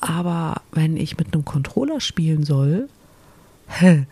Aber 0.00 0.60
wenn 0.72 0.98
ich 0.98 1.16
mit 1.16 1.32
einem 1.32 1.46
Controller 1.46 2.00
spielen 2.00 2.44
soll, 2.44 2.90
hä, 3.68 4.06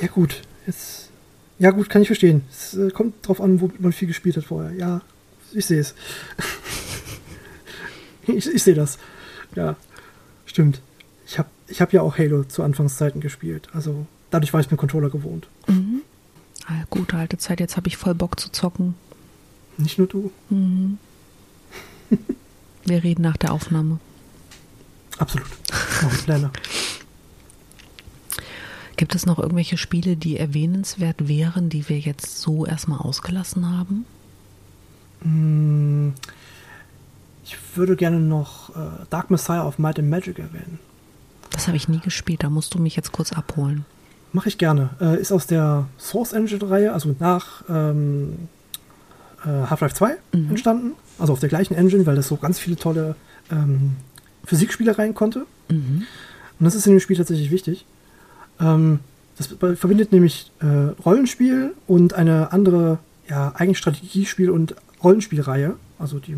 Ja, 0.00 0.08
gut. 0.08 0.42
Jetzt, 0.66 1.10
ja, 1.58 1.70
gut, 1.70 1.88
kann 1.88 2.02
ich 2.02 2.08
verstehen. 2.08 2.42
Es 2.50 2.74
äh, 2.74 2.90
kommt 2.90 3.26
drauf 3.26 3.40
an, 3.40 3.60
wo 3.60 3.70
man 3.78 3.92
viel 3.92 4.08
gespielt 4.08 4.36
hat 4.36 4.44
vorher. 4.44 4.72
Ja, 4.72 5.02
ich 5.52 5.66
sehe 5.66 5.80
es. 5.80 5.94
ich 8.32 8.46
ich 8.46 8.62
sehe 8.62 8.74
das. 8.74 8.98
Ja, 9.54 9.76
stimmt. 10.44 10.80
Ich 11.26 11.38
habe 11.38 11.48
ich 11.68 11.80
hab 11.80 11.92
ja 11.92 12.02
auch 12.02 12.18
Halo 12.18 12.44
zu 12.44 12.62
Anfangszeiten 12.62 13.20
gespielt. 13.20 13.68
Also 13.72 14.06
dadurch 14.30 14.52
war 14.52 14.60
ich 14.60 14.66
mit 14.66 14.72
dem 14.72 14.78
Controller 14.78 15.10
gewohnt. 15.10 15.48
ah, 16.66 16.84
gute 16.90 17.16
alte 17.16 17.38
Zeit, 17.38 17.60
jetzt 17.60 17.76
habe 17.76 17.88
ich 17.88 17.96
voll 17.96 18.14
Bock 18.14 18.38
zu 18.38 18.50
zocken. 18.50 18.94
Nicht 19.78 19.98
nur 19.98 20.06
du. 20.06 20.30
Wir 22.84 23.02
reden 23.02 23.22
nach 23.22 23.36
der 23.36 23.52
Aufnahme. 23.52 23.98
Absolut. 25.18 25.46
Pläne. 26.24 26.50
Gibt 28.96 29.14
es 29.14 29.26
noch 29.26 29.38
irgendwelche 29.38 29.76
Spiele, 29.76 30.16
die 30.16 30.38
erwähnenswert 30.38 31.28
wären, 31.28 31.68
die 31.68 31.88
wir 31.88 31.98
jetzt 31.98 32.40
so 32.40 32.64
erstmal 32.64 33.00
ausgelassen 33.00 33.68
haben? 33.68 34.06
Ich 37.46 37.56
würde 37.76 37.94
gerne 37.94 38.18
noch 38.18 38.70
äh, 38.70 39.04
Dark 39.08 39.30
Messiah 39.30 39.64
of 39.64 39.78
Might 39.78 40.00
and 40.00 40.10
Magic 40.10 40.40
erwähnen. 40.40 40.80
Das 41.50 41.68
habe 41.68 41.76
ich 41.76 41.88
nie 41.88 42.00
gespielt, 42.00 42.42
da 42.42 42.50
musst 42.50 42.74
du 42.74 42.80
mich 42.80 42.96
jetzt 42.96 43.12
kurz 43.12 43.32
abholen. 43.32 43.84
Mache 44.32 44.48
ich 44.48 44.58
gerne. 44.58 44.90
Äh, 45.00 45.20
ist 45.20 45.30
aus 45.30 45.46
der 45.46 45.86
Source 45.96 46.32
Engine-Reihe, 46.32 46.92
also 46.92 47.14
nach 47.20 47.62
ähm, 47.68 48.48
äh, 49.44 49.46
Half-Life 49.46 49.94
2 49.94 50.16
entstanden. 50.32 50.92
Also 51.20 51.32
auf 51.32 51.38
der 51.38 51.48
gleichen 51.48 51.74
Engine, 51.74 52.04
weil 52.04 52.16
das 52.16 52.26
so 52.26 52.36
ganz 52.36 52.58
viele 52.58 52.74
tolle 52.74 53.14
ähm, 53.52 53.92
Physikspiele 54.44 54.98
rein 54.98 55.14
konnte. 55.14 55.46
Und 56.58 56.64
das 56.64 56.74
ist 56.74 56.86
in 56.86 56.94
dem 56.94 57.00
Spiel 57.00 57.16
tatsächlich 57.16 57.52
wichtig. 57.52 57.86
Ähm, 58.60 58.98
das 59.38 59.46
verbindet 59.46 60.12
nämlich 60.12 60.50
äh, 60.60 61.00
Rollenspiel 61.04 61.74
und 61.86 62.12
eine 62.12 62.52
andere, 62.52 62.98
ja, 63.28 63.52
eigentlich 63.54 63.78
Strategiespiel- 63.78 64.50
und 64.50 64.74
Rollenspielreihe, 65.02 65.76
also 65.98 66.18
die 66.18 66.34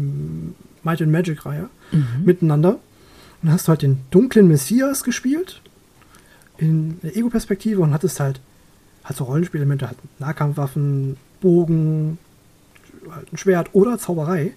Might 0.84 1.02
and 1.02 1.12
Magic-Reihe, 1.12 1.68
miteinander. 2.24 2.74
Und 2.74 2.80
dann 3.42 3.52
hast 3.52 3.68
du 3.68 3.70
halt 3.70 3.82
den 3.82 4.00
dunklen 4.10 4.48
Messias 4.48 5.04
gespielt 5.04 5.60
in 6.56 7.00
der 7.02 7.16
Ego-Perspektive 7.16 7.80
und 7.80 7.92
hattest 7.92 8.20
halt, 8.20 8.40
halt 9.04 9.16
so 9.16 9.24
Rollenspielelemente, 9.24 9.86
halt 9.86 9.98
Nahkampfwaffen, 10.18 11.16
Bogen, 11.40 12.18
halt 13.10 13.32
ein 13.32 13.36
Schwert 13.36 13.70
oder 13.72 13.98
Zauberei. 13.98 14.54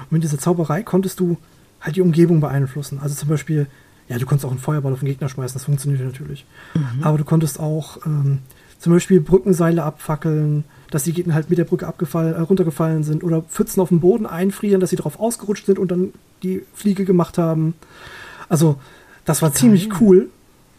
Und 0.00 0.12
mit 0.12 0.22
dieser 0.22 0.38
Zauberei 0.38 0.82
konntest 0.82 1.20
du 1.20 1.36
halt 1.80 1.96
die 1.96 2.00
Umgebung 2.00 2.40
beeinflussen. 2.40 3.00
Also 3.02 3.14
zum 3.14 3.28
Beispiel, 3.28 3.66
ja, 4.08 4.18
du 4.18 4.26
konntest 4.26 4.46
auch 4.46 4.50
einen 4.50 4.60
Feuerball 4.60 4.92
auf 4.92 5.00
den 5.00 5.08
Gegner 5.08 5.28
schmeißen, 5.28 5.54
das 5.54 5.64
funktionierte 5.64 6.04
natürlich. 6.04 6.46
Aber 7.02 7.18
du 7.18 7.24
konntest 7.24 7.60
auch 7.60 7.98
ähm, 8.06 8.38
zum 8.82 8.92
Beispiel 8.92 9.20
Brückenseile 9.20 9.84
abfackeln, 9.84 10.64
dass 10.90 11.04
die 11.04 11.12
Gegner 11.12 11.34
halt 11.34 11.48
mit 11.48 11.58
der 11.58 11.64
Brücke 11.64 11.86
abgefallen, 11.86 12.34
äh, 12.34 12.40
runtergefallen 12.40 13.04
sind 13.04 13.22
oder 13.22 13.42
Pfützen 13.42 13.80
auf 13.80 13.90
dem 13.90 14.00
Boden 14.00 14.26
einfrieren, 14.26 14.80
dass 14.80 14.90
sie 14.90 14.96
drauf 14.96 15.20
ausgerutscht 15.20 15.66
sind 15.66 15.78
und 15.78 15.92
dann 15.92 16.12
die 16.42 16.64
Fliege 16.74 17.04
gemacht 17.04 17.38
haben. 17.38 17.74
Also, 18.48 18.80
das 19.24 19.40
war 19.40 19.54
ziemlich 19.54 20.00
cool. 20.00 20.30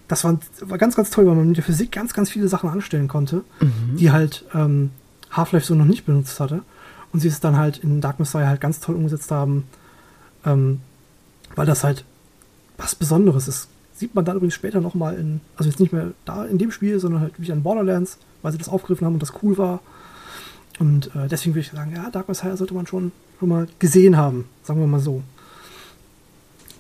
Das 0.09 0.25
war, 0.25 0.37
war 0.59 0.77
ganz, 0.77 0.97
ganz 0.97 1.11
toll, 1.11 1.25
weil 1.25 1.35
man 1.35 1.47
mit 1.47 1.55
der 1.55 1.63
Physik 1.63 1.93
ganz, 1.93 2.13
ganz 2.13 2.29
viele 2.29 2.49
Sachen 2.49 2.69
anstellen 2.69 3.07
konnte, 3.07 3.45
die 3.97 4.11
halt 4.11 4.43
ähm, 4.53 4.89
Half-Life 5.31 5.65
so 5.65 5.73
noch 5.73 5.85
nicht 5.85 6.05
benutzt 6.05 6.41
hatte. 6.41 6.61
Und 7.13 7.21
sie 7.21 7.29
es 7.29 7.39
dann 7.39 7.55
halt 7.55 7.77
in 7.77 8.01
Dark 8.01 8.19
Messiah 8.19 8.47
halt 8.47 8.59
ganz 8.59 8.81
toll 8.81 8.95
umgesetzt 8.95 9.31
haben, 9.31 9.63
ähm, 10.45 10.81
weil 11.55 11.65
das 11.65 11.85
halt 11.85 12.03
was 12.77 12.95
Besonderes 12.95 13.47
ist. 13.47 13.69
Sieht 14.03 14.15
man 14.15 14.25
dann 14.25 14.35
übrigens 14.35 14.55
später 14.55 14.81
nochmal 14.81 15.15
in, 15.15 15.39
also 15.55 15.69
jetzt 15.69 15.79
nicht 15.79 15.93
mehr 15.93 16.11
da 16.25 16.43
in 16.43 16.57
dem 16.57 16.71
Spiel, 16.71 16.99
sondern 16.99 17.21
halt 17.21 17.39
wieder 17.39 17.53
in 17.53 17.63
Borderlands, 17.63 18.17
weil 18.41 18.51
sie 18.51 18.57
das 18.57 18.67
aufgegriffen 18.67 19.05
haben 19.07 19.13
und 19.13 19.21
das 19.21 19.31
cool 19.41 19.57
war. 19.57 19.79
Und 20.77 21.15
äh, 21.15 21.29
deswegen 21.29 21.55
würde 21.55 21.61
ich 21.61 21.71
sagen, 21.71 21.95
ja, 21.95 22.09
Dark 22.09 22.27
Messiah 22.27 22.57
sollte 22.57 22.73
man 22.73 22.85
schon, 22.85 23.13
schon 23.39 23.47
mal 23.47 23.65
gesehen 23.79 24.17
haben, 24.17 24.43
sagen 24.61 24.81
wir 24.81 24.87
mal 24.87 24.99
so. 24.99 25.23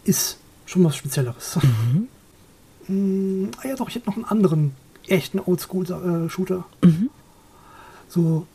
Ist 0.03 0.37
schon 0.65 0.83
was 0.83 0.97
Spezielleres. 0.97 1.59
Mm, 2.89 3.45
ah 3.63 3.67
ja, 3.69 3.77
doch, 3.77 3.87
ich 3.87 3.95
hätte 3.95 4.09
noch 4.09 4.17
einen 4.17 4.25
anderen 4.25 4.73
echten 5.07 5.39
Oldschool-Shooter. 5.39 6.65
So 8.09 8.47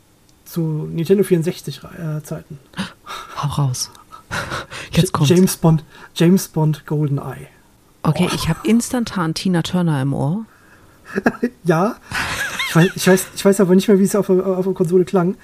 zu 0.45 0.61
Nintendo 0.93 1.25
64-Zeiten. 1.25 2.59
Hau 3.35 3.63
raus. 3.63 3.91
Jetzt 4.93 5.15
kommt's. 5.15 5.31
James 5.31 5.57
Bond, 5.57 5.85
James 6.15 6.49
Bond 6.49 6.85
GoldenEye. 6.85 7.47
Okay, 8.03 8.29
ich 8.35 8.49
habe 8.49 8.67
instantan 8.67 9.35
Tina 9.35 9.63
Turner 9.63 10.01
im 10.03 10.13
Ohr. 10.15 10.45
Ja, 11.65 11.97
ich 12.95 13.07
weiß, 13.07 13.27
ich 13.35 13.45
weiß, 13.45 13.61
aber 13.61 13.75
nicht 13.75 13.89
mehr, 13.89 13.99
wie 13.99 14.05
es 14.05 14.15
auf, 14.17 14.27
der- 14.27 14.47
auf 14.47 14.65
der 14.65 14.75
Konsole 14.75 15.05
klang. 15.05 15.37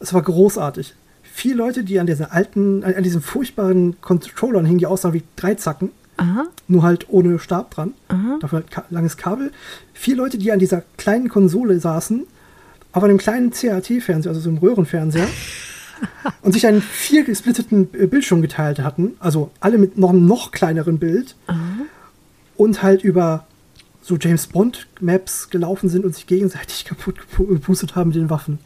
Es 0.00 0.12
war 0.14 0.22
großartig. 0.22 0.94
Vier 1.22 1.54
Leute, 1.54 1.84
die 1.84 1.98
an 2.00 2.06
dieser 2.06 2.32
alten, 2.32 2.84
an 2.84 3.02
diesen 3.02 3.20
furchtbaren 3.20 4.00
Controllern 4.00 4.64
hingen, 4.64 4.78
die 4.78 4.86
aussahen 4.86 5.14
wie 5.14 5.22
Dreizacken, 5.36 5.90
Aha, 6.16 6.44
nur 6.68 6.82
halt 6.82 7.06
ohne 7.10 7.38
Stab 7.38 7.72
dran. 7.72 7.92
Dafür 8.40 8.58
halt 8.60 8.70
ka 8.70 8.84
langes 8.90 9.16
Kabel. 9.16 9.50
Vier 9.92 10.16
Leute, 10.16 10.38
die 10.38 10.52
an 10.52 10.58
dieser 10.58 10.82
kleinen 10.96 11.28
Konsole 11.28 11.78
saßen, 11.80 12.24
auf 12.92 13.02
einem 13.02 13.18
kleinen 13.18 13.50
CRT-Fernseher, 13.50 14.30
also 14.30 14.40
so 14.40 14.48
einem 14.48 14.58
Röhrenfernseher, 14.58 15.26
und 16.42 16.52
sich 16.52 16.66
einen 16.66 16.82
vier 16.82 17.24
gesplitteten 17.24 17.86
Bildschirm 17.86 18.42
geteilt 18.42 18.78
hatten, 18.80 19.12
also 19.20 19.50
alle 19.60 19.78
mit 19.78 19.98
noch 19.98 20.10
einem 20.10 20.26
noch 20.26 20.50
kleineren 20.50 20.98
Bild, 20.98 21.36
und 22.56 22.82
halt 22.82 23.02
über 23.02 23.46
so 24.02 24.16
James 24.20 24.46
Bond 24.48 24.86
Maps 25.00 25.50
gelaufen 25.50 25.88
sind 25.88 26.04
und 26.04 26.14
sich 26.14 26.26
gegenseitig 26.26 26.84
kaputt 26.88 27.16
gepu- 27.18 27.46
gepustet 27.48 27.96
haben 27.96 28.08
mit 28.08 28.16
den 28.16 28.30
Waffen. 28.30 28.58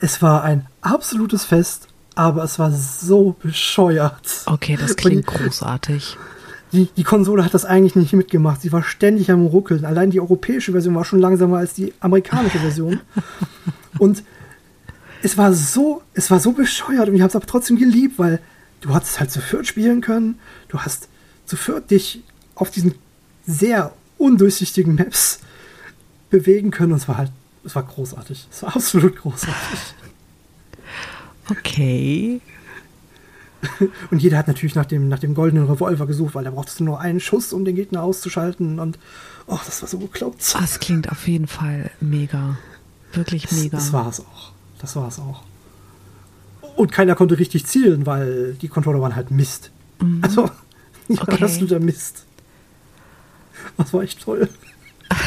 Es 0.00 0.22
war 0.22 0.44
ein 0.44 0.66
absolutes 0.80 1.44
Fest, 1.44 1.88
aber 2.14 2.44
es 2.44 2.58
war 2.58 2.70
so 2.72 3.34
bescheuert. 3.42 4.42
okay, 4.46 4.76
das 4.80 4.94
klingt 4.96 5.26
großartig. 5.26 6.16
die, 6.72 6.86
die 6.96 7.02
Konsole 7.04 7.44
hat 7.44 7.54
das 7.54 7.64
eigentlich 7.64 7.96
nicht 7.96 8.12
mitgemacht. 8.12 8.60
Sie 8.60 8.70
war 8.72 8.82
ständig 8.84 9.30
am 9.30 9.46
Ruckeln. 9.46 9.84
Allein 9.84 10.10
die 10.10 10.20
europäische 10.20 10.72
Version 10.72 10.94
war 10.94 11.04
schon 11.04 11.20
langsamer 11.20 11.58
als 11.58 11.74
die 11.74 11.92
amerikanische 12.00 12.58
Version. 12.58 13.00
Und 13.98 14.22
es 15.22 15.36
war 15.36 15.52
so, 15.52 16.02
es 16.14 16.30
war 16.30 16.40
so 16.40 16.52
bescheuert 16.52 17.08
und 17.08 17.14
ich 17.14 17.20
habe 17.20 17.28
es 17.28 17.36
aber 17.36 17.46
trotzdem 17.46 17.76
geliebt, 17.76 18.18
weil 18.18 18.40
du 18.80 18.94
hattest 18.94 19.20
halt 19.20 19.30
zu 19.30 19.40
viert 19.40 19.66
spielen 19.66 20.00
können. 20.00 20.38
Du 20.68 20.80
hast 20.80 21.08
zu 21.46 21.56
viert 21.56 21.90
dich 21.90 22.22
auf 22.54 22.70
diesen 22.70 22.94
sehr 23.46 23.92
undurchsichtigen 24.18 24.94
Maps 24.94 25.40
bewegen 26.30 26.70
können 26.70 26.92
und 26.92 26.98
es 26.98 27.08
war 27.08 27.16
halt, 27.16 27.32
es 27.64 27.74
war 27.74 27.82
großartig. 27.82 28.48
Es 28.50 28.62
war 28.62 28.76
absolut 28.76 29.16
großartig. 29.16 29.94
Okay. 31.50 32.40
Und 34.10 34.22
jeder 34.22 34.38
hat 34.38 34.46
natürlich 34.46 34.74
nach 34.74 34.86
dem, 34.86 35.08
nach 35.08 35.18
dem 35.18 35.34
goldenen 35.34 35.66
Revolver 35.68 36.06
gesucht, 36.06 36.34
weil 36.34 36.44
da 36.44 36.50
brauchtest 36.50 36.80
du 36.80 36.84
nur 36.84 37.00
einen 37.00 37.18
Schuss, 37.18 37.52
um 37.52 37.64
den 37.64 37.74
Gegner 37.74 38.02
auszuschalten. 38.02 38.78
Und 38.78 38.98
oh, 39.46 39.58
das 39.64 39.82
war 39.82 39.88
so 39.88 39.98
bekloppt. 39.98 40.54
Das 40.54 40.78
klingt 40.78 41.10
auf 41.10 41.26
jeden 41.26 41.48
Fall 41.48 41.90
mega. 42.00 42.58
Wirklich 43.12 43.50
mega. 43.52 43.76
Das 43.76 43.92
war 43.92 44.08
es 44.08 44.20
auch. 44.20 44.52
Das 44.80 44.94
war 44.96 45.08
es 45.08 45.18
auch. 45.18 45.42
Und 46.76 46.92
keiner 46.92 47.14
konnte 47.14 47.38
richtig 47.38 47.66
zielen, 47.66 48.06
weil 48.06 48.54
die 48.54 48.68
Controller 48.68 49.00
waren 49.00 49.16
halt 49.16 49.30
Mist. 49.30 49.70
Also, 50.22 50.42
ja, 50.46 50.52
Mhm. 51.08 51.18
Okay. 51.22 51.36
das 51.40 51.56
ist 51.60 51.70
der 51.70 51.80
Mist. 51.80 52.24
Das 53.78 53.92
war 53.94 54.02
echt 54.02 54.20
toll. 54.22 54.48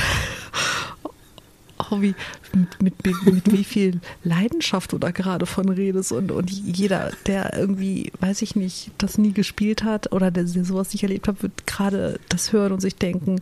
Oh, 1.89 1.99
wie, 1.99 2.15
mit, 2.53 2.81
mit, 3.03 3.25
mit, 3.25 3.51
wie 3.51 3.63
viel 3.65 3.99
Leidenschaft 4.23 4.93
du 4.93 4.97
da 4.97 5.11
gerade 5.11 5.45
von 5.45 5.67
redest 5.67 6.13
und, 6.13 6.31
und 6.31 6.49
jeder, 6.49 7.11
der 7.25 7.57
irgendwie, 7.57 8.13
weiß 8.21 8.43
ich 8.43 8.55
nicht, 8.55 8.91
das 8.97 9.17
nie 9.17 9.33
gespielt 9.33 9.83
hat 9.83 10.11
oder 10.13 10.31
der, 10.31 10.45
der 10.45 10.63
sowas 10.63 10.93
nicht 10.93 11.03
erlebt 11.03 11.27
hat, 11.27 11.43
wird 11.43 11.67
gerade 11.67 12.17
das 12.29 12.53
hören 12.53 12.71
und 12.71 12.79
sich 12.79 12.95
denken, 12.95 13.41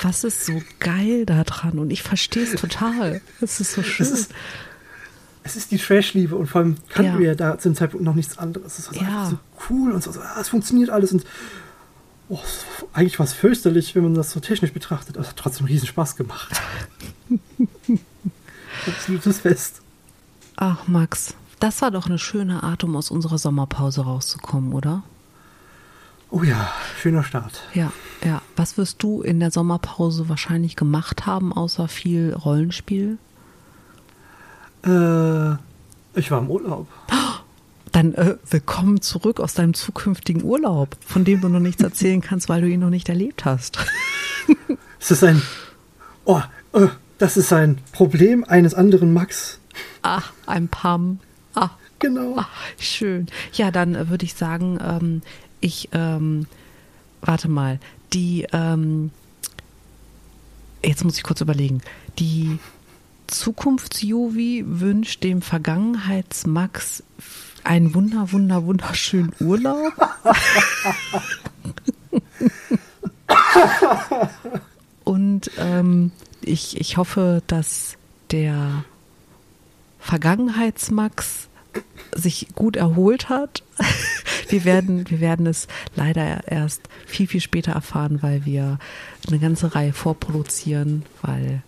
was 0.00 0.24
ist 0.24 0.46
so 0.46 0.62
geil 0.78 1.26
da 1.26 1.44
dran? 1.44 1.78
Und 1.78 1.90
ich 1.90 2.02
verstehe 2.02 2.44
es 2.44 2.54
total. 2.54 3.20
Es 3.42 3.60
ist 3.60 3.72
so 3.72 3.82
schön. 3.82 4.06
Es 4.06 4.12
ist, 4.12 4.30
es 5.44 5.56
ist 5.56 5.70
die 5.70 5.78
Trash-Liebe 5.78 6.36
und 6.36 6.46
vor 6.46 6.60
allem 6.60 6.76
kannten 6.88 7.12
Ja. 7.14 7.18
wir 7.18 7.34
da 7.34 7.58
zu 7.58 7.68
dem 7.68 7.74
Zeitpunkt 7.76 8.04
noch 8.04 8.14
nichts 8.14 8.38
anderes. 8.38 8.78
Es 8.78 8.88
war 8.88 8.94
Ja. 9.02 9.08
einfach 9.08 9.30
so 9.30 9.38
cool 9.70 9.92
und 9.92 10.02
so, 10.02 10.12
so 10.12 10.20
ah, 10.20 10.40
es 10.40 10.48
funktioniert 10.48 10.90
alles 10.90 11.12
und 11.12 11.24
oh, 12.28 12.38
eigentlich 12.92 13.18
war 13.18 13.26
es 13.26 13.32
fürchterlich, 13.32 13.94
wenn 13.94 14.04
man 14.04 14.14
das 14.14 14.30
so 14.30 14.40
technisch 14.40 14.72
betrachtet, 14.72 15.16
aber 15.16 15.24
es 15.24 15.30
hat 15.30 15.36
trotzdem 15.36 15.66
riesen 15.66 15.86
Spaß 15.86 16.16
gemacht. 16.16 16.60
Absolutes 18.86 19.40
Fest. 19.40 19.80
Ach, 20.56 20.86
Max, 20.86 21.34
das 21.60 21.82
war 21.82 21.90
doch 21.90 22.06
eine 22.06 22.18
schöne 22.18 22.62
Art, 22.62 22.84
um 22.84 22.96
aus 22.96 23.10
unserer 23.10 23.38
Sommerpause 23.38 24.02
rauszukommen, 24.02 24.72
oder? 24.72 25.02
Oh 26.30 26.42
ja, 26.42 26.72
schöner 27.00 27.24
Start. 27.24 27.62
Ja, 27.74 27.92
ja. 28.24 28.40
Was 28.56 28.78
wirst 28.78 29.02
du 29.02 29.20
in 29.22 29.38
der 29.38 29.50
Sommerpause 29.50 30.28
wahrscheinlich 30.30 30.76
gemacht 30.76 31.26
haben, 31.26 31.52
außer 31.52 31.88
viel 31.88 32.32
Rollenspiel? 32.34 33.18
Äh, 34.84 35.52
ich 36.18 36.30
war 36.30 36.38
im 36.40 36.50
Urlaub. 36.50 36.88
Dann 37.92 38.14
äh, 38.14 38.36
willkommen 38.50 39.02
zurück 39.02 39.38
aus 39.38 39.54
deinem 39.54 39.74
zukünftigen 39.74 40.42
Urlaub, 40.44 40.96
von 41.06 41.24
dem 41.24 41.40
du 41.40 41.48
noch 41.48 41.60
nichts 41.60 41.82
erzählen 41.82 42.20
kannst, 42.20 42.48
weil 42.48 42.62
du 42.62 42.68
ihn 42.68 42.80
noch 42.80 42.90
nicht 42.90 43.08
erlebt 43.08 43.44
hast. 43.44 43.78
Es 44.98 45.10
ist 45.10 45.24
ein. 45.24 45.42
Oh, 46.24 46.40
äh, 46.74 46.86
das 47.18 47.36
ist 47.36 47.52
ein 47.52 47.78
Problem 47.90 48.44
eines 48.44 48.72
anderen 48.72 49.12
Max. 49.12 49.58
Ah, 50.02 50.22
ein 50.46 50.68
Pam. 50.68 51.18
Ah, 51.56 51.70
Genau. 51.98 52.36
ah 52.36 52.46
schön. 52.78 53.26
Ja, 53.52 53.72
dann 53.72 53.96
äh, 53.96 54.08
würde 54.10 54.24
ich 54.24 54.34
sagen, 54.34 54.78
ähm, 54.80 55.22
ich, 55.60 55.88
ähm, 55.92 56.46
warte 57.20 57.48
mal, 57.48 57.80
die, 58.12 58.46
ähm, 58.52 59.10
jetzt 60.84 61.04
muss 61.04 61.16
ich 61.16 61.24
kurz 61.24 61.40
überlegen, 61.40 61.80
die 62.20 62.58
Zukunfts-Juvi 63.32 64.64
wünscht 64.66 65.24
dem 65.24 65.42
Vergangenheits-Max 65.42 67.02
einen 67.64 67.94
wunder, 67.94 68.32
wunder, 68.32 68.64
wunderschönen 68.64 69.32
Urlaub. 69.40 69.92
Und 75.04 75.50
ähm, 75.58 76.12
ich, 76.40 76.80
ich 76.80 76.96
hoffe, 76.96 77.42
dass 77.46 77.96
der 78.30 78.84
Vergangenheitsmax 80.00 81.48
sich 82.14 82.48
gut 82.54 82.76
erholt 82.76 83.28
hat. 83.28 83.62
Wir 84.48 84.64
werden, 84.64 85.08
wir 85.08 85.20
werden 85.20 85.46
es 85.46 85.66
leider 85.96 86.46
erst 86.46 86.82
viel, 87.06 87.26
viel 87.26 87.40
später 87.40 87.72
erfahren, 87.72 88.22
weil 88.22 88.44
wir 88.44 88.78
eine 89.26 89.38
ganze 89.38 89.74
Reihe 89.74 89.94
vorproduzieren, 89.94 91.04
weil 91.22 91.62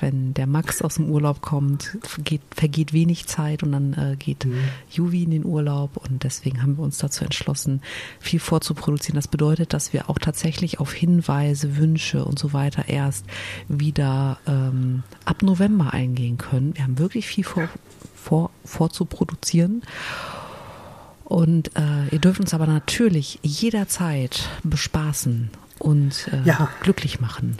wenn 0.00 0.34
der 0.34 0.46
Max 0.46 0.82
aus 0.82 0.96
dem 0.96 1.08
Urlaub 1.10 1.40
kommt, 1.40 1.96
vergeht, 2.02 2.42
vergeht 2.54 2.92
wenig 2.92 3.26
Zeit 3.26 3.62
und 3.62 3.72
dann 3.72 3.92
äh, 3.94 4.16
geht 4.16 4.46
Juvi 4.90 5.22
in 5.22 5.30
den 5.30 5.44
Urlaub 5.44 5.96
und 5.96 6.22
deswegen 6.24 6.62
haben 6.62 6.76
wir 6.76 6.84
uns 6.84 6.98
dazu 6.98 7.24
entschlossen, 7.24 7.80
viel 8.20 8.40
vorzuproduzieren. 8.40 9.16
Das 9.16 9.28
bedeutet, 9.28 9.72
dass 9.72 9.92
wir 9.92 10.10
auch 10.10 10.18
tatsächlich 10.18 10.80
auf 10.80 10.92
Hinweise, 10.92 11.76
Wünsche 11.76 12.24
und 12.24 12.38
so 12.38 12.52
weiter 12.52 12.88
erst 12.88 13.24
wieder 13.68 14.38
ähm, 14.46 15.02
ab 15.24 15.42
November 15.42 15.92
eingehen 15.92 16.36
können. 16.38 16.74
Wir 16.76 16.82
haben 16.84 16.98
wirklich 16.98 17.26
viel 17.26 17.44
vor, 17.44 17.68
vor, 18.14 18.50
vorzuproduzieren. 18.64 19.82
Und 21.24 21.72
äh, 21.76 22.06
ihr 22.12 22.20
dürft 22.20 22.38
uns 22.40 22.54
aber 22.54 22.66
natürlich 22.66 23.40
jederzeit 23.42 24.48
bespaßen 24.62 25.50
und 25.78 26.28
äh, 26.32 26.42
Ja. 26.46 26.68
glücklich 26.82 27.20
machen. 27.20 27.58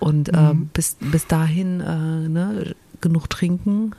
Und 0.00 0.30
Mhm. 0.32 0.38
ähm, 0.38 0.70
bis, 0.74 0.96
bis 1.00 1.26
dahin 1.26 1.80
äh, 1.80 2.28
ne, 2.28 2.74
genug 3.00 3.30
trinken. 3.30 3.92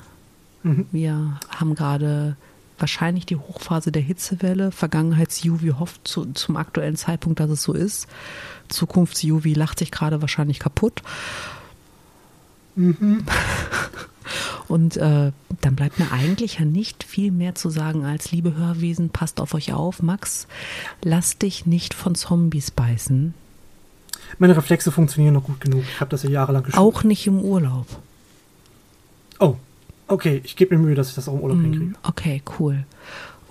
Mhm. 0.61 0.86
Wir 0.91 1.39
haben 1.49 1.74
gerade 1.74 2.36
wahrscheinlich 2.78 3.26
die 3.26 3.38
Hochphase 3.38 3.91
der 3.91 4.03
Hitzewelle. 4.03 4.72
Vergangenheits-Juvi 4.72 5.70
hofft 5.80 6.07
zu, 6.07 6.26
zum 6.34 6.57
aktuellen 6.57 6.95
Zeitpunkt, 6.95 7.39
dass 7.39 7.49
es 7.49 7.63
so 7.63 7.74
ist. 7.74 8.07
Zukunfts-Juvi 8.70 9.55
lacht 9.55 9.80
sich 9.80 9.89
gerade 9.89 10.22
wahrscheinlich 10.22 10.59
kaputt. 10.59 11.01
Mhm. 12.76 13.26
Und 14.68 14.97
äh, 14.97 15.32
dann 15.61 15.76
bleibt 15.76 15.97
mir 15.97 16.11
eigentlich 16.11 16.59
ja 16.59 16.65
nicht 16.65 17.03
viel 17.03 17.32
mehr 17.32 17.55
zu 17.55 17.70
sagen 17.70 18.03
als, 18.03 18.32
liebe 18.32 18.55
Hörwesen, 18.55 19.09
passt 19.09 19.39
auf 19.39 19.53
euch 19.53 19.74
auf. 19.74 20.01
Max, 20.01 20.47
lass 21.01 21.38
dich 21.38 21.65
nicht 21.65 21.93
von 21.93 22.15
Zombies 22.15 22.72
beißen. 22.72 23.34
Meine 24.39 24.57
Reflexe 24.57 24.91
funktionieren 24.91 25.34
noch 25.34 25.43
gut 25.43 25.61
genug. 25.61 25.84
Ich 25.89 25.99
habe 26.01 26.11
das 26.11 26.24
ja 26.24 26.30
jahrelang 26.30 26.63
gespielt. 26.63 26.84
Auch 26.84 27.03
nicht 27.03 27.26
im 27.28 27.39
Urlaub. 27.39 27.88
Oh, 29.39 29.55
okay. 30.07 30.41
Ich 30.43 30.55
gebe 30.55 30.78
mir 30.78 30.84
Mühe, 30.84 30.95
dass 30.95 31.09
ich 31.09 31.15
das 31.15 31.30
auch 31.30 31.34
im 31.34 31.41
Urlaub 31.41 31.59
hinkriege. 31.61 31.86
Mm, 31.86 31.95
Okay, 32.03 32.41
cool. 32.59 32.86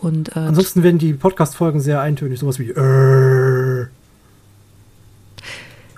Und 0.00 0.36
äh, 0.36 0.40
Ansonsten 0.40 0.82
werden 0.82 0.98
die 0.98 1.14
Podcast-Folgen 1.14 1.80
sehr 1.80 2.00
eintönig. 2.02 2.38
Sowas 2.38 2.58
wie 2.58 2.70
äh, 2.70 3.86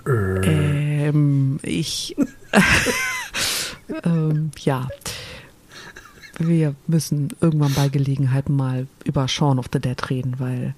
äh. 0.07 1.07
ähm, 1.09 1.59
ich 1.61 2.15
ähm, 4.03 4.51
ja. 4.59 4.87
Wir 6.37 6.73
müssen 6.87 7.29
irgendwann 7.41 7.73
bei 7.73 7.89
Gelegenheit 7.89 8.47
mal 8.49 8.87
über 9.03 9.27
Shaun 9.27 9.59
of 9.59 9.65
the 9.73 9.79
Dead 9.79 10.09
reden, 10.09 10.35
weil 10.39 10.73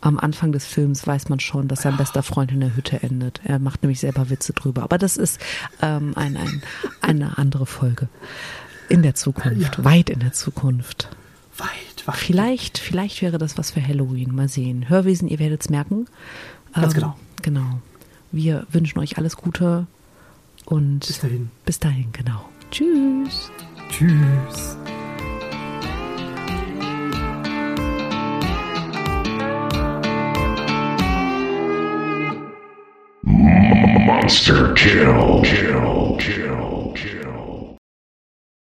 am 0.00 0.18
Anfang 0.18 0.50
des 0.52 0.66
Films 0.66 1.06
weiß 1.06 1.28
man 1.28 1.38
schon, 1.40 1.68
dass 1.68 1.82
sein 1.82 1.96
bester 1.96 2.22
Freund 2.22 2.50
in 2.52 2.60
der 2.60 2.74
Hütte 2.76 3.02
endet. 3.02 3.40
Er 3.44 3.58
macht 3.58 3.82
nämlich 3.82 4.00
selber 4.00 4.28
Witze 4.28 4.52
drüber. 4.52 4.82
Aber 4.82 4.98
das 4.98 5.16
ist 5.16 5.40
ähm, 5.80 6.12
ein, 6.16 6.36
ein, 6.36 6.62
eine 7.00 7.38
andere 7.38 7.64
Folge. 7.64 8.08
In 8.88 9.02
der 9.02 9.14
Zukunft, 9.14 9.78
Ja. 9.78 9.84
weit 9.84 10.10
in 10.10 10.18
der 10.20 10.32
Zukunft. 10.32 11.08
Weit, 11.56 12.06
weit. 12.06 12.16
Vielleicht, 12.16 12.78
vielleicht 12.78 13.22
wäre 13.22 13.38
das 13.38 13.56
was 13.56 13.70
für 13.70 13.86
Halloween. 13.86 14.34
Mal 14.34 14.48
sehen. 14.48 14.88
Hörwesen, 14.90 15.28
ihr 15.28 15.38
werdet 15.38 15.62
es 15.62 15.70
merken. 15.70 16.06
Ganz 16.74 16.92
Ähm, 16.92 17.00
genau. 17.00 17.16
Genau. 17.40 17.80
Wir 18.32 18.66
wünschen 18.72 18.98
euch 18.98 19.16
alles 19.16 19.36
Gute 19.36 19.86
und 20.66 21.00
Bis 21.06 21.20
dahin. 21.20 21.50
bis 21.64 21.78
dahin, 21.78 22.12
genau. 22.12 22.44
Tschüss. 22.74 23.52
Tschüss. 23.88 24.76
Monster 33.22 34.74
kill. 34.74 35.42
Kill. 36.18 36.43